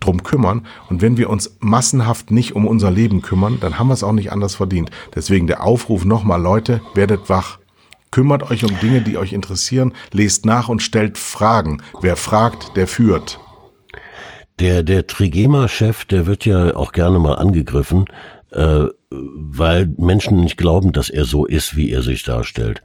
drum 0.00 0.22
kümmern. 0.22 0.66
Und 0.88 1.02
wenn 1.02 1.18
wir 1.18 1.28
uns 1.28 1.58
massenhaft 1.60 2.30
nicht 2.30 2.56
um 2.56 2.66
unser 2.66 2.90
Leben 2.90 3.20
kümmern, 3.20 3.58
dann 3.60 3.78
haben 3.78 3.88
wir 3.88 3.94
es 3.94 4.04
auch 4.04 4.12
nicht 4.12 4.32
anders 4.32 4.54
verdient. 4.54 4.90
Deswegen 5.14 5.46
der 5.46 5.62
Aufruf 5.62 6.06
nochmal, 6.06 6.40
Leute, 6.40 6.80
werdet 6.94 7.28
wach. 7.28 7.58
Kümmert 8.10 8.50
euch 8.50 8.64
um 8.64 8.70
Dinge, 8.80 9.02
die 9.02 9.18
euch 9.18 9.34
interessieren, 9.34 9.92
lest 10.12 10.46
nach 10.46 10.70
und 10.70 10.80
stellt 10.80 11.18
Fragen. 11.18 11.82
Wer 12.00 12.16
fragt, 12.16 12.74
der 12.74 12.86
führt. 12.86 13.38
Der, 14.60 14.82
der 14.82 15.06
Trigema-Chef, 15.06 16.04
der 16.04 16.26
wird 16.26 16.44
ja 16.44 16.76
auch 16.76 16.92
gerne 16.92 17.18
mal 17.18 17.34
angegriffen, 17.34 18.06
äh, 18.52 18.86
weil 19.10 19.86
Menschen 19.98 20.40
nicht 20.40 20.56
glauben, 20.56 20.92
dass 20.92 21.10
er 21.10 21.24
so 21.24 21.44
ist, 21.44 21.76
wie 21.76 21.90
er 21.90 22.02
sich 22.02 22.22
darstellt. 22.22 22.82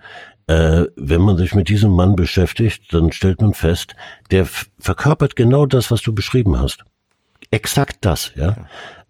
Äh, 0.47 0.85
wenn 0.95 1.21
man 1.21 1.37
sich 1.37 1.53
mit 1.53 1.69
diesem 1.69 1.91
Mann 1.91 2.15
beschäftigt, 2.15 2.91
dann 2.91 3.11
stellt 3.11 3.39
man 3.41 3.53
fest, 3.53 3.95
der 4.31 4.47
verkörpert 4.79 5.35
genau 5.35 5.67
das, 5.67 5.91
was 5.91 6.01
du 6.01 6.13
beschrieben 6.13 6.59
hast. 6.59 6.83
Exakt 7.51 7.97
das, 8.01 8.31
ja. 8.35 8.55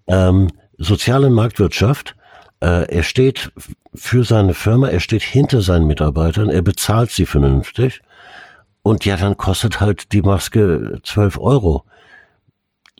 Ähm, 0.07 0.49
soziale 0.77 1.29
Marktwirtschaft, 1.29 2.15
äh, 2.61 2.93
er 2.93 3.03
steht 3.03 3.51
für 3.95 4.23
seine 4.23 4.53
Firma, 4.53 4.89
er 4.89 4.99
steht 4.99 5.21
hinter 5.21 5.61
seinen 5.61 5.87
Mitarbeitern, 5.87 6.49
er 6.49 6.61
bezahlt 6.61 7.11
sie 7.11 7.25
vernünftig. 7.25 8.01
Und 8.81 9.05
ja, 9.05 9.17
dann 9.17 9.37
kostet 9.37 9.79
halt 9.79 10.11
die 10.13 10.21
Maske 10.21 10.99
12 11.03 11.37
Euro. 11.37 11.85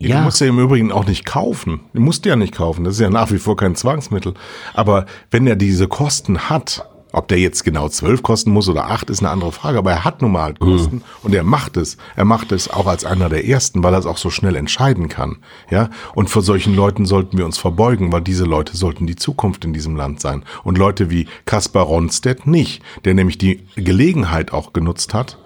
Ja. 0.00 0.18
Die 0.18 0.24
musst 0.24 0.40
du 0.40 0.46
im 0.46 0.58
Übrigen 0.58 0.92
auch 0.92 1.04
nicht 1.04 1.26
kaufen. 1.26 1.80
Die 1.92 1.98
musst 1.98 2.24
du 2.24 2.30
ja 2.30 2.36
nicht 2.36 2.54
kaufen. 2.54 2.84
Das 2.84 2.94
ist 2.94 3.00
ja 3.00 3.10
nach 3.10 3.30
wie 3.30 3.38
vor 3.38 3.56
kein 3.56 3.76
Zwangsmittel. 3.76 4.32
Aber 4.72 5.04
wenn 5.30 5.46
er 5.46 5.56
diese 5.56 5.88
Kosten 5.88 6.48
hat, 6.48 6.88
ob 7.12 7.28
der 7.28 7.38
jetzt 7.38 7.64
genau 7.64 7.88
zwölf 7.90 8.22
kosten 8.22 8.50
muss 8.50 8.68
oder 8.70 8.86
acht, 8.86 9.10
ist 9.10 9.18
eine 9.18 9.28
andere 9.28 9.52
Frage. 9.52 9.76
Aber 9.76 9.90
er 9.90 10.04
hat 10.04 10.22
nun 10.22 10.32
mal 10.32 10.44
halt 10.44 10.58
Kosten 10.58 10.96
mhm. 10.96 11.02
und 11.22 11.34
er 11.34 11.42
macht 11.42 11.76
es. 11.76 11.98
Er 12.16 12.24
macht 12.24 12.50
es 12.50 12.70
auch 12.70 12.86
als 12.86 13.04
einer 13.04 13.28
der 13.28 13.46
ersten, 13.46 13.82
weil 13.82 13.92
er 13.92 13.98
es 13.98 14.06
auch 14.06 14.16
so 14.16 14.30
schnell 14.30 14.56
entscheiden 14.56 15.10
kann. 15.10 15.36
Ja. 15.70 15.90
Und 16.14 16.30
vor 16.30 16.40
solchen 16.40 16.74
Leuten 16.74 17.04
sollten 17.04 17.36
wir 17.36 17.44
uns 17.44 17.58
verbeugen, 17.58 18.10
weil 18.10 18.22
diese 18.22 18.44
Leute 18.44 18.78
sollten 18.78 19.06
die 19.06 19.16
Zukunft 19.16 19.66
in 19.66 19.74
diesem 19.74 19.96
Land 19.96 20.20
sein. 20.20 20.44
Und 20.64 20.78
Leute 20.78 21.10
wie 21.10 21.26
Kaspar 21.44 21.82
Ronstedt 21.82 22.46
nicht, 22.46 22.82
der 23.04 23.12
nämlich 23.12 23.36
die 23.36 23.66
Gelegenheit 23.76 24.54
auch 24.54 24.72
genutzt 24.72 25.12
hat, 25.12 25.36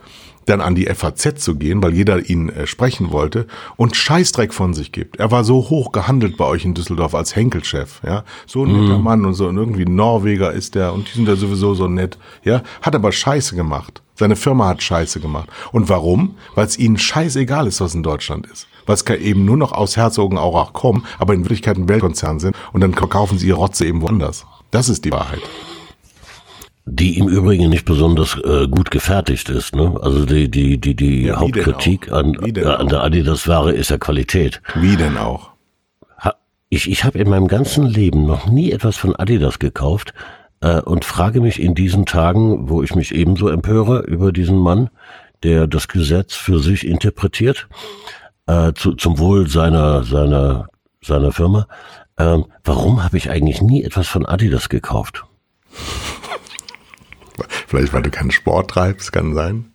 dann 0.47 0.61
an 0.61 0.75
die 0.75 0.87
FAZ 0.87 1.43
zu 1.43 1.57
gehen, 1.57 1.83
weil 1.83 1.95
jeder 1.95 2.29
ihn 2.29 2.49
äh, 2.49 2.67
sprechen 2.67 3.11
wollte 3.11 3.47
und 3.77 3.97
Scheißdreck 3.97 4.53
von 4.53 4.75
sich 4.75 4.93
gibt. 4.93 5.17
Er 5.17 5.31
war 5.31 5.45
so 5.45 5.71
hoch 5.71 5.93
gehandelt 5.93 6.37
bei 6.37 6.45
euch 6.45 6.65
in 6.65 6.75
Düsseldorf 6.75 7.15
als 7.15 7.35
Henkelchef, 7.37 8.01
ja. 8.05 8.25
So 8.47 8.65
ein 8.65 8.73
netter 8.73 8.99
Mann 8.99 9.25
und 9.25 9.35
so 9.35 9.49
und 9.49 9.57
irgendwie 9.57 9.85
Norweger 9.85 10.53
ist 10.53 10.75
der 10.75 10.93
und 10.93 11.09
die 11.09 11.17
sind 11.17 11.29
ja 11.29 11.37
sowieso 11.37 11.75
so 11.75 11.89
nett, 11.89 12.19
ja. 12.45 12.63
Hat 12.83 12.95
aber 12.95 13.13
Scheiße 13.13 13.57
gemacht. 13.57 14.03
Seine 14.17 14.37
Firma 14.37 14.69
hat 14.69 14.83
Scheiße 14.83 15.19
gemacht. 15.19 15.49
Und 15.73 15.89
warum? 15.89 16.37
Weil 16.55 16.67
es 16.67 16.79
ihnen 16.79 16.99
scheißegal 16.99 17.67
ist, 17.67 17.81
was 17.81 17.95
in 17.95 18.05
Deutschland 18.05 18.47
ist. 18.47 18.69
Weil 18.87 18.95
es 18.95 19.05
eben 19.09 19.45
nur 19.45 19.57
noch 19.57 19.73
aus 19.73 19.97
Herzogenaurach 19.97 20.73
kommen, 20.73 21.05
aber 21.19 21.35
in 21.35 21.41
Wirklichkeit 21.41 21.77
ein 21.77 21.89
Weltkonzern 21.89 22.39
sind 22.39 22.55
und 22.73 22.81
dann 22.81 22.95
kaufen 22.95 23.39
sie 23.39 23.49
ihre 23.49 23.59
Rotze 23.59 23.87
eben 23.87 24.03
woanders. 24.03 24.47
Das 24.71 24.89
ist 24.89 25.05
die 25.05 25.13
Wahrheit. 25.13 25.41
Die 26.87 27.19
im 27.19 27.29
Übrigen 27.29 27.71
nicht 27.71 27.87
besonders 27.87 28.37
äh, 28.45 28.69
gut 28.69 28.91
gefertigt 28.91 29.49
ist. 29.49 29.75
Ne? 29.75 29.99
Also 30.03 30.27
die, 30.27 30.51
die, 30.51 30.79
die, 30.79 30.95
die 30.95 31.25
Ja, 31.25 31.41
Hauptkritik 31.41 32.13
an, 32.13 32.37
an 32.37 32.89
der 32.89 33.03
Adidas-Ware 33.03 33.73
ist 33.73 33.91
ja 33.91 33.97
Qualität. 33.97 34.61
Wie 34.75 34.97
denn 34.97 35.17
auch? 35.17 35.55
Ich, 36.69 36.91
ich 36.91 37.05
habe 37.05 37.19
in 37.19 37.31
meinem 37.31 37.47
ganzen 37.47 37.87
Leben 37.87 38.27
noch 38.27 38.47
nie 38.47 38.73
etwas 38.73 38.97
von 38.97 39.15
Adidas 39.15 39.61
gekauft 39.61 40.13
äh, 40.61 40.81
und 40.81 41.05
frage 41.05 41.41
mich 41.41 41.63
in 41.63 41.77
diesen 41.77 42.05
Tagen, 42.05 42.69
wo 42.69 42.83
ich 42.83 42.97
mich 42.97 43.15
ebenso 43.15 43.49
empöre 43.49 44.01
über 44.01 44.33
diesen 44.33 44.59
Mann, 44.59 44.91
der 45.45 45.69
das 45.69 45.87
Gesetz 45.87 46.35
für 46.35 46.59
sich 46.59 46.87
interpretiert, 46.87 47.69
äh, 48.47 48.73
zu, 48.73 48.95
zum 48.95 49.19
Wohl 49.19 49.49
seiner, 49.49 50.03
seiner, 50.03 50.69
seiner 51.01 51.31
Firma, 51.31 51.69
ähm, 52.19 52.47
warum 52.65 53.05
habe 53.05 53.19
ich 53.19 53.31
eigentlich 53.31 53.63
nie 53.63 53.85
etwas 53.85 54.09
von 54.09 54.27
Adidas 54.27 54.69
gekauft? 54.69 55.25
Vielleicht, 57.67 57.93
weil 57.93 58.03
du 58.03 58.11
keinen 58.11 58.31
Sport 58.31 58.71
treibst, 58.71 59.13
kann 59.13 59.35
sein. 59.35 59.67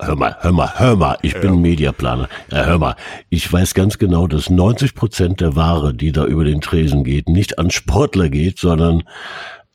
Hör 0.00 0.16
mal, 0.16 0.36
hör 0.40 0.52
mal, 0.52 0.72
hör 0.76 0.96
mal, 0.96 1.18
ich 1.22 1.38
bin 1.40 1.60
Mediaplaner. 1.60 2.28
Ja, 2.50 2.64
hör 2.64 2.78
mal, 2.78 2.96
ich 3.28 3.52
weiß 3.52 3.74
ganz 3.74 3.98
genau, 3.98 4.26
dass 4.26 4.50
90 4.50 4.94
Prozent 4.94 5.40
der 5.40 5.56
Ware, 5.56 5.94
die 5.94 6.12
da 6.12 6.24
über 6.24 6.44
den 6.44 6.60
Tresen 6.60 7.04
geht, 7.04 7.28
nicht 7.28 7.58
an 7.58 7.70
Sportler 7.70 8.28
geht, 8.28 8.58
sondern 8.58 9.02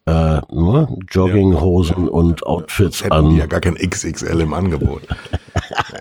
äh, 0.05 0.11
ne, 0.51 0.97
Jogginghosen 1.11 2.09
und 2.09 2.45
Outfits 2.45 3.03
Hätten 3.03 3.29
die 3.29 3.37
ja 3.37 3.43
an. 3.43 3.49
gar 3.49 3.61
kein 3.61 3.75
XXL 3.75 4.41
im 4.41 4.53
Angebot. 4.53 5.01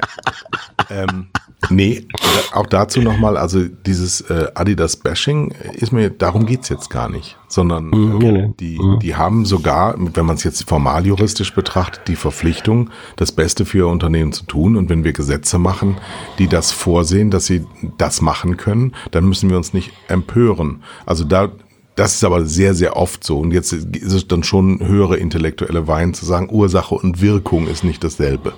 ähm, 0.90 1.28
nee, 1.70 2.06
auch 2.52 2.66
dazu 2.66 3.00
nochmal, 3.00 3.36
also 3.36 3.62
dieses 3.64 4.20
äh, 4.22 4.48
Adidas-Bashing 4.54 5.52
ist 5.74 5.92
mir, 5.92 6.10
darum 6.10 6.46
geht's 6.46 6.68
jetzt 6.68 6.90
gar 6.90 7.08
nicht, 7.08 7.36
sondern 7.48 7.90
Mhm, 7.90 8.18
nee, 8.18 8.32
nee. 8.32 8.54
die, 8.58 8.80
die 9.00 9.14
haben 9.14 9.44
sogar, 9.44 9.94
wenn 9.96 10.26
man 10.26 10.34
es 10.36 10.42
jetzt 10.44 10.68
formal 10.68 11.06
juristisch 11.06 11.54
betrachtet, 11.54 12.08
die 12.08 12.16
Verpflichtung, 12.16 12.90
das 13.16 13.30
Beste 13.32 13.64
für 13.64 13.78
ihr 13.78 13.86
Unternehmen 13.86 14.32
zu 14.32 14.44
tun. 14.46 14.76
Und 14.76 14.88
wenn 14.88 15.04
wir 15.04 15.12
Gesetze 15.12 15.58
machen, 15.58 15.98
die 16.38 16.48
das 16.48 16.72
vorsehen, 16.72 17.30
dass 17.30 17.46
sie 17.46 17.64
das 17.98 18.20
machen 18.20 18.56
können, 18.56 18.94
dann 19.12 19.26
müssen 19.26 19.48
wir 19.48 19.56
uns 19.56 19.72
nicht 19.72 19.92
empören. 20.08 20.82
Also 21.06 21.22
da, 21.24 21.50
das 21.94 22.14
ist 22.14 22.24
aber 22.24 22.46
sehr, 22.46 22.74
sehr 22.74 22.96
oft 22.96 23.22
so. 23.24 23.38
Und 23.38 23.52
jetzt 23.52 23.72
ist 23.72 24.12
es 24.12 24.28
dann 24.28 24.42
schon 24.42 24.80
höhere 24.86 25.16
intellektuelle 25.16 25.86
Wein 25.86 26.14
zu 26.14 26.24
sagen, 26.24 26.48
Ursache 26.50 26.94
und 26.94 27.20
Wirkung 27.20 27.66
ist 27.66 27.84
nicht 27.84 28.02
dasselbe. 28.02 28.54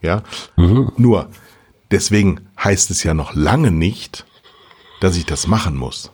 Ja. 0.00 0.22
Nur, 0.56 1.28
deswegen 1.90 2.40
heißt 2.62 2.90
es 2.90 3.04
ja 3.04 3.14
noch 3.14 3.34
lange 3.34 3.70
nicht, 3.70 4.26
dass 5.00 5.16
ich 5.16 5.26
das 5.26 5.46
machen 5.46 5.76
muss. 5.76 6.10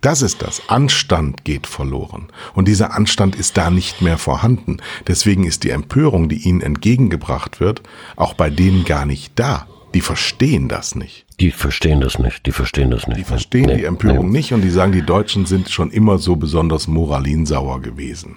Das 0.00 0.20
ist 0.20 0.42
das. 0.42 0.68
Anstand 0.68 1.44
geht 1.44 1.66
verloren. 1.66 2.28
Und 2.54 2.68
dieser 2.68 2.92
Anstand 2.92 3.36
ist 3.36 3.56
da 3.56 3.70
nicht 3.70 4.02
mehr 4.02 4.18
vorhanden. 4.18 4.76
Deswegen 5.06 5.44
ist 5.44 5.64
die 5.64 5.70
Empörung, 5.70 6.28
die 6.28 6.46
ihnen 6.46 6.60
entgegengebracht 6.60 7.58
wird, 7.58 7.82
auch 8.14 8.34
bei 8.34 8.50
denen 8.50 8.84
gar 8.84 9.06
nicht 9.06 9.32
da. 9.36 9.66
Die 9.94 10.00
verstehen 10.00 10.68
das 10.68 10.94
nicht. 10.94 11.24
Die 11.40 11.50
verstehen 11.50 12.00
das 12.00 12.18
nicht, 12.18 12.46
die 12.46 12.52
verstehen 12.52 12.90
das 12.90 13.06
nicht. 13.06 13.20
Die 13.20 13.24
verstehen 13.24 13.66
Nee, 13.66 13.78
die 13.78 13.84
Empörung 13.84 14.26
nee. 14.30 14.38
nicht 14.38 14.52
und 14.52 14.62
die 14.62 14.70
sagen, 14.70 14.92
die 14.92 15.02
Deutschen 15.02 15.46
sind 15.46 15.70
schon 15.70 15.90
immer 15.90 16.18
so 16.18 16.36
besonders 16.36 16.88
moralinsauer 16.88 17.80
gewesen. 17.80 18.36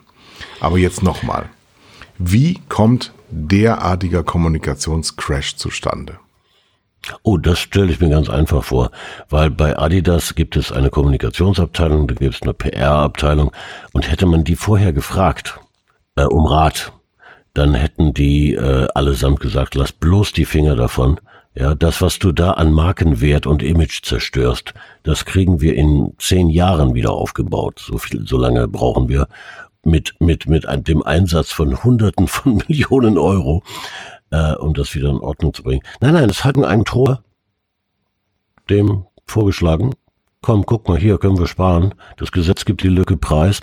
Aber 0.59 0.77
jetzt 0.77 1.03
nochmal. 1.03 1.49
Wie 2.19 2.59
kommt 2.69 3.11
derartiger 3.29 4.23
Kommunikationscrash 4.23 5.55
zustande? 5.55 6.19
Oh, 7.23 7.37
das 7.37 7.59
stelle 7.59 7.91
ich 7.91 7.99
mir 7.99 8.09
ganz 8.09 8.29
einfach 8.29 8.63
vor, 8.63 8.91
weil 9.29 9.49
bei 9.49 9.77
Adidas 9.77 10.35
gibt 10.35 10.57
es 10.57 10.71
eine 10.71 10.89
Kommunikationsabteilung, 10.89 12.07
da 12.07 12.15
gibt 12.15 12.35
es 12.35 12.41
eine 12.41 12.53
PR-Abteilung 12.53 13.51
und 13.93 14.09
hätte 14.09 14.25
man 14.25 14.43
die 14.43 14.55
vorher 14.55 14.93
gefragt 14.93 15.59
äh, 16.15 16.23
um 16.23 16.45
Rat, 16.45 16.91
dann 17.53 17.73
hätten 17.75 18.13
die 18.13 18.53
äh, 18.53 18.87
allesamt 18.93 19.39
gesagt, 19.39 19.75
lass 19.75 19.91
bloß 19.91 20.33
die 20.33 20.45
Finger 20.45 20.75
davon. 20.75 21.19
Ja, 21.57 21.73
das, 21.73 22.01
was 22.01 22.19
du 22.19 22.31
da 22.31 22.51
an 22.51 22.71
Markenwert 22.71 23.47
und 23.47 23.63
Image 23.63 24.03
zerstörst, 24.03 24.73
das 25.03 25.25
kriegen 25.25 25.59
wir 25.59 25.73
in 25.75 26.13
zehn 26.19 26.49
Jahren 26.49 26.93
wieder 26.93 27.11
aufgebaut. 27.13 27.79
So 27.79 27.97
viel, 27.97 28.27
so 28.27 28.37
lange 28.37 28.67
brauchen 28.67 29.09
wir 29.09 29.27
mit 29.83 30.15
mit 30.19 30.47
mit 30.47 30.67
ein- 30.67 30.83
dem 30.83 31.01
Einsatz 31.01 31.51
von 31.51 31.83
Hunderten 31.83 32.27
von 32.27 32.57
Millionen 32.67 33.17
Euro 33.17 33.63
äh, 34.29 34.53
um 34.55 34.73
das 34.73 34.93
wieder 34.93 35.09
in 35.09 35.17
Ordnung 35.19 35.53
zu 35.53 35.63
bringen. 35.63 35.81
Nein, 36.01 36.13
nein, 36.13 36.29
es 36.29 36.43
hat 36.43 36.57
ein 36.57 36.85
Tor 36.85 37.23
dem 38.69 39.05
vorgeschlagen. 39.25 39.95
Komm, 40.41 40.65
guck 40.65 40.87
mal, 40.87 40.97
hier 40.99 41.17
können 41.17 41.39
wir 41.39 41.47
sparen. 41.47 41.95
Das 42.17 42.31
Gesetz 42.31 42.65
gibt 42.65 42.83
die 42.83 42.89
Lücke 42.89 43.17
preis. 43.17 43.61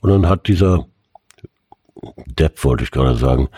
Und 0.00 0.10
dann 0.10 0.28
hat 0.28 0.46
dieser 0.46 0.86
Depp, 2.26 2.62
wollte 2.64 2.84
ich 2.84 2.90
gerade 2.90 3.16
sagen, 3.16 3.48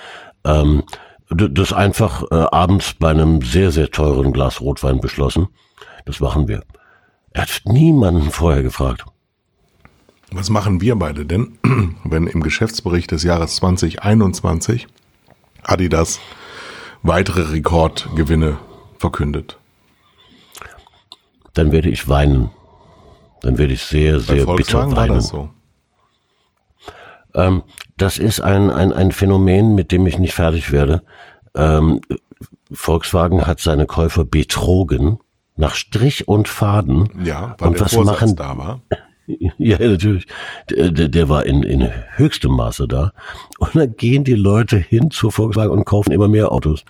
ähm, 0.44 0.84
das 1.28 1.72
einfach 1.72 2.24
äh, 2.30 2.34
abends 2.34 2.94
bei 2.94 3.10
einem 3.10 3.42
sehr, 3.42 3.72
sehr 3.72 3.90
teuren 3.90 4.32
Glas 4.32 4.60
Rotwein 4.60 5.00
beschlossen. 5.00 5.48
Das 6.04 6.20
machen 6.20 6.46
wir. 6.46 6.62
Er 7.32 7.42
hat 7.42 7.62
niemanden 7.64 8.30
vorher 8.30 8.62
gefragt. 8.62 9.04
Was 10.30 10.50
machen 10.50 10.80
wir 10.80 10.96
beide 10.96 11.26
denn, 11.26 11.58
wenn 12.04 12.26
im 12.26 12.42
Geschäftsbericht 12.42 13.10
des 13.10 13.22
Jahres 13.22 13.56
2021 13.56 14.86
Adidas 15.62 16.20
weitere 17.02 17.42
Rekordgewinne 17.52 18.58
verkündet? 18.98 19.58
Dann 21.54 21.72
werde 21.72 21.88
ich 21.88 22.08
weinen. 22.08 22.50
Dann 23.42 23.58
werde 23.58 23.72
ich 23.72 23.82
sehr, 23.82 24.20
sehr 24.20 24.34
bitter 24.34 24.46
Volkswagen 24.46 24.92
war 24.92 25.02
weinen. 25.02 25.14
das 25.14 25.28
so. 25.28 25.50
Ähm, 27.36 27.62
das 27.96 28.18
ist 28.18 28.40
ein, 28.40 28.70
ein, 28.70 28.92
ein 28.92 29.12
Phänomen, 29.12 29.74
mit 29.74 29.92
dem 29.92 30.06
ich 30.06 30.18
nicht 30.18 30.34
fertig 30.34 30.72
werde. 30.72 31.02
Ähm, 31.54 32.00
Volkswagen 32.72 33.46
hat 33.46 33.60
seine 33.60 33.86
Käufer 33.86 34.24
betrogen, 34.24 35.18
nach 35.54 35.74
Strich 35.74 36.26
und 36.28 36.48
Faden. 36.48 37.08
Ja, 37.22 37.54
weil 37.58 37.68
und 37.68 37.74
der 37.74 37.86
was 37.86 37.94
Vorsatz 37.94 38.20
machen, 38.20 38.36
da 38.36 38.58
war. 38.58 38.80
ja, 39.58 39.78
natürlich. 39.78 40.26
Der, 40.70 40.90
der 40.90 41.28
war 41.28 41.46
in, 41.46 41.62
in 41.62 41.88
höchstem 42.16 42.52
Maße 42.52 42.88
da. 42.88 43.12
Und 43.58 43.74
dann 43.74 43.96
gehen 43.96 44.24
die 44.24 44.34
Leute 44.34 44.76
hin 44.76 45.10
zu 45.10 45.30
Volkswagen 45.30 45.70
und 45.70 45.84
kaufen 45.84 46.12
immer 46.12 46.28
mehr 46.28 46.52
Autos. 46.52 46.84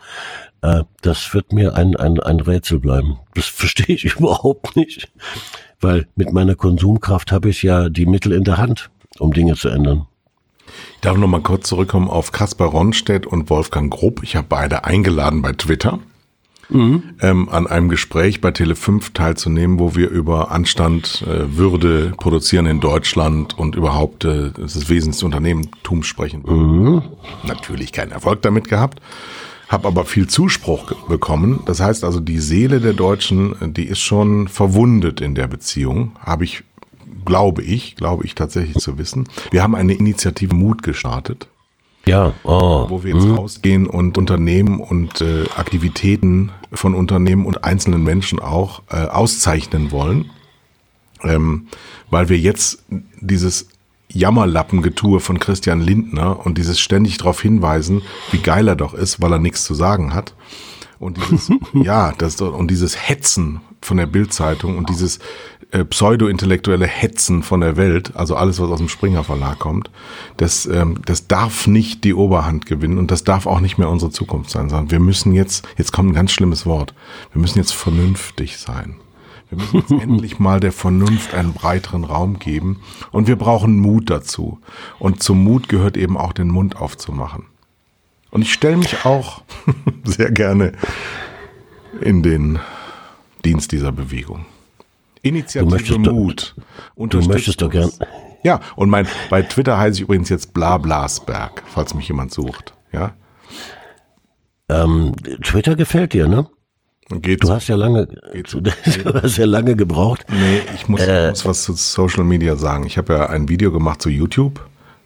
Äh, 0.63 0.85
das 1.03 1.33
wird 1.35 1.53
mir 1.53 1.75
ein, 1.75 1.97
ein, 1.97 2.21
ein 2.21 2.41
Rätsel 2.41 2.79
bleiben. 2.79 3.19
Das 3.35 3.47
verstehe 3.47 3.95
ich 3.95 4.05
überhaupt 4.17 4.77
nicht. 4.77 5.13
Weil 5.81 6.07
mit 6.17 6.33
meiner 6.33 6.55
Konsumkraft 6.55 7.33
habe 7.33 7.51
ich 7.51 7.63
ja 7.63 7.89
die 7.89 8.07
Mittel 8.07 8.33
in 8.33 8.45
der 8.45 8.57
Hand, 8.57 8.91
um 9.19 9.33
Dinge 9.33 9.55
zu 9.55 9.69
ändern. 9.69 10.07
Ich 10.95 11.01
darf 11.01 11.17
noch 11.17 11.29
mal 11.29 11.41
kurz 11.41 11.69
zurückkommen 11.69 12.09
auf 12.09 12.33
Kaspar 12.33 12.69
Ronstedt 12.69 13.27
und 13.27 13.51
Wolfgang 13.51 13.93
Grupp. 13.93 14.23
Ich 14.23 14.37
habe 14.37 14.47
beide 14.49 14.85
eingeladen 14.85 15.43
bei 15.43 15.53
Twitter. 15.53 16.01
Ähm, 17.21 17.49
an 17.49 17.67
einem 17.69 17.89
Gespräch 17.89 18.41
bei 18.41 18.49
Tele5 18.49 19.13
teilzunehmen, 19.13 19.79
wo 19.79 19.95
wir 19.95 20.11
über 20.11 20.51
Anstand, 20.51 21.23
äh, 21.23 21.57
Würde, 21.57 22.13
Produzieren 22.17 22.67
in 22.67 22.81
Deutschland 22.81 23.57
und 23.57 23.77
überhaupt 23.77 24.25
äh, 24.25 24.51
das 24.51 24.89
Wesen 24.89 25.13
des 25.13 25.23
Unternehmertums 25.23 26.07
sprechen. 26.07 26.43
Natürlich 27.45 27.93
keinen 27.93 28.11
Erfolg 28.11 28.43
damit 28.43 28.69
gehabt, 28.69 29.01
habe 29.69 29.87
aber 29.87 30.05
viel 30.05 30.27
Zuspruch 30.27 30.93
bekommen. 31.07 31.61
Das 31.67 31.81
heißt 31.81 32.03
also, 32.03 32.19
die 32.19 32.39
Seele 32.39 32.81
der 32.81 32.95
Deutschen, 32.95 33.53
äh, 33.61 33.69
die 33.69 33.85
ist 33.85 34.01
schon 34.01 34.49
verwundet 34.49 35.21
in 35.21 35.37
der 35.37 35.47
Beziehung, 35.47 36.17
habe 36.19 36.45
ich, 36.45 36.65
glaube 37.27 37.63
ich, 37.63 37.97
glaube 37.97 38.25
ich 38.25 38.35
tatsächlich 38.35 38.79
zu 38.79 38.97
wissen. 38.97 39.29
Wir 39.51 39.63
haben 39.63 39.75
eine 39.75 39.93
Initiative 39.93 40.55
Mut 40.55 40.83
gestartet 40.83 41.49
Ja, 42.07 42.33
oh. 42.45 42.87
wo 42.89 43.05
wir 43.05 43.15
jetzt 43.15 43.27
rausgehen 43.27 43.87
und 43.87 44.17
Unternehmen 44.17 44.81
und 44.81 45.21
äh, 45.21 45.45
Aktivitäten 45.57 46.53
von 46.73 46.95
Unternehmen 46.95 47.45
und 47.45 47.65
einzelnen 47.65 48.03
Menschen 48.03 48.39
auch 48.39 48.83
äh, 48.91 49.07
auszeichnen 49.07 49.91
wollen, 49.91 50.31
ähm, 51.23 51.67
weil 52.09 52.29
wir 52.29 52.39
jetzt 52.39 52.85
dieses 53.21 53.69
Jammerlappengetue 54.09 55.21
von 55.21 55.39
Christian 55.39 55.81
Lindner 55.81 56.45
und 56.45 56.59
dieses 56.59 56.81
ständig 56.81 57.19
darauf 57.19 57.41
hinweisen, 57.41 58.03
wie 58.31 58.39
geil 58.39 58.69
er 58.69 58.77
doch 58.77 58.95
ist, 58.95 59.21
weil 59.21 59.33
er 59.33 59.39
nichts 59.39 59.65
zu 59.65 59.75
sagen 59.75 60.15
hat. 60.15 60.35
Und 60.99 61.19
dieses, 61.19 61.51
ja, 61.75 62.13
das 62.17 62.41
und 62.41 62.71
dieses 62.71 63.09
Hetzen 63.09 63.61
von 63.83 63.97
der 63.97 64.07
Bildzeitung 64.07 64.79
und 64.79 64.89
dieses 64.89 65.19
äh, 65.77 65.85
pseudo-intellektuelle 65.85 66.87
Hetzen 66.87 67.43
von 67.43 67.61
der 67.61 67.77
Welt, 67.77 68.17
also 68.17 68.35
alles, 68.35 68.61
was 68.61 68.71
aus 68.71 68.79
dem 68.79 68.89
Springer 68.89 69.25
Verlag 69.25 69.59
kommt, 69.59 69.91
das, 70.39 70.65
ähm, 70.65 71.01
das 71.05 71.27
darf 71.29 71.67
nicht 71.67 72.03
die 72.05 72.15
Oberhand 72.15 72.65
gewinnen 72.65 72.97
und 72.97 73.11
das 73.11 73.25
darf 73.25 73.47
auch 73.47 73.61
nicht 73.61 73.77
mehr 73.77 73.91
unsere 73.91 74.11
Zukunft 74.11 74.49
sein, 74.49 74.71
sondern 74.71 74.91
wir 74.91 75.01
müssen 75.01 75.33
jetzt, 75.33 75.69
jetzt 75.77 75.93
kommt 75.93 76.11
ein 76.11 76.15
ganz 76.15 76.33
schlimmes 76.33 76.65
Wort, 76.65 76.95
wir 77.33 77.43
müssen 77.43 77.59
jetzt 77.59 77.75
vernünftig 77.75 78.57
sein. 78.57 78.97
Wir 79.51 79.59
müssen 79.59 79.77
jetzt 79.77 79.91
endlich 80.03 80.39
mal 80.39 80.61
der 80.61 80.73
Vernunft 80.73 81.35
einen 81.35 81.53
breiteren 81.53 82.05
Raum 82.05 82.39
geben 82.39 82.81
und 83.13 83.29
wir 83.29 83.37
brauchen 83.37 83.79
Mut 83.79 84.09
dazu. 84.09 84.59
Und 84.99 85.23
zum 85.23 85.45
Mut 85.45 85.69
gehört 85.69 85.99
eben 85.99 86.17
auch 86.17 86.33
den 86.33 86.49
Mund 86.49 86.77
aufzumachen. 86.77 87.45
Und 88.31 88.43
ich 88.43 88.53
stelle 88.53 88.79
mich 88.79 89.05
auch 89.05 89.43
sehr 90.05 90.31
gerne 90.31 90.73
in 92.01 92.23
den 92.23 92.61
Dienst 93.45 93.73
dieser 93.73 93.93
Bewegung. 93.93 94.47
Initiative 95.29 95.99
Mut. 95.99 96.55
Du 96.97 97.21
möchtest 97.23 97.63
doch 97.63 97.71
gern. 97.71 97.91
Ja, 98.43 98.61
und 98.77 98.91
mein, 98.91 99.07
bei 99.29 99.43
Twitter 99.43 99.79
heiße 99.79 99.97
ich 99.97 100.03
übrigens 100.03 100.29
jetzt 100.29 100.55
Blablasberg, 100.55 101.63
falls 101.67 101.95
mich 101.95 102.09
jemand 102.09 102.33
sucht. 102.33 102.75
Ja. 102.93 103.15
Ähm, 104.69 105.15
Twitter 105.43 105.77
gefällt 105.77 106.13
dir, 106.13 106.29
ne? 106.29 106.47
Geht 107.09 107.45
du 107.45 107.51
hast 107.51 107.69
ja 107.69 107.77
lange, 107.77 108.07
du, 108.07 108.61
du 108.61 108.73
hast 109.23 109.37
ja 109.37 109.47
lange 109.47 109.77
gebraucht. 109.77 110.27
Nee, 110.29 110.63
ich 110.75 110.89
muss, 110.89 111.01
äh, 111.03 111.31
muss 111.31 111.45
was 111.45 111.63
zu 111.63 111.73
Social 111.75 112.25
Media 112.25 112.57
sagen. 112.57 112.85
Ich 112.85 112.99
habe 112.99 113.15
ja 113.15 113.27
ein 113.27 113.49
Video 113.49 113.71
gemacht 113.71 114.03
zu 114.03 114.11
YouTube 114.11 114.61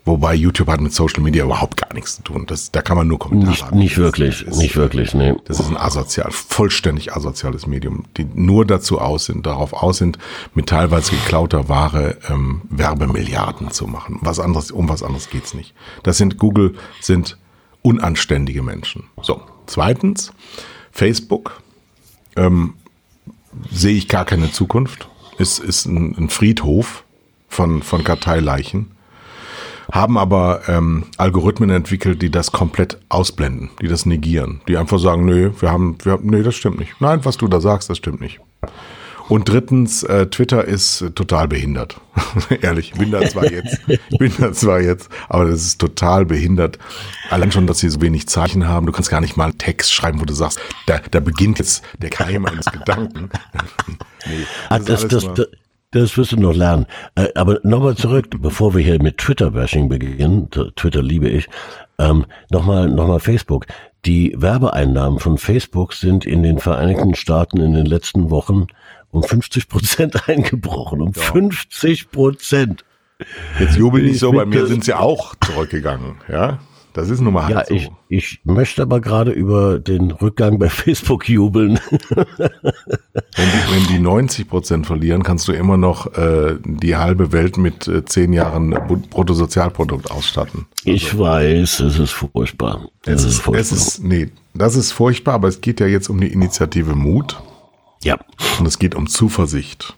Wobei 0.05 0.35
YouTube 0.35 0.69
hat 0.69 0.81
mit 0.81 0.95
Social 0.95 1.23
Media 1.23 1.45
überhaupt 1.45 1.77
gar 1.77 1.93
nichts 1.93 2.17
zu 2.17 2.23
tun. 2.23 2.47
Das, 2.47 2.71
da 2.71 2.81
kann 2.81 2.97
man 2.97 3.07
nur 3.07 3.19
Kommentare 3.19 3.51
Nicht, 3.51 3.73
nicht 3.73 3.99
wirklich, 3.99 4.43
ist, 4.47 4.57
nicht 4.57 4.75
wirklich, 4.77 5.15
nee. 5.15 5.35
Das 5.45 5.61
ist 5.61 5.69
ein 5.69 5.77
asozial, 5.77 6.31
vollständig 6.31 7.15
asoziales 7.15 7.67
Medium, 7.67 8.05
die 8.17 8.25
nur 8.25 8.65
dazu 8.65 8.99
aus 8.99 9.27
sind, 9.27 9.45
darauf 9.45 9.75
aus 9.75 9.99
sind, 9.99 10.19
mit 10.55 10.67
teilweise 10.67 11.11
geklauter 11.11 11.69
Ware 11.69 12.17
ähm, 12.29 12.63
Werbemilliarden 12.71 13.71
zu 13.73 13.87
machen. 13.87 14.19
Was 14.23 14.41
anderes, 14.41 14.71
um 14.71 14.89
was 14.89 15.03
anderes 15.03 15.29
geht's 15.29 15.53
nicht. 15.53 15.75
Das 16.03 16.17
sind 16.17 16.39
Google, 16.39 16.75
sind 17.01 17.37
unanständige 17.83 18.63
Menschen. 18.63 19.05
So, 19.21 19.43
zweitens, 19.67 20.33
Facebook 20.93 21.61
ähm, 22.37 22.75
sehe 23.71 23.95
ich 23.95 24.09
gar 24.09 24.25
keine 24.25 24.51
Zukunft. 24.51 25.09
Ist, 25.37 25.59
ist 25.59 25.87
ein, 25.87 26.17
ein 26.17 26.29
Friedhof 26.31 27.05
von, 27.49 27.83
von 27.83 28.03
Karteileichen 28.03 28.93
haben 29.93 30.19
aber 30.19 30.63
ähm, 30.69 31.05
Algorithmen 31.17 31.71
entwickelt, 31.71 32.23
die 32.23 32.31
das 32.31 32.53
komplett 32.53 32.99
ausblenden, 33.09 33.71
die 33.81 33.89
das 33.89 34.07
negieren, 34.07 34.61
die 34.69 34.77
einfach 34.77 34.99
sagen, 34.99 35.25
nö, 35.25 35.53
wir 35.59 35.71
haben, 35.71 35.97
wir 36.03 36.13
haben, 36.13 36.29
nee, 36.29 36.43
das 36.43 36.55
stimmt 36.55 36.79
nicht. 36.79 37.01
Nein, 37.01 37.25
was 37.25 37.37
du 37.37 37.49
da 37.49 37.61
sagst, 37.61 37.91
das 37.91 37.99
stimmt 37.99 38.21
nicht. 38.21 38.41
Und 39.31 39.49
drittens, 39.49 40.03
äh, 40.03 40.27
Twitter 40.27 40.65
ist 40.65 41.03
äh, 41.03 41.11
total 41.13 41.47
behindert. 41.47 42.01
Ehrlich, 42.63 42.91
ich 42.93 42.99
bin 42.99 43.13
da 43.13 43.21
zwar 43.29 43.45
jetzt, 43.53 43.79
ich 43.87 44.19
bin 44.19 44.33
da 44.39 44.53
zwar 44.53 44.81
jetzt, 44.81 45.09
aber 45.29 45.45
das 45.45 45.63
ist 45.63 45.81
total 45.81 46.27
behindert. 46.27 46.81
Allein 47.31 47.53
schon, 47.53 47.69
dass 47.69 47.79
sie 47.79 47.89
so 47.91 48.01
wenig 48.01 48.27
Zeichen 48.27 48.67
haben. 48.67 48.87
Du 48.87 48.93
kannst 48.93 49.09
gar 49.09 49.21
nicht 49.21 49.37
mal 49.37 49.45
einen 49.45 49.59
Text 49.59 49.95
schreiben, 49.95 50.21
wo 50.21 50.25
du 50.25 50.35
sagst, 50.35 50.59
da, 50.87 50.99
da 51.13 51.21
beginnt 51.21 51.61
jetzt 51.61 51.85
der 51.99 52.11
Keim 52.11 52.45
eines 52.45 52.67
Gedanken. 52.67 53.31
nee, 54.27 54.47
das, 54.69 55.07
das, 55.07 55.33
das, 55.33 55.47
das, 55.91 56.17
wirst 56.17 56.33
du 56.33 56.37
noch 56.37 56.55
lernen. 56.55 56.87
Äh, 57.17 57.29
aber 57.35 57.59
nochmal 57.63 57.97
zurück, 57.97 58.29
bevor 58.39 58.75
wir 58.75 58.83
hier 58.83 59.03
mit 59.03 59.19
Twitter-Bashing 59.19 59.89
beginnen, 59.89 60.49
Twitter 60.77 61.03
liebe 61.03 61.29
ich, 61.29 61.49
ähm, 61.99 62.27
nochmal 62.51 62.89
noch 62.89 63.09
mal 63.09 63.21
Facebook. 63.21 63.67
Die 64.05 64.35
Werbeeinnahmen 64.37 65.19
von 65.19 65.37
Facebook 65.37 65.93
sind 65.93 66.25
in 66.25 66.43
den 66.43 66.59
Vereinigten 66.59 67.15
Staaten 67.15 67.61
in 67.61 67.75
den 67.75 67.87
letzten 67.87 68.31
Wochen 68.31 68.69
um 69.11 69.23
50 69.23 69.69
Prozent 69.69 70.29
eingebrochen. 70.29 71.01
Um 71.01 71.13
ja. 71.15 71.23
50 71.23 72.11
Prozent. 72.11 72.85
Jetzt 73.59 73.77
jubel 73.77 74.03
nicht 74.03 74.19
so, 74.19 74.33
bei 74.33 74.47
mir 74.47 74.67
sind 74.67 74.85
sie 74.85 74.95
auch 74.95 75.35
zurückgegangen, 75.45 76.17
ja. 76.29 76.59
Das 76.93 77.09
ist 77.09 77.21
nun 77.21 77.35
mal 77.35 77.45
halt 77.45 77.57
ja, 77.57 77.65
so. 77.67 77.75
Ich, 77.75 77.91
ich 78.09 78.41
möchte 78.45 78.83
aber 78.83 79.01
gerade 79.01 79.31
über 79.31 79.79
den 79.79 80.11
Rückgang 80.11 80.59
bei 80.59 80.69
Facebook 80.71 81.29
jubeln. 81.29 81.79
wenn, 82.09 82.27
die, 83.37 83.75
wenn 83.75 83.87
die 83.89 83.99
90 83.99 84.49
Prozent 84.49 84.87
verlieren, 84.87 85.23
kannst 85.23 85.47
du 85.49 85.53
immer 85.53 85.77
noch 85.77 86.15
äh, 86.15 86.57
die 86.65 86.97
halbe 86.97 87.33
Welt 87.33 87.59
mit 87.59 87.87
äh, 87.87 88.05
zehn 88.05 88.33
Jahren 88.33 88.71
Bruttosozialprodukt 89.11 90.11
ausstatten. 90.11 90.67
Also, 90.81 90.91
ich 90.91 91.19
weiß, 91.19 91.81
es 91.81 91.99
ist 91.99 92.13
furchtbar. 92.13 92.89
Es, 93.05 93.25
ist, 93.25 93.41
furchtbar. 93.41 93.61
es 93.61 93.73
ist, 93.73 94.05
nee, 94.05 94.31
das 94.55 94.75
ist 94.75 94.93
furchtbar, 94.93 95.35
aber 95.35 95.49
es 95.49 95.61
geht 95.61 95.81
ja 95.81 95.87
jetzt 95.87 96.09
um 96.09 96.21
die 96.21 96.33
Initiative 96.33 96.97
Mut. 96.97 97.41
Ja. 98.03 98.19
Und 98.59 98.67
es 98.67 98.79
geht 98.79 98.95
um 98.95 99.07
Zuversicht. 99.07 99.95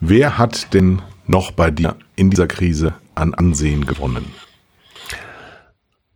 Wer 0.00 0.38
hat 0.38 0.74
denn 0.74 1.02
noch 1.26 1.50
bei 1.50 1.70
dir 1.70 1.96
in 2.16 2.30
dieser 2.30 2.46
Krise 2.46 2.94
an 3.14 3.34
Ansehen 3.34 3.84
gewonnen? 3.84 4.24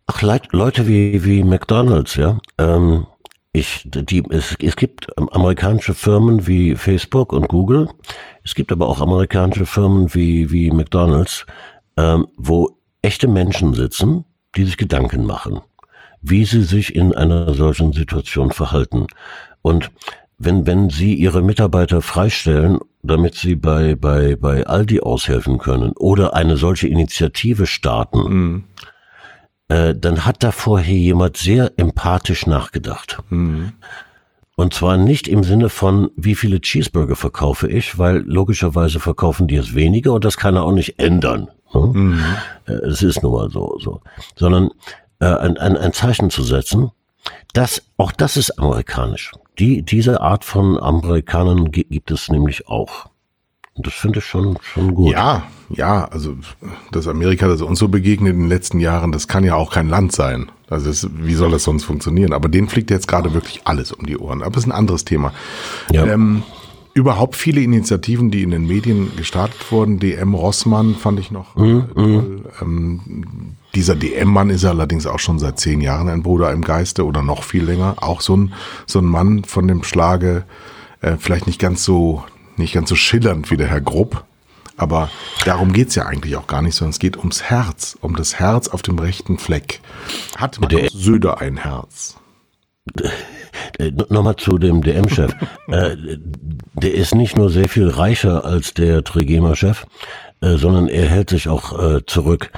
Ach, 0.05 0.21
Leute 0.51 0.87
wie, 0.87 1.23
wie 1.23 1.43
McDonalds, 1.43 2.15
ja. 2.15 2.39
Ähm, 2.57 3.07
ich, 3.53 3.83
die, 3.85 4.23
es, 4.31 4.55
es 4.61 4.75
gibt 4.75 5.07
amerikanische 5.17 5.93
Firmen 5.93 6.45
wie 6.47 6.75
Facebook 6.75 7.31
und 7.31 7.47
Google. 7.47 7.87
Es 8.43 8.55
gibt 8.55 8.71
aber 8.71 8.87
auch 8.87 8.99
amerikanische 8.99 9.65
Firmen 9.65 10.13
wie, 10.13 10.51
wie 10.51 10.71
McDonalds, 10.71 11.45
ähm, 11.95 12.27
wo 12.35 12.77
echte 13.01 13.27
Menschen 13.27 13.73
sitzen, 13.75 14.25
die 14.57 14.65
sich 14.65 14.75
Gedanken 14.75 15.25
machen, 15.25 15.61
wie 16.21 16.43
sie 16.45 16.63
sich 16.63 16.95
in 16.95 17.13
einer 17.13 17.53
solchen 17.53 17.93
Situation 17.93 18.51
verhalten. 18.51 19.07
Und 19.61 19.91
wenn, 20.37 20.65
wenn 20.65 20.89
sie 20.89 21.13
ihre 21.13 21.41
Mitarbeiter 21.43 22.01
freistellen, 22.01 22.79
damit 23.03 23.35
sie 23.35 23.55
bei, 23.55 23.95
bei, 23.95 24.35
bei 24.35 24.65
Aldi 24.65 24.99
aushelfen 24.99 25.59
können 25.59 25.93
oder 25.95 26.33
eine 26.33 26.57
solche 26.57 26.87
Initiative 26.87 27.67
starten, 27.67 28.19
mhm 28.19 28.63
äh, 29.67 29.95
dann 29.95 30.25
hat 30.25 30.43
da 30.43 30.51
vorher 30.51 30.95
jemand 30.95 31.37
sehr 31.37 31.71
empathisch 31.77 32.47
nachgedacht. 32.47 33.19
Mhm. 33.29 33.73
Und 34.55 34.73
zwar 34.73 34.97
nicht 34.97 35.27
im 35.27 35.43
Sinne 35.43 35.69
von, 35.69 36.11
wie 36.15 36.35
viele 36.35 36.61
Cheeseburger 36.61 37.15
verkaufe 37.15 37.67
ich, 37.67 37.97
weil 37.97 38.17
logischerweise 38.17 38.99
verkaufen 38.99 39.47
die 39.47 39.55
es 39.55 39.73
weniger 39.73 40.13
und 40.13 40.25
das 40.25 40.37
kann 40.37 40.55
er 40.55 40.63
auch 40.63 40.71
nicht 40.73 40.99
ändern. 40.99 41.49
Ne? 41.73 41.81
Mhm. 41.81 42.23
Äh, 42.67 42.73
es 42.73 43.01
ist 43.01 43.23
nun 43.23 43.33
mal 43.33 43.49
so, 43.49 43.77
so. 43.79 44.01
Sondern 44.35 44.69
äh, 45.19 45.25
ein, 45.25 45.57
ein, 45.57 45.75
ein 45.75 45.93
Zeichen 45.93 46.29
zu 46.29 46.43
setzen, 46.43 46.91
das, 47.53 47.83
auch 47.97 48.11
das 48.11 48.37
ist 48.37 48.59
amerikanisch. 48.59 49.31
Die, 49.59 49.83
diese 49.83 50.21
Art 50.21 50.43
von 50.43 50.79
Amerikanern 50.79 51.71
gibt 51.71 52.11
es 52.11 52.29
nämlich 52.29 52.67
auch. 52.67 53.07
Und 53.75 53.87
das 53.87 53.93
finde 53.93 54.19
ich 54.19 54.25
schon, 54.25 54.57
schon 54.61 54.93
gut. 54.93 55.11
Ja, 55.11 55.43
ja, 55.69 56.05
also 56.05 56.35
dass 56.91 57.07
Amerika 57.07 57.47
das 57.47 57.61
uns 57.61 57.79
so 57.79 57.87
begegnet 57.87 58.33
in 58.33 58.41
den 58.41 58.49
letzten 58.49 58.79
Jahren, 58.79 59.11
das 59.11 59.27
kann 59.27 59.43
ja 59.43 59.55
auch 59.55 59.71
kein 59.71 59.89
Land 59.89 60.11
sein. 60.11 60.51
Also 60.69 60.87
das, 60.87 61.09
wie 61.15 61.33
soll 61.33 61.51
das 61.51 61.63
sonst 61.63 61.83
funktionieren? 61.83 62.33
Aber 62.33 62.49
denen 62.49 62.69
fliegt 62.69 62.91
jetzt 62.91 63.07
gerade 63.07 63.33
wirklich 63.33 63.61
alles 63.65 63.91
um 63.91 64.05
die 64.05 64.17
Ohren. 64.17 64.41
Aber 64.41 64.51
das 64.51 64.63
ist 64.63 64.69
ein 64.69 64.77
anderes 64.77 65.05
Thema. 65.05 65.33
Ja. 65.91 66.05
Ähm, 66.05 66.43
überhaupt 66.93 67.35
viele 67.35 67.61
Initiativen, 67.61 68.29
die 68.29 68.43
in 68.43 68.51
den 68.51 68.67
Medien 68.67 69.11
gestartet 69.15 69.71
wurden. 69.71 69.99
DM 69.99 70.35
Rossmann 70.35 70.93
fand 70.95 71.19
ich 71.19 71.31
noch 71.31 71.55
mhm, 71.55 71.85
äh, 71.89 71.93
toll. 71.93 72.41
Ähm, 72.61 73.55
dieser 73.73 73.95
DM-Mann 73.95 74.51
ist 74.51 74.65
allerdings 74.65 75.07
auch 75.07 75.17
schon 75.17 75.39
seit 75.39 75.59
zehn 75.59 75.81
Jahren 75.81 76.09
ein 76.09 76.21
Bruder 76.21 76.51
im 76.51 76.61
Geiste 76.61 77.05
oder 77.05 77.23
noch 77.23 77.43
viel 77.43 77.63
länger. 77.63 77.95
Auch 78.01 78.21
so 78.21 78.37
ein, 78.37 78.53
so 78.85 78.99
ein 78.99 79.05
Mann 79.05 79.43
von 79.45 79.67
dem 79.67 79.83
Schlage, 79.83 80.43
äh, 81.01 81.15
vielleicht 81.17 81.47
nicht 81.47 81.59
ganz 81.59 81.83
so 81.83 82.23
nicht 82.57 82.73
ganz 82.73 82.89
so 82.89 82.95
schillernd 82.95 83.51
wie 83.51 83.57
der 83.57 83.67
Herr 83.67 83.81
Grupp. 83.81 84.25
Aber 84.75 85.09
darum 85.45 85.71
geht's 85.71 85.95
ja 85.95 86.05
eigentlich 86.05 86.35
auch 86.35 86.47
gar 86.47 86.61
nicht, 86.61 86.75
sondern 86.75 86.91
es 86.91 86.99
geht 86.99 87.17
ums 87.17 87.43
Herz, 87.43 87.95
um 88.01 88.15
das 88.15 88.39
Herz 88.39 88.67
auf 88.67 88.81
dem 88.81 88.97
rechten 88.97 89.37
Fleck. 89.37 89.81
Hat 90.35 90.59
Markus 90.59 90.91
Söder 90.93 91.41
ein 91.41 91.57
Herz? 91.57 92.17
Äh, 93.77 93.91
nochmal 94.09 94.35
zu 94.35 94.57
dem 94.57 94.81
DM-Chef. 94.81 95.31
äh, 95.67 95.95
der 96.73 96.93
ist 96.93 97.13
nicht 97.13 97.37
nur 97.37 97.51
sehr 97.51 97.69
viel 97.69 97.87
reicher 97.87 98.45
als 98.45 98.73
der 98.73 99.03
Trigema-Chef, 99.03 99.85
äh, 100.41 100.57
sondern 100.57 100.87
er 100.87 101.07
hält 101.07 101.29
sich 101.29 101.47
auch 101.47 101.79
äh, 101.79 102.05
zurück. 102.05 102.51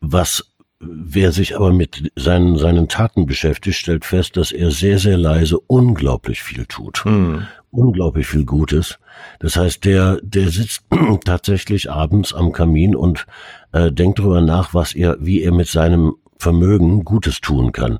Was 0.00 0.44
Wer 0.84 1.30
sich 1.30 1.54
aber 1.54 1.72
mit 1.72 2.10
seinen, 2.16 2.58
seinen 2.58 2.88
Taten 2.88 3.24
beschäftigt, 3.24 3.78
stellt 3.78 4.04
fest, 4.04 4.36
dass 4.36 4.50
er 4.50 4.72
sehr, 4.72 4.98
sehr 4.98 5.16
leise 5.16 5.60
unglaublich 5.60 6.42
viel 6.42 6.66
tut. 6.66 7.04
Mhm. 7.04 7.46
Unglaublich 7.72 8.26
viel 8.26 8.44
Gutes. 8.44 8.98
Das 9.40 9.56
heißt, 9.56 9.86
der, 9.86 10.20
der 10.22 10.50
sitzt 10.50 10.84
tatsächlich 11.24 11.90
abends 11.90 12.34
am 12.34 12.52
Kamin 12.52 12.94
und 12.94 13.26
äh, 13.72 13.90
denkt 13.90 14.18
darüber 14.18 14.42
nach, 14.42 14.74
was 14.74 14.94
er, 14.94 15.16
wie 15.20 15.42
er 15.42 15.52
mit 15.52 15.68
seinem 15.68 16.14
Vermögen 16.36 17.02
Gutes 17.02 17.40
tun 17.40 17.72
kann. 17.72 17.98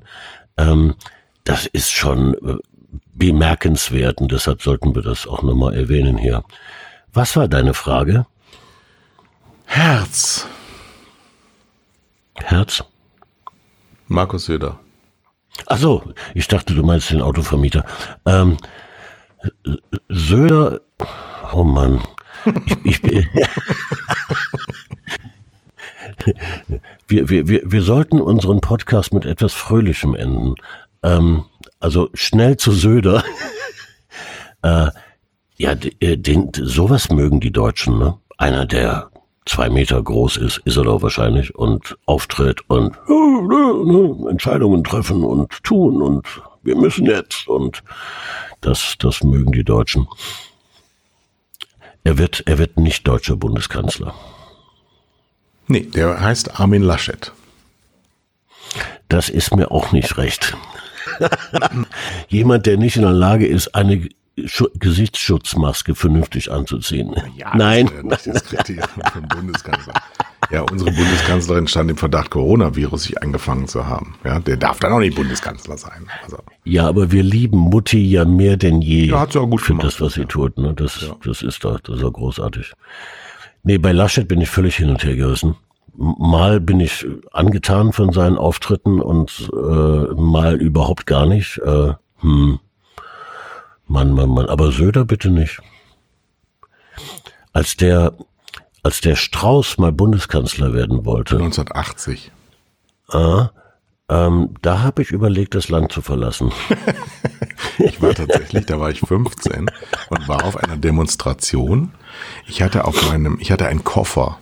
Ähm, 0.57 0.93
das 1.43 1.65
ist 1.65 1.91
schon 1.91 2.35
äh, 2.35 2.57
bemerkenswert 3.15 4.21
und 4.21 4.31
deshalb 4.31 4.61
sollten 4.61 4.93
wir 4.93 5.01
das 5.01 5.25
auch 5.25 5.41
nochmal 5.41 5.73
erwähnen 5.73 6.19
hier. 6.19 6.43
Was 7.11 7.35
war 7.35 7.47
deine 7.47 7.73
Frage? 7.73 8.27
Herz. 9.65 10.45
Herz? 12.35 12.83
Markus 14.07 14.45
Söder. 14.45 14.79
Ach 15.65 15.77
so, 15.77 16.03
ich 16.35 16.47
dachte, 16.47 16.75
du 16.75 16.83
meinst 16.83 17.09
den 17.09 17.21
Autovermieter. 17.21 17.85
Ähm, 18.25 18.57
Söder, 20.09 20.81
oh 21.53 21.63
Mann, 21.63 22.01
Ich, 22.83 23.03
ich, 23.03 23.27
wir, 27.07 27.29
wir, 27.29 27.47
wir, 27.47 27.61
wir 27.65 27.81
sollten 27.81 28.21
unseren 28.21 28.61
Podcast 28.61 29.13
mit 29.13 29.25
etwas 29.25 29.53
Fröhlichem 29.53 30.15
enden. 30.15 30.55
Ähm, 31.01 31.45
also 31.79 32.09
schnell 32.13 32.57
zu 32.57 32.71
Söder. 32.71 33.23
äh, 34.61 34.87
ja, 35.57 35.75
äh, 35.99 36.17
den, 36.17 36.51
sowas 36.53 37.09
mögen 37.09 37.39
die 37.39 37.51
Deutschen, 37.51 37.97
ne? 37.99 38.17
Einer, 38.37 38.65
der 38.65 39.09
zwei 39.45 39.69
Meter 39.69 40.01
groß 40.01 40.37
ist, 40.37 40.57
ist 40.65 40.77
er 40.77 40.83
doch 40.83 41.01
wahrscheinlich 41.01 41.55
und 41.55 41.97
auftritt 42.05 42.61
und 42.69 42.95
äh, 43.07 44.29
Entscheidungen 44.29 44.83
treffen 44.83 45.23
und 45.23 45.63
tun 45.63 46.01
und 46.01 46.25
wir 46.63 46.75
müssen 46.77 47.05
jetzt 47.05 47.47
und 47.47 47.83
das, 48.65 48.95
das 48.99 49.23
mögen 49.23 49.51
die 49.51 49.63
Deutschen. 49.63 50.07
Er 52.03 52.17
wird, 52.17 52.43
er 52.45 52.57
wird 52.57 52.77
nicht 52.77 53.07
deutscher 53.07 53.35
Bundeskanzler. 53.35 54.13
Nee, 55.67 55.81
der 55.81 56.19
heißt 56.19 56.59
Armin 56.59 56.83
Laschet. 56.83 57.31
Das 59.07 59.29
ist 59.29 59.55
mir 59.55 59.71
auch 59.71 59.91
nicht 59.91 60.17
recht. 60.17 60.57
Jemand, 62.27 62.65
der 62.65 62.77
nicht 62.77 62.95
in 62.95 63.03
der 63.03 63.11
Lage 63.11 63.47
ist, 63.47 63.75
eine 63.75 64.09
Sch 64.45 64.63
Gesichtsschutzmaske 64.79 65.93
vernünftig 65.93 66.51
anzuziehen. 66.51 67.15
Ja, 67.37 67.55
Nein. 67.55 67.89
Das 68.09 68.25
ist 68.25 68.25
ja 68.25 68.33
nicht 68.33 68.43
das 68.43 68.43
Kriterium 68.65 68.87
für 69.13 69.21
Bundeskanzler. 69.21 69.93
Ja, 70.51 70.61
unsere 70.61 70.91
Bundeskanzlerin 70.91 71.67
stand 71.67 71.91
im 71.91 71.97
Verdacht, 71.97 72.31
Coronavirus 72.31 73.03
sich 73.03 73.21
eingefangen 73.21 73.67
zu 73.67 73.87
haben. 73.87 74.15
Ja, 74.23 74.39
der 74.39 74.57
darf 74.57 74.79
dann 74.79 74.93
auch 74.93 74.99
nicht 74.99 75.15
Bundeskanzler 75.15 75.77
sein. 75.77 76.07
Also. 76.23 76.37
Ja, 76.63 76.87
aber 76.87 77.11
wir 77.11 77.23
lieben 77.23 77.57
Mutti 77.57 78.03
ja 78.03 78.25
mehr 78.25 78.57
denn 78.57 78.81
je. 78.81 79.05
Ja, 79.05 79.21
hat 79.21 79.33
sie 79.33 79.39
auch 79.39 79.49
gut 79.49 79.61
für 79.61 79.73
gemacht. 79.73 79.87
das, 79.87 80.01
was 80.01 80.13
sie 80.13 80.25
tut. 80.25 80.57
Ne? 80.57 80.73
Das, 80.73 81.01
ja. 81.01 81.15
das 81.23 81.41
ist 81.41 81.63
doch, 81.63 81.79
das 81.79 81.95
ist 81.95 82.03
doch 82.03 82.13
großartig. 82.13 82.73
Nee, 83.63 83.77
bei 83.77 83.91
Laschet 83.91 84.27
bin 84.27 84.41
ich 84.41 84.49
völlig 84.49 84.75
hin 84.75 84.89
und 84.89 85.03
her 85.03 85.15
gerissen. 85.15 85.55
Mal 85.95 86.59
bin 86.59 86.79
ich 86.79 87.05
angetan 87.31 87.93
von 87.93 88.11
seinen 88.11 88.37
Auftritten 88.37 88.99
und 88.99 89.49
äh, 89.53 90.13
mal 90.15 90.55
überhaupt 90.55 91.05
gar 91.05 91.25
nicht. 91.27 91.59
Äh, 91.59 91.93
hm. 92.19 92.59
Mann, 93.87 94.11
Mann, 94.11 94.29
Mann. 94.29 94.47
Aber 94.47 94.71
Söder 94.71 95.05
bitte 95.05 95.29
nicht. 95.29 95.59
Als 97.51 97.77
der, 97.77 98.13
als 98.83 98.99
der 99.01 99.15
Strauß 99.15 99.77
mal 99.77 99.91
Bundeskanzler 99.91 100.73
werden 100.73 101.05
wollte. 101.05 101.35
1980. 101.35 102.31
Äh, 103.11 103.45
ähm, 104.09 104.49
da 104.61 104.81
habe 104.81 105.01
ich 105.01 105.11
überlegt, 105.11 105.55
das 105.55 105.69
Land 105.69 105.93
zu 105.93 106.01
verlassen. 106.01 106.51
ich 107.79 108.01
war 108.01 108.13
tatsächlich, 108.13 108.65
da 108.65 108.79
war 108.79 108.91
ich 108.91 108.99
15 108.99 109.71
und 110.09 110.27
war 110.27 110.43
auf 110.43 110.57
einer 110.57 110.75
Demonstration. 110.75 111.93
Ich 112.45 112.61
hatte 112.61 112.83
auf 112.85 113.09
meinem, 113.09 113.37
ich 113.39 113.51
hatte 113.51 113.67
einen 113.67 113.85
Koffer. 113.85 114.39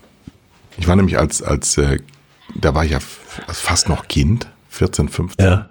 Ich 0.78 0.88
war 0.88 0.96
nämlich 0.96 1.20
als, 1.20 1.44
als, 1.44 1.78
äh, 1.78 2.00
da 2.56 2.74
war 2.74 2.84
ich 2.84 2.92
ja 2.92 3.00
fast 3.00 3.88
noch 3.88 4.08
Kind, 4.08 4.48
14, 4.70 5.10
15, 5.10 5.46
ja. 5.46 5.70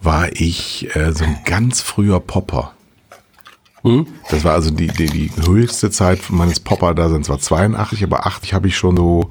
war 0.00 0.32
ich 0.32 0.94
äh, 0.96 1.12
so 1.12 1.24
ein 1.24 1.38
ganz 1.44 1.82
früher 1.82 2.20
Popper. 2.20 2.72
Hm? 3.82 4.06
Das 4.30 4.44
war 4.44 4.54
also 4.54 4.70
die, 4.70 4.88
die, 4.88 5.06
die 5.06 5.30
höchste 5.46 5.90
Zeit 5.90 6.30
meines 6.30 6.60
Popper-Daseins 6.60 7.28
war 7.28 7.38
82, 7.38 8.02
aber 8.02 8.26
80 8.26 8.54
habe 8.54 8.68
ich 8.68 8.76
schon 8.76 8.96
so, 8.96 9.30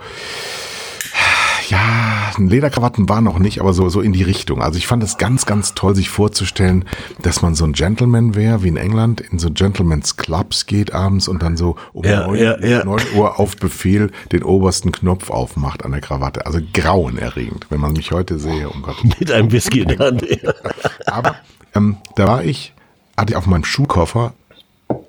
ja, 1.69 2.31
Lederkrawatten 2.37 3.09
war 3.09 3.21
noch 3.21 3.39
nicht, 3.39 3.59
aber 3.59 3.73
so, 3.73 3.89
so 3.89 4.01
in 4.01 4.13
die 4.13 4.23
Richtung. 4.23 4.61
Also 4.61 4.77
ich 4.77 4.87
fand 4.87 5.03
es 5.03 5.17
ganz, 5.17 5.45
ganz 5.45 5.73
toll, 5.73 5.95
sich 5.95 6.09
vorzustellen, 6.09 6.85
dass 7.21 7.41
man 7.41 7.55
so 7.55 7.65
ein 7.65 7.73
Gentleman 7.73 8.35
wäre, 8.35 8.63
wie 8.63 8.69
in 8.69 8.77
England, 8.77 9.21
in 9.21 9.39
so 9.39 9.49
Gentleman's 9.51 10.15
Clubs 10.15 10.65
geht 10.65 10.93
abends 10.93 11.27
und 11.27 11.41
dann 11.41 11.57
so 11.57 11.75
um 11.93 12.05
ja, 12.05 12.27
9, 12.27 12.39
ja, 12.39 12.59
ja. 12.65 12.85
9 12.85 13.01
Uhr 13.15 13.39
auf 13.39 13.57
Befehl 13.57 14.11
den 14.31 14.43
obersten 14.43 14.91
Knopf 14.91 15.29
aufmacht 15.29 15.83
an 15.83 15.91
der 15.91 16.01
Krawatte. 16.01 16.45
Also 16.45 16.59
grauenerregend, 16.73 17.67
wenn 17.69 17.81
man 17.81 17.93
mich 17.93 18.11
heute 18.11 18.39
sehe, 18.39 18.69
um 18.69 18.81
Gott. 18.81 18.97
Mit 19.19 19.31
einem 19.31 19.51
Whisky 19.51 19.81
in 19.81 19.89
der 19.89 19.99
Hand. 19.99 20.25
aber 21.05 21.35
ähm, 21.75 21.97
da 22.15 22.27
war 22.27 22.43
ich, 22.43 22.73
hatte 23.17 23.33
ich 23.33 23.35
auf 23.35 23.47
meinem 23.47 23.65
Schuhkoffer 23.65 24.33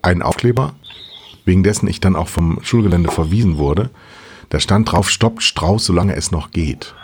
einen 0.02 0.22
Aufkleber, 0.22 0.74
wegen 1.44 1.62
dessen 1.62 1.88
ich 1.88 2.00
dann 2.00 2.16
auch 2.16 2.28
vom 2.28 2.58
Schulgelände 2.62 3.10
verwiesen 3.10 3.58
wurde. 3.58 3.90
Da 4.48 4.60
stand 4.60 4.90
drauf, 4.90 5.10
stoppt 5.10 5.42
Strauß, 5.42 5.84
solange 5.84 6.16
es 6.16 6.30
noch 6.30 6.50
geht. 6.50 6.94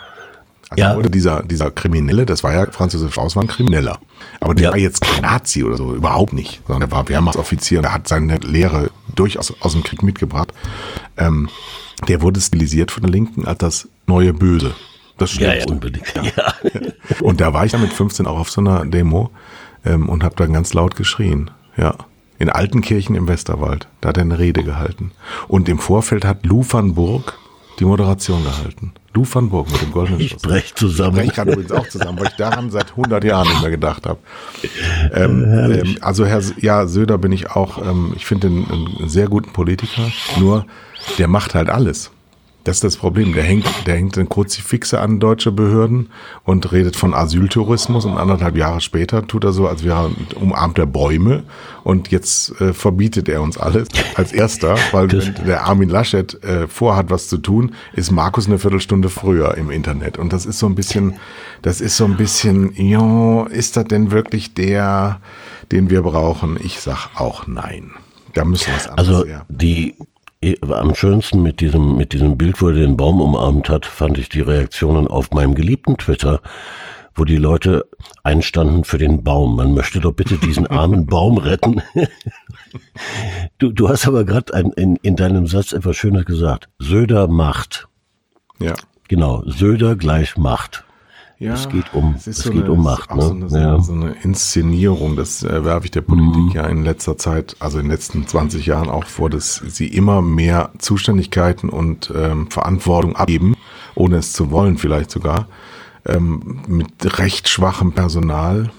Also 0.69 1.01
ja. 1.01 1.09
dieser, 1.09 1.43
dieser 1.43 1.69
Kriminelle, 1.69 2.25
das 2.25 2.43
war 2.43 2.51
ja, 2.53 2.71
Franz 2.71 2.93
Josef 2.93 3.11
Strauß 3.11 3.35
war 3.35 3.43
ein 3.43 3.47
Krimineller. 3.47 3.99
Aber 4.39 4.55
der 4.55 4.65
ja. 4.65 4.71
war 4.71 4.77
jetzt 4.77 5.01
kein 5.01 5.21
Nazi 5.21 5.63
oder 5.63 5.77
so, 5.77 5.93
überhaupt 5.93 6.33
nicht. 6.33 6.61
Sondern 6.65 6.89
der 6.89 6.97
war 6.97 7.07
Wehrmachtsoffizier, 7.07 7.81
der 7.83 7.93
hat 7.93 8.07
seine 8.07 8.37
Lehre 8.37 8.89
durchaus 9.13 9.53
aus 9.61 9.73
dem 9.73 9.83
Krieg 9.83 10.01
mitgebracht. 10.01 10.53
Ähm, 11.17 11.49
der 12.07 12.21
wurde 12.21 12.41
stilisiert 12.41 12.91
von 12.91 13.03
der 13.03 13.11
Linken 13.11 13.45
als 13.45 13.59
das 13.59 13.89
neue 14.07 14.33
Böse. 14.33 14.73
Das 15.17 15.31
stimmt. 15.31 15.53
Ja, 15.53 15.59
ja 15.59 15.65
unbedingt. 15.67 16.13
Ja. 16.35 16.53
Und 17.21 17.39
da 17.41 17.53
war 17.53 17.65
ich 17.65 17.71
dann 17.71 17.81
mit 17.81 17.93
15 17.93 18.25
auch 18.25 18.39
auf 18.39 18.49
so 18.49 18.59
einer 18.59 18.85
Demo 18.85 19.31
ähm, 19.85 20.09
und 20.09 20.23
habe 20.23 20.35
dann 20.35 20.53
ganz 20.53 20.73
laut 20.73 20.95
geschrien. 20.95 21.51
Ja. 21.77 21.95
In 22.37 22.49
Altenkirchen 22.49 23.15
im 23.15 23.27
Westerwald. 23.27 23.87
Da 24.01 24.09
hat 24.09 24.17
er 24.17 24.23
eine 24.23 24.39
Rede 24.39 24.63
gehalten. 24.63 25.11
Und 25.47 25.69
im 25.69 25.79
Vorfeld 25.79 26.25
hat 26.25 26.45
Lou 26.45 26.65
van 26.67 26.95
Burg 26.95 27.37
die 27.79 27.85
Moderation 27.85 28.43
gehalten. 28.43 28.93
Lou 29.13 29.25
van 29.29 29.49
Burg 29.49 29.71
mit 29.71 29.81
dem 29.81 29.91
goldenen 29.91 30.19
Ich 30.19 30.35
brech 30.37 30.75
zusammen. 30.75 31.19
Ich 31.21 31.33
gerade 31.33 31.51
übrigens 31.51 31.71
auch 31.71 31.87
zusammen, 31.87 32.19
weil 32.19 32.27
ich 32.27 32.35
daran 32.35 32.71
seit 32.71 32.91
100 32.91 33.23
Jahren 33.23 33.47
nicht 33.47 33.61
mehr 33.61 33.71
gedacht 33.71 34.05
habe. 34.05 34.19
Ähm, 35.13 35.43
ähm, 35.43 35.97
also 36.01 36.25
Herr, 36.25 36.41
ja, 36.59 36.87
Söder 36.87 37.17
bin 37.17 37.31
ich 37.31 37.51
auch, 37.51 37.77
ähm, 37.81 38.13
ich 38.15 38.25
finde 38.25 38.47
einen, 38.47 38.69
einen 38.99 39.09
sehr 39.09 39.27
guten 39.27 39.53
Politiker, 39.53 40.03
nur 40.39 40.65
der 41.17 41.27
macht 41.27 41.55
halt 41.55 41.69
alles. 41.69 42.11
Das 42.65 42.77
ist 42.77 42.83
das 42.83 42.97
Problem. 42.97 43.33
Der 43.33 43.43
hängt, 43.43 43.67
der 43.85 43.95
hängt 43.95 44.17
ein 44.17 44.27
Kruzifixe 44.27 44.99
an 44.99 45.19
deutsche 45.19 45.51
Behörden 45.51 46.09
und 46.43 46.71
redet 46.71 46.95
von 46.95 47.13
Asyltourismus 47.13 48.05
und 48.05 48.17
anderthalb 48.17 48.57
Jahre 48.57 48.81
später 48.81 49.25
tut 49.27 49.43
er 49.43 49.53
so, 49.53 49.67
als 49.67 49.83
wäre 49.83 50.09
er 50.09 50.41
umarmt 50.41 50.79
der 50.79 50.87
Bäume 50.87 51.43
und 51.83 52.09
jetzt 52.09 52.59
äh, 52.59 52.73
verbietet 52.73 53.29
er 53.29 53.43
uns 53.43 53.59
alles 53.59 53.87
als 54.15 54.33
erster, 54.33 54.77
weil 54.91 55.07
der 55.07 55.65
Armin 55.65 55.89
Laschet 55.89 56.43
äh, 56.43 56.67
vorhat, 56.67 57.11
was 57.11 57.27
zu 57.27 57.37
tun, 57.37 57.75
ist 57.93 58.09
Markus 58.09 58.47
eine 58.47 58.57
Viertelstunde 58.57 59.09
früher 59.09 59.55
im 59.57 59.69
Internet 59.69 60.17
und 60.17 60.33
das 60.33 60.47
ist 60.47 60.57
so 60.57 60.65
ein 60.65 60.73
bisschen, 60.73 61.17
das 61.61 61.81
ist 61.81 61.95
so 61.95 62.05
ein 62.05 62.17
bisschen, 62.17 62.73
ja, 62.75 63.45
ist 63.45 63.77
das 63.77 63.85
denn 63.85 64.09
wirklich 64.09 64.55
der, 64.55 65.19
den 65.71 65.91
wir 65.91 66.01
brauchen? 66.01 66.57
Ich 66.59 66.79
sag 66.79 67.09
auch 67.13 67.45
nein. 67.45 67.91
Da 68.33 68.43
müssen 68.43 68.67
wir 68.67 68.77
es 68.77 68.87
Also 68.87 69.23
die 69.49 69.95
am 70.61 70.95
schönsten 70.95 71.41
mit 71.41 71.59
diesem, 71.59 71.97
mit 71.97 72.13
diesem 72.13 72.37
Bild, 72.37 72.61
wo 72.61 72.69
er 72.69 72.75
den 72.75 72.97
Baum 72.97 73.21
umarmt 73.21 73.69
hat, 73.69 73.85
fand 73.85 74.17
ich 74.17 74.29
die 74.29 74.41
Reaktionen 74.41 75.07
auf 75.07 75.31
meinem 75.31 75.55
geliebten 75.55 75.97
Twitter, 75.97 76.41
wo 77.15 77.23
die 77.23 77.37
Leute 77.37 77.87
einstanden 78.23 78.83
für 78.83 78.97
den 78.97 79.23
Baum. 79.23 79.55
Man 79.55 79.73
möchte 79.73 79.99
doch 79.99 80.11
bitte 80.11 80.37
diesen 80.37 80.67
armen 80.71 81.05
Baum 81.05 81.37
retten. 81.37 81.81
du, 83.57 83.71
du 83.71 83.89
hast 83.89 84.07
aber 84.07 84.25
gerade 84.25 84.53
in, 84.75 84.97
in 84.97 85.15
deinem 85.15 85.47
Satz 85.47 85.71
etwas 85.71 85.95
Schönes 85.95 86.25
gesagt. 86.25 86.69
Söder 86.79 87.27
macht. 87.27 87.87
Ja. 88.59 88.73
Genau, 89.07 89.43
Söder 89.45 89.95
gleich 89.95 90.37
Macht. 90.37 90.83
Ja, 91.37 91.53
es 91.53 91.67
geht 91.67 91.93
um, 91.93 92.15
es, 92.17 92.27
es 92.27 92.37
so 92.39 92.49
geht 92.49 92.63
eine, 92.63 92.71
um 92.71 92.83
Macht. 92.83 93.13
Ne? 93.13 93.21
So, 93.21 93.31
eine, 93.31 93.65
ja. 93.65 93.79
so 93.81 93.91
eine 93.91 94.15
Inszenierung, 94.23 95.17
das 95.17 95.43
äh, 95.43 95.65
werfe 95.65 95.85
ich 95.85 95.91
der 95.91 96.01
Politik 96.01 96.43
mhm. 96.43 96.51
ja 96.51 96.65
in 96.67 96.83
letzter 96.83 97.17
Zeit, 97.17 97.57
also 97.59 97.77
in 97.79 97.85
den 97.85 97.91
letzten 97.91 98.25
20 98.25 98.65
Jahren 98.65 98.89
auch 98.89 99.05
vor, 99.05 99.29
dass 99.29 99.55
sie 99.55 99.87
immer 99.87 100.21
mehr 100.21 100.71
Zuständigkeiten 100.77 101.69
und 101.69 102.11
ähm, 102.15 102.49
Verantwortung 102.49 103.17
abgeben, 103.17 103.55
ohne 103.95 104.17
es 104.17 104.31
zu 104.31 104.49
wollen 104.49 104.77
vielleicht 104.77 105.11
sogar, 105.11 105.47
ähm, 106.05 106.61
mit 106.67 107.19
recht 107.19 107.49
schwachem 107.49 107.91
Personal. 107.91 108.71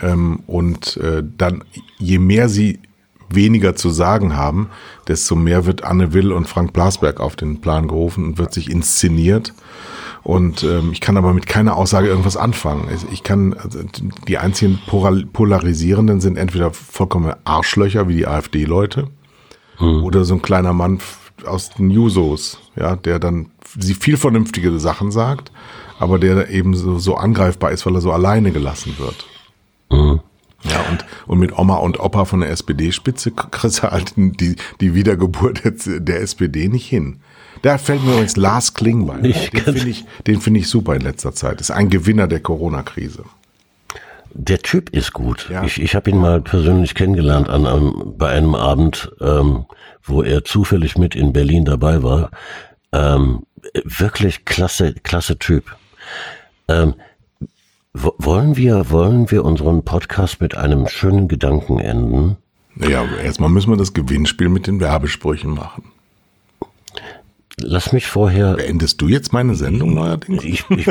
Ähm, 0.00 0.40
und 0.46 0.98
äh, 0.98 1.24
dann, 1.36 1.64
je 1.98 2.18
mehr 2.18 2.48
sie 2.48 2.80
weniger 3.28 3.74
zu 3.74 3.90
sagen 3.90 4.36
haben, 4.36 4.70
desto 5.08 5.34
mehr 5.34 5.66
wird 5.66 5.82
Anne 5.82 6.12
Will 6.12 6.30
und 6.30 6.46
Frank 6.46 6.72
Blasberg 6.72 7.18
auf 7.18 7.34
den 7.34 7.60
Plan 7.60 7.88
gerufen 7.88 8.24
und 8.24 8.38
wird 8.38 8.54
sich 8.54 8.70
inszeniert 8.70 9.54
und 10.26 10.64
ähm, 10.64 10.90
ich 10.90 11.00
kann 11.00 11.16
aber 11.16 11.32
mit 11.32 11.46
keiner 11.46 11.76
Aussage 11.76 12.08
irgendwas 12.08 12.36
anfangen. 12.36 12.88
Ich 13.12 13.22
kann, 13.22 13.54
also 13.54 13.78
die 14.26 14.38
einzigen 14.38 14.80
Polarisierenden 14.84 16.20
sind 16.20 16.36
entweder 16.36 16.72
vollkommen 16.72 17.32
Arschlöcher 17.44 18.08
wie 18.08 18.16
die 18.16 18.26
AfD-Leute 18.26 19.06
hm. 19.76 20.02
oder 20.02 20.24
so 20.24 20.34
ein 20.34 20.42
kleiner 20.42 20.72
Mann 20.72 20.98
aus 21.46 21.70
den 21.70 21.90
Jusos, 21.90 22.58
ja, 22.74 22.96
der 22.96 23.20
dann 23.20 23.50
sie 23.78 23.94
viel 23.94 24.16
vernünftige 24.16 24.76
Sachen 24.80 25.12
sagt, 25.12 25.52
aber 26.00 26.18
der 26.18 26.50
eben 26.50 26.74
so, 26.74 26.98
so 26.98 27.14
angreifbar 27.14 27.70
ist, 27.70 27.86
weil 27.86 27.94
er 27.94 28.00
so 28.00 28.10
alleine 28.10 28.50
gelassen 28.50 28.96
wird. 28.98 29.26
Hm. 29.92 30.18
Ja, 30.64 30.80
und, 30.90 31.06
und 31.28 31.38
mit 31.38 31.56
Oma 31.56 31.76
und 31.76 32.00
Opa 32.00 32.24
von 32.24 32.40
der 32.40 32.50
SPD-Spitze 32.50 33.30
kriegst 33.30 33.84
du 33.84 33.92
halt 33.92 34.14
die, 34.16 34.56
die 34.80 34.94
Wiedergeburt 34.94 35.62
der 35.86 36.20
SPD 36.20 36.66
nicht 36.66 36.88
hin. 36.88 37.20
Da 37.62 37.78
fällt 37.78 38.02
mir 38.04 38.12
übrigens 38.12 38.36
Lars 38.36 38.74
Klingbeil. 38.74 39.22
Den 39.22 39.32
finde 39.34 39.88
ich, 39.88 40.04
den 40.26 40.40
finde 40.40 40.60
ich 40.60 40.68
super 40.68 40.94
in 40.94 41.02
letzter 41.02 41.32
Zeit. 41.32 41.60
Ist 41.60 41.70
ein 41.70 41.90
Gewinner 41.90 42.26
der 42.28 42.40
Corona-Krise. 42.40 43.24
der 44.34 44.58
Typ 44.60 44.90
ist 44.90 45.12
gut. 45.12 45.48
Ja. 45.50 45.64
Ich, 45.64 45.80
ich 45.80 45.94
habe 45.94 46.10
ihn 46.10 46.18
mal 46.18 46.40
persönlich 46.42 46.94
kennengelernt 46.94 47.48
an 47.48 47.66
einem, 47.66 48.14
bei 48.18 48.28
einem 48.30 48.54
Abend, 48.54 49.10
ähm, 49.20 49.64
wo 50.04 50.22
er 50.22 50.44
zufällig 50.44 50.98
mit 50.98 51.14
in 51.16 51.32
Berlin 51.32 51.64
dabei 51.64 52.02
war. 52.02 52.30
Ähm, 52.92 53.44
wirklich 53.84 54.44
klasse, 54.44 54.94
klasse 55.02 55.38
Typ. 55.38 55.64
Ähm, 56.68 56.94
wo- 57.94 58.14
wollen 58.18 58.56
wir, 58.56 58.90
wollen 58.90 59.30
wir 59.30 59.44
unseren 59.44 59.84
Podcast 59.84 60.40
mit 60.40 60.56
einem 60.56 60.86
schönen 60.86 61.28
Gedanken 61.28 61.78
enden? 61.80 62.36
Naja, 62.74 63.04
erstmal 63.24 63.48
müssen 63.48 63.70
wir 63.70 63.78
das 63.78 63.94
Gewinnspiel 63.94 64.50
mit 64.50 64.66
den 64.66 64.80
Werbesprüchen 64.80 65.50
machen. 65.54 65.84
Lass 67.58 67.92
mich 67.92 68.06
vorher 68.06 68.54
Beendest 68.54 69.00
du 69.00 69.08
jetzt 69.08 69.32
meine 69.32 69.54
Sendung 69.54 69.94
neuerdings? 69.94 70.44
Ich, 70.44 70.64
ich, 70.68 70.86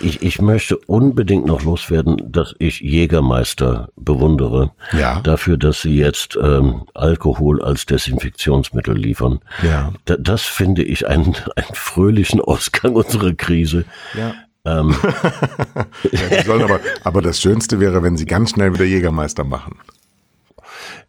ich, 0.00 0.22
ich 0.22 0.40
möchte 0.40 0.76
unbedingt 0.76 1.46
noch 1.46 1.64
loswerden, 1.64 2.22
dass 2.30 2.54
ich 2.60 2.80
Jägermeister 2.80 3.88
bewundere. 3.96 4.70
Ja. 4.92 5.20
Dafür, 5.22 5.56
dass 5.56 5.82
sie 5.82 5.96
jetzt 5.96 6.38
ähm, 6.40 6.82
Alkohol 6.94 7.62
als 7.62 7.84
Desinfektionsmittel 7.86 8.96
liefern. 8.96 9.40
Ja. 9.64 9.92
Da, 10.04 10.16
das 10.16 10.42
finde 10.42 10.84
ich 10.84 11.08
einen, 11.08 11.34
einen 11.56 11.74
fröhlichen 11.74 12.40
Ausgang 12.40 12.94
unserer 12.94 13.32
Krise. 13.32 13.84
Ja. 14.14 14.34
Ähm, 14.64 14.94
ja 16.12 16.54
aber, 16.54 16.78
aber 17.02 17.22
das 17.22 17.40
Schönste 17.40 17.80
wäre, 17.80 18.04
wenn 18.04 18.16
sie 18.16 18.26
ganz 18.26 18.50
schnell 18.50 18.72
wieder 18.72 18.84
Jägermeister 18.84 19.42
machen. 19.42 19.78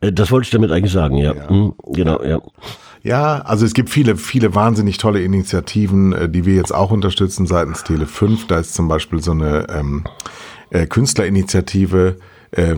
Äh, 0.01 0.11
das 0.11 0.31
wollte 0.31 0.45
ich 0.45 0.51
damit 0.51 0.71
eigentlich 0.71 0.91
sagen, 0.91 1.17
ja. 1.17 1.33
Hm, 1.49 1.73
genau, 1.93 2.23
ja. 2.23 2.39
Ja, 3.03 3.39
also 3.39 3.65
es 3.65 3.73
gibt 3.73 3.89
viele, 3.89 4.17
viele 4.17 4.53
wahnsinnig 4.53 4.97
tolle 4.97 5.21
Initiativen, 5.21 6.13
äh, 6.13 6.29
die 6.29 6.45
wir 6.45 6.55
jetzt 6.55 6.73
auch 6.73 6.91
unterstützen 6.91 7.47
seitens 7.47 7.83
Tele 7.83 8.05
5. 8.05 8.47
Da 8.47 8.59
ist 8.59 8.73
zum 8.73 8.87
Beispiel 8.87 9.21
so 9.21 9.31
eine 9.31 9.67
ähm, 9.69 10.03
äh, 10.71 10.87
Künstlerinitiative, 10.87 12.17
äh, 12.51 12.75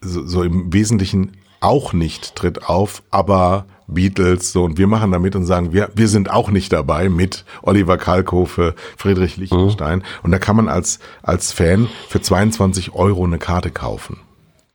so, 0.00 0.26
so 0.26 0.42
im 0.42 0.72
Wesentlichen 0.72 1.32
auch 1.60 1.92
nicht 1.92 2.36
tritt 2.36 2.68
auf, 2.68 3.02
aber 3.10 3.66
Beatles 3.86 4.52
so 4.52 4.64
und 4.64 4.78
wir 4.78 4.86
machen 4.86 5.10
damit 5.10 5.34
und 5.34 5.44
sagen, 5.44 5.72
wir, 5.72 5.90
wir 5.94 6.08
sind 6.08 6.30
auch 6.30 6.50
nicht 6.50 6.72
dabei 6.72 7.08
mit 7.08 7.44
Oliver 7.62 7.98
Kalkofe, 7.98 8.74
Friedrich 8.96 9.36
Lichtenstein 9.36 10.04
und 10.22 10.30
da 10.30 10.38
kann 10.38 10.56
man 10.56 10.68
als, 10.68 11.00
als 11.22 11.52
Fan 11.52 11.88
für 12.08 12.20
22 12.20 12.94
Euro 12.94 13.24
eine 13.24 13.38
Karte 13.38 13.70
kaufen. 13.70 14.18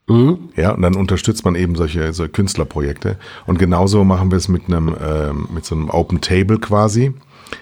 Ja, 0.08 0.70
und 0.72 0.82
dann 0.82 0.94
unterstützt 0.94 1.44
man 1.44 1.56
eben 1.56 1.74
solche, 1.74 2.12
solche 2.12 2.32
Künstlerprojekte. 2.32 3.16
Und 3.46 3.58
genauso 3.58 4.04
machen 4.04 4.30
wir 4.30 4.38
es 4.38 4.48
mit 4.48 4.66
einem, 4.68 4.94
ähm, 5.04 5.48
mit 5.52 5.64
so 5.64 5.74
einem 5.74 5.90
Open 5.90 6.20
Table 6.20 6.58
quasi. 6.58 7.12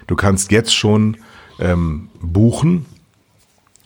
Du 0.07 0.14
kannst 0.14 0.53
jetzt 0.53 0.74
schon 0.74 1.16
ähm, 1.59 2.09
buchen 2.20 2.84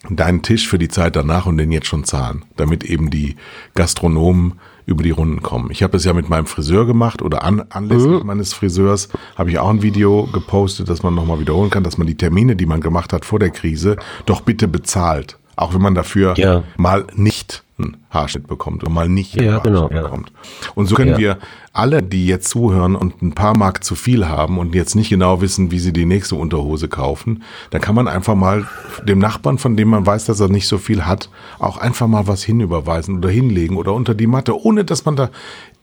deinen 0.09 0.41
Tisch 0.41 0.67
für 0.67 0.79
die 0.79 0.87
Zeit 0.87 1.15
danach 1.15 1.45
und 1.45 1.57
den 1.57 1.71
jetzt 1.71 1.87
schon 1.87 2.03
zahlen, 2.05 2.45
damit 2.55 2.83
eben 2.85 3.09
die 3.09 3.35
Gastronomen 3.75 4.53
über 4.85 5.03
die 5.03 5.11
Runden 5.11 5.41
kommen. 5.41 5.69
Ich 5.71 5.83
habe 5.83 5.91
das 5.93 6.03
ja 6.05 6.13
mit 6.13 6.29
meinem 6.29 6.45
Friseur 6.45 6.85
gemacht 6.85 7.21
oder 7.21 7.43
an, 7.43 7.63
anlässlich 7.69 8.23
meines 8.23 8.53
Friseurs 8.53 9.09
habe 9.37 9.51
ich 9.51 9.59
auch 9.59 9.69
ein 9.69 9.81
Video 9.83 10.27
gepostet, 10.33 10.89
dass 10.89 11.03
man 11.03 11.13
nochmal 11.15 11.39
wiederholen 11.39 11.69
kann, 11.69 11.83
dass 11.83 11.97
man 11.97 12.07
die 12.07 12.15
Termine, 12.15 12.55
die 12.55 12.65
man 12.65 12.81
gemacht 12.81 13.13
hat 13.13 13.23
vor 13.25 13.39
der 13.39 13.51
Krise, 13.51 13.97
doch 14.25 14.41
bitte 14.41 14.67
bezahlt. 14.67 15.37
Auch 15.55 15.73
wenn 15.73 15.81
man 15.81 15.95
dafür 15.95 16.33
Ja. 16.37 16.63
mal 16.77 17.05
nicht 17.15 17.63
einen 17.79 17.97
Haarschnitt 18.09 18.47
bekommt 18.47 18.83
und 18.83 18.93
mal 18.93 19.07
nicht 19.09 19.35
Ja, 19.35 19.53
Haarschnitt 19.53 19.63
genau, 19.73 19.89
ja. 19.91 20.01
bekommt. 20.03 20.31
Und 20.75 20.87
so 20.87 20.95
können 20.95 21.11
Ja. 21.11 21.17
wir 21.17 21.37
alle, 21.73 22.03
die 22.03 22.25
jetzt 22.27 22.49
zuhören 22.49 22.95
und 22.95 23.21
ein 23.21 23.33
paar 23.33 23.57
Mark 23.57 23.83
zu 23.83 23.95
viel 23.95 24.27
haben 24.27 24.57
und 24.57 24.75
jetzt 24.75 24.95
nicht 24.95 25.09
genau 25.09 25.41
wissen, 25.41 25.71
wie 25.71 25.79
sie 25.79 25.93
die 25.93 26.05
nächste 26.05 26.35
Unterhose 26.35 26.87
kaufen, 26.87 27.43
dann 27.69 27.81
kann 27.81 27.95
man 27.95 28.07
einfach 28.07 28.35
mal 28.35 28.67
dem 29.07 29.19
Nachbarn, 29.19 29.57
von 29.57 29.77
dem 29.77 29.89
man 29.89 30.05
weiß, 30.05 30.25
dass 30.25 30.39
er 30.39 30.49
nicht 30.49 30.67
so 30.67 30.77
viel 30.77 31.05
hat, 31.05 31.29
auch 31.59 31.77
einfach 31.77 32.07
mal 32.07 32.27
was 32.27 32.43
hinüberweisen 32.43 33.17
oder 33.17 33.29
hinlegen 33.29 33.77
oder 33.77 33.93
unter 33.93 34.13
die 34.15 34.27
Matte, 34.27 34.59
ohne 34.61 34.83
dass 34.83 35.05
man 35.05 35.15
da 35.15 35.29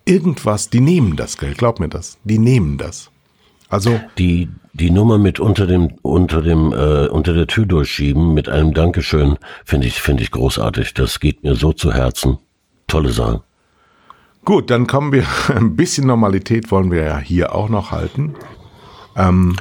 irgendwas, 0.05 0.71
die 0.71 0.81
nehmen 0.81 1.17
das 1.17 1.37
Geld, 1.39 1.59
glaub 1.59 1.81
mir 1.81 1.89
das, 1.89 2.19
die 2.25 2.39
nehmen 2.39 2.79
das. 2.79 3.11
Also, 3.69 4.01
Die, 4.19 4.49
die 4.79 4.91
Nummer 4.91 5.19
mit 5.19 5.41
unter 5.41 5.67
dem, 5.67 5.95
unter 6.03 6.43
dem, 6.43 6.73
äh, 6.73 7.09
unter 7.09 7.33
der 7.33 7.47
Tür 7.47 7.67
durchschieben 7.67 8.35
mit 8.35 8.49
einem 8.49 8.75
Dankeschön 8.75 9.39
finde 9.65 9.87
ich, 9.87 10.03
finde 10.03 10.23
ich 10.23 10.31
großartig. 10.31 10.93
Das 10.95 11.19
geht 11.19 11.43
mir 11.43 11.55
so 11.55 11.73
zu 11.73 11.93
Herzen. 11.93 12.39
Tolle 12.87 13.11
Sache. 13.11 13.43
Gut, 14.45 14.71
dann 14.71 14.87
kommen 14.87 15.13
wir, 15.13 15.25
ein 15.55 15.77
bisschen 15.77 16.07
Normalität 16.07 16.71
wollen 16.71 16.91
wir 16.91 17.03
ja 17.03 17.19
hier 17.19 17.55
auch 17.55 17.69
noch 17.69 17.91
halten. 17.91 18.35
Ähm, 19.17 19.57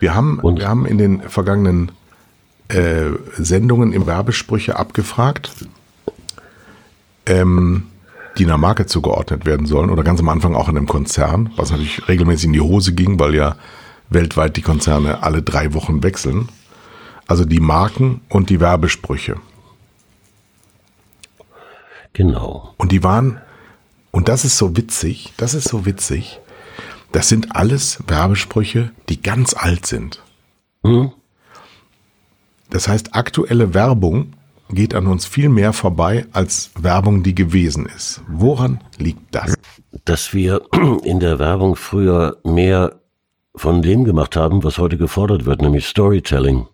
wir, 0.00 0.14
haben, 0.14 0.40
Und? 0.40 0.58
wir 0.58 0.68
haben 0.68 0.84
in 0.84 0.98
den 0.98 1.22
vergangenen 1.22 1.92
äh, 2.68 3.10
Sendungen 3.36 3.92
im 3.92 4.06
Werbesprüche 4.06 4.76
abgefragt, 4.76 5.52
ähm, 7.26 7.84
die 8.36 8.44
einer 8.44 8.58
Marke 8.58 8.86
zugeordnet 8.86 9.46
werden 9.46 9.66
sollen 9.66 9.90
oder 9.90 10.02
ganz 10.02 10.20
am 10.20 10.28
Anfang 10.28 10.56
auch 10.56 10.68
in 10.68 10.76
einem 10.76 10.88
Konzern, 10.88 11.50
was 11.56 11.70
natürlich 11.70 12.06
regelmäßig 12.08 12.46
in 12.46 12.52
die 12.52 12.60
Hose 12.60 12.92
ging, 12.92 13.18
weil 13.20 13.34
ja 13.34 13.56
weltweit 14.08 14.56
die 14.56 14.62
Konzerne 14.62 15.22
alle 15.22 15.42
drei 15.42 15.74
Wochen 15.74 16.02
wechseln. 16.02 16.48
Also 17.26 17.44
die 17.44 17.60
Marken 17.60 18.20
und 18.28 18.50
die 18.50 18.60
Werbesprüche. 18.60 19.36
Genau. 22.12 22.72
Und 22.78 22.92
die 22.92 23.02
waren, 23.02 23.40
und 24.10 24.28
das 24.28 24.44
ist 24.44 24.56
so 24.56 24.76
witzig, 24.76 25.32
das 25.36 25.54
ist 25.54 25.68
so 25.68 25.84
witzig, 25.84 26.40
das 27.12 27.28
sind 27.28 27.54
alles 27.54 27.98
Werbesprüche, 28.06 28.92
die 29.08 29.20
ganz 29.20 29.54
alt 29.54 29.86
sind. 29.86 30.22
Hm? 30.84 31.12
Das 32.70 32.88
heißt, 32.88 33.14
aktuelle 33.14 33.74
Werbung 33.74 34.32
geht 34.70 34.94
an 34.94 35.06
uns 35.06 35.26
viel 35.26 35.48
mehr 35.48 35.72
vorbei 35.72 36.26
als 36.32 36.70
Werbung, 36.74 37.22
die 37.22 37.34
gewesen 37.34 37.86
ist. 37.86 38.22
Woran 38.28 38.80
liegt 38.98 39.34
das? 39.34 39.54
Dass 40.04 40.32
wir 40.32 40.62
in 41.04 41.20
der 41.20 41.38
Werbung 41.38 41.76
früher 41.76 42.38
mehr 42.44 43.00
von 43.56 43.82
dem 43.82 44.04
gemacht 44.04 44.36
haben, 44.36 44.62
was 44.64 44.78
heute 44.78 44.96
gefordert 44.98 45.46
wird, 45.46 45.62
nämlich 45.62 45.86
Storytelling. 45.86 46.66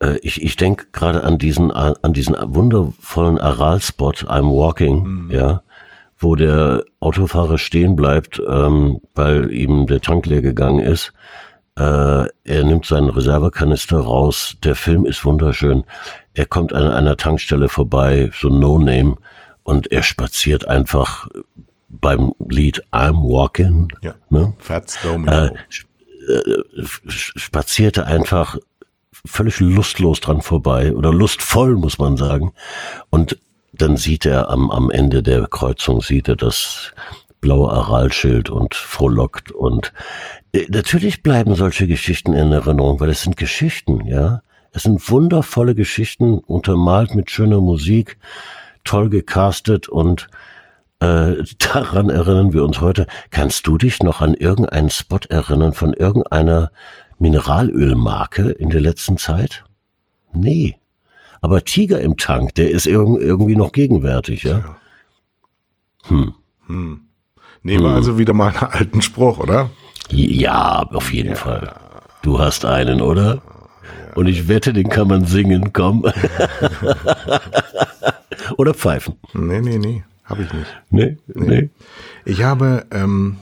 Äh, 0.00 0.18
Ich, 0.22 0.42
ich 0.42 0.56
denke 0.56 0.86
gerade 0.92 1.22
an 1.24 1.38
diesen, 1.38 1.70
an 1.70 2.12
diesen 2.12 2.34
wundervollen 2.40 3.38
Aral-Spot, 3.38 4.12
I'm 4.26 4.50
Walking, 4.50 5.28
ja, 5.30 5.62
wo 6.18 6.34
der 6.34 6.82
Autofahrer 7.00 7.58
stehen 7.58 7.94
bleibt, 7.94 8.40
ähm, 8.48 9.00
weil 9.14 9.52
ihm 9.52 9.86
der 9.86 10.00
Tank 10.00 10.24
leer 10.26 10.40
gegangen 10.42 10.80
ist. 10.80 11.12
Äh, 11.78 11.82
er 12.44 12.64
nimmt 12.64 12.86
seinen 12.86 13.10
Reservekanister 13.10 13.98
raus. 13.98 14.56
Der 14.64 14.76
Film 14.76 15.04
ist 15.04 15.26
wunderschön. 15.26 15.84
Er 16.32 16.46
kommt 16.46 16.72
an 16.72 16.88
einer 16.90 17.18
Tankstelle 17.18 17.68
vorbei, 17.68 18.30
so 18.32 18.48
No-Name, 18.48 19.16
und 19.62 19.92
er 19.92 20.02
spaziert 20.02 20.66
einfach 20.66 21.28
beim 21.88 22.32
Lied 22.48 22.82
I'm 22.92 23.22
Walking. 23.22 23.88
Ja. 24.02 24.14
Ne? 24.30 24.54
Fats 24.58 24.98
Domino. 25.02 25.32
Äh, 25.32 25.50
äh, 26.28 26.64
sp- 26.82 27.08
spazierte 27.38 28.06
einfach 28.06 28.58
völlig 29.24 29.60
lustlos 29.60 30.20
dran 30.20 30.40
vorbei 30.40 30.92
oder 30.94 31.12
lustvoll, 31.12 31.76
muss 31.76 31.98
man 31.98 32.16
sagen. 32.16 32.52
Und 33.10 33.38
dann 33.72 33.96
sieht 33.96 34.26
er 34.26 34.50
am, 34.50 34.70
am 34.70 34.90
Ende 34.90 35.22
der 35.22 35.46
Kreuzung, 35.46 36.00
sieht 36.00 36.28
er 36.28 36.36
das 36.36 36.92
blaue 37.40 37.70
Aralschild 37.70 38.50
und 38.50 38.74
frohlockt. 38.74 39.52
Und 39.52 39.92
äh, 40.52 40.66
natürlich 40.68 41.22
bleiben 41.22 41.54
solche 41.54 41.86
Geschichten 41.86 42.32
in 42.32 42.52
Erinnerung, 42.52 43.00
weil 43.00 43.10
es 43.10 43.22
sind 43.22 43.36
Geschichten, 43.36 44.06
ja. 44.06 44.42
Es 44.72 44.82
sind 44.82 45.10
wundervolle 45.10 45.74
Geschichten, 45.74 46.38
untermalt 46.38 47.14
mit 47.14 47.30
schöner 47.30 47.62
Musik, 47.62 48.18
toll 48.84 49.08
gecastet 49.08 49.88
und 49.88 50.28
äh, 51.00 51.42
daran 51.58 52.10
erinnern 52.10 52.52
wir 52.52 52.64
uns 52.64 52.80
heute. 52.80 53.06
Kannst 53.30 53.66
du 53.66 53.78
dich 53.78 54.02
noch 54.02 54.20
an 54.20 54.34
irgendeinen 54.34 54.90
Spot 54.90 55.20
erinnern 55.28 55.72
von 55.72 55.92
irgendeiner 55.92 56.70
Mineralölmarke 57.18 58.50
in 58.50 58.70
der 58.70 58.80
letzten 58.80 59.18
Zeit? 59.18 59.64
Nee. 60.32 60.76
Aber 61.40 61.64
Tiger 61.64 62.00
im 62.00 62.16
Tank, 62.16 62.54
der 62.54 62.70
ist 62.70 62.86
irg 62.86 63.20
irgendwie 63.20 63.56
noch 63.56 63.72
gegenwärtig, 63.72 64.42
ja? 64.42 64.76
Nehmen 66.08 67.08
wir 67.62 67.90
also 67.90 68.18
wieder 68.18 68.32
mal 68.32 68.48
einen 68.48 68.72
alten 68.72 69.02
Spruch, 69.02 69.38
oder? 69.38 69.70
Ja, 70.10 70.82
auf 70.82 71.12
jeden 71.12 71.36
Fall. 71.36 71.74
Du 72.22 72.38
hast 72.38 72.64
einen, 72.64 73.00
oder? 73.00 73.42
Und 74.14 74.26
ich 74.28 74.48
wette, 74.48 74.72
den 74.72 74.88
kann 74.88 75.08
man 75.08 75.26
singen, 75.26 75.72
komm. 75.72 76.04
oder 78.56 78.72
pfeifen. 78.72 79.16
Nee, 79.34 79.60
nee, 79.60 79.78
nee, 79.78 80.04
habe 80.26 80.42
ich 80.42 80.52
nicht. 80.52 80.82
Nee, 80.90 81.16
nee. 81.34 81.70
Ich 82.24 82.42
habe, 82.42 82.86
ähm, 82.90 83.38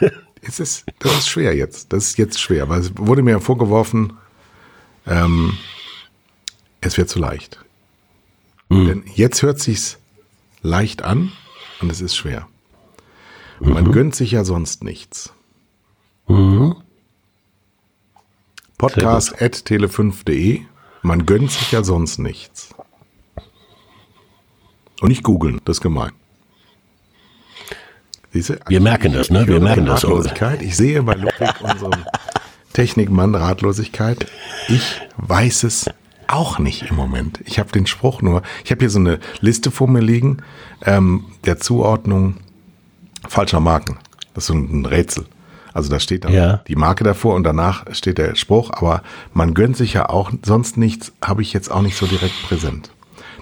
es 0.42 0.60
ist, 0.60 0.84
das 0.98 1.12
ist 1.12 1.28
schwer 1.28 1.54
jetzt. 1.54 1.92
Das 1.92 2.04
ist 2.04 2.18
jetzt 2.18 2.40
schwer, 2.40 2.68
weil 2.68 2.80
es 2.80 2.96
wurde 2.96 3.22
mir 3.22 3.40
vorgeworfen, 3.40 4.14
ähm, 5.06 5.56
es 6.80 6.96
wäre 6.96 7.06
zu 7.06 7.18
leicht. 7.18 7.64
Denn 8.70 9.04
jetzt 9.14 9.42
hört 9.42 9.60
sich's 9.60 9.98
leicht 10.62 11.02
an 11.02 11.30
und 11.82 11.92
es 11.92 12.00
ist 12.00 12.16
schwer. 12.16 12.48
Man 13.60 13.92
gönnt 13.92 14.14
sich 14.14 14.30
ja 14.32 14.44
sonst 14.44 14.82
nichts. 14.82 15.32
Podcast.tele5.de. 18.78 20.62
Man 21.02 21.26
gönnt 21.26 21.50
sich 21.50 21.70
ja 21.70 21.84
sonst 21.84 22.18
nichts. 22.18 22.74
Und 25.02 25.08
nicht 25.08 25.24
googeln, 25.24 25.60
das 25.64 25.78
ist 25.78 25.80
gemein. 25.80 26.12
Siehste, 28.32 28.60
Wir 28.68 28.80
merken 28.80 29.12
das, 29.12 29.30
ne? 29.30 29.46
Wir 29.48 29.60
merken 29.60 29.84
das. 29.84 30.04
Ratlosigkeit. 30.04 30.62
Ich 30.62 30.76
sehe 30.76 31.02
bei 31.02 31.14
Ludwig, 31.14 31.60
unserem 31.60 32.04
Technikmann, 32.72 33.34
Ratlosigkeit. 33.34 34.26
Ich 34.68 35.00
weiß 35.16 35.64
es 35.64 35.90
auch 36.28 36.60
nicht 36.60 36.88
im 36.88 36.94
Moment. 36.94 37.40
Ich 37.44 37.58
habe 37.58 37.72
den 37.72 37.86
Spruch 37.86 38.22
nur, 38.22 38.42
ich 38.64 38.70
habe 38.70 38.78
hier 38.78 38.90
so 38.90 39.00
eine 39.00 39.18
Liste 39.40 39.72
vor 39.72 39.88
mir 39.88 40.00
liegen, 40.00 40.38
ähm, 40.82 41.24
der 41.44 41.58
Zuordnung 41.58 42.36
falscher 43.28 43.60
Marken. 43.60 43.98
Das 44.34 44.44
ist 44.44 44.48
so 44.48 44.54
ein 44.54 44.86
Rätsel. 44.86 45.26
Also 45.74 45.90
da 45.90 45.98
steht 45.98 46.24
dann 46.24 46.32
ja. 46.32 46.62
die 46.68 46.76
Marke 46.76 47.02
davor 47.02 47.34
und 47.34 47.42
danach 47.42 47.92
steht 47.92 48.18
der 48.18 48.36
Spruch, 48.36 48.70
aber 48.70 49.02
man 49.34 49.52
gönnt 49.52 49.76
sich 49.76 49.94
ja 49.94 50.08
auch 50.08 50.30
sonst 50.44 50.76
nichts, 50.76 51.12
habe 51.22 51.42
ich 51.42 51.52
jetzt 51.52 51.72
auch 51.72 51.82
nicht 51.82 51.96
so 51.96 52.06
direkt 52.06 52.40
präsent. 52.44 52.92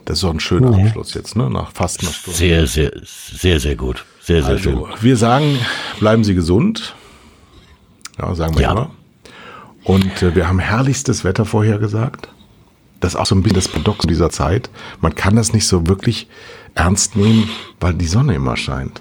Das 0.05 0.19
ist 0.19 0.25
doch 0.25 0.31
ein 0.31 0.41
schöner 0.41 0.71
nee. 0.71 0.87
Abschluss 0.87 1.15
jetzt, 1.15 1.37
ne? 1.37 1.51
Nach 1.51 1.73
fast 1.73 2.01
einer 2.01 2.13
Stunde. 2.13 2.39
Sehr, 2.39 2.67
sehr, 2.67 2.93
sehr, 3.05 3.61
sehr 3.61 3.77
gut. 3.77 4.05
Sehr, 4.21 4.43
sehr 4.43 4.53
also, 4.53 4.63
schön. 4.63 4.85
Wir 5.01 5.17
sagen, 5.17 5.59
bleiben 5.99 6.25
Sie 6.25 6.35
gesund. 6.35 6.95
Ja, 8.19 8.35
sagen 8.35 8.55
wir 8.55 8.63
ja. 8.63 8.73
immer. 8.73 8.91
Und 9.85 10.23
äh, 10.23 10.35
wir 10.35 10.49
haben 10.49 10.59
herrlichstes 10.59 11.25
Wetter 11.25 11.45
vorhergesagt. 11.45 12.29
Das 13.01 13.15
ist 13.15 13.21
auch 13.21 13.27
so 13.27 13.35
ein 13.35 13.43
bisschen 13.43 13.57
das 13.57 13.69
Paradox 13.69 14.07
dieser 14.07 14.31
Zeit. 14.31 14.69
Man 15.01 15.15
kann 15.15 15.37
das 15.37 15.53
nicht 15.53 15.67
so 15.67 15.87
wirklich 15.87 16.29
ernst 16.75 17.17
nehmen, 17.17 17.49
weil 17.81 17.95
die 17.95 18.07
Sonne 18.07 18.35
immer 18.35 18.57
scheint. 18.57 19.01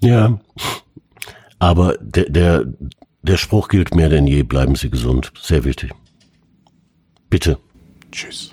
Ja. 0.00 0.40
Aber 1.58 1.96
der, 2.00 2.28
der, 2.28 2.64
der 3.22 3.36
Spruch 3.36 3.68
gilt 3.68 3.94
mehr 3.94 4.08
denn 4.08 4.26
je. 4.26 4.42
Bleiben 4.42 4.74
Sie 4.74 4.90
gesund. 4.90 5.32
Sehr 5.40 5.64
wichtig. 5.64 5.92
Bitte. 7.30 7.58
Tschüss. 8.10 8.52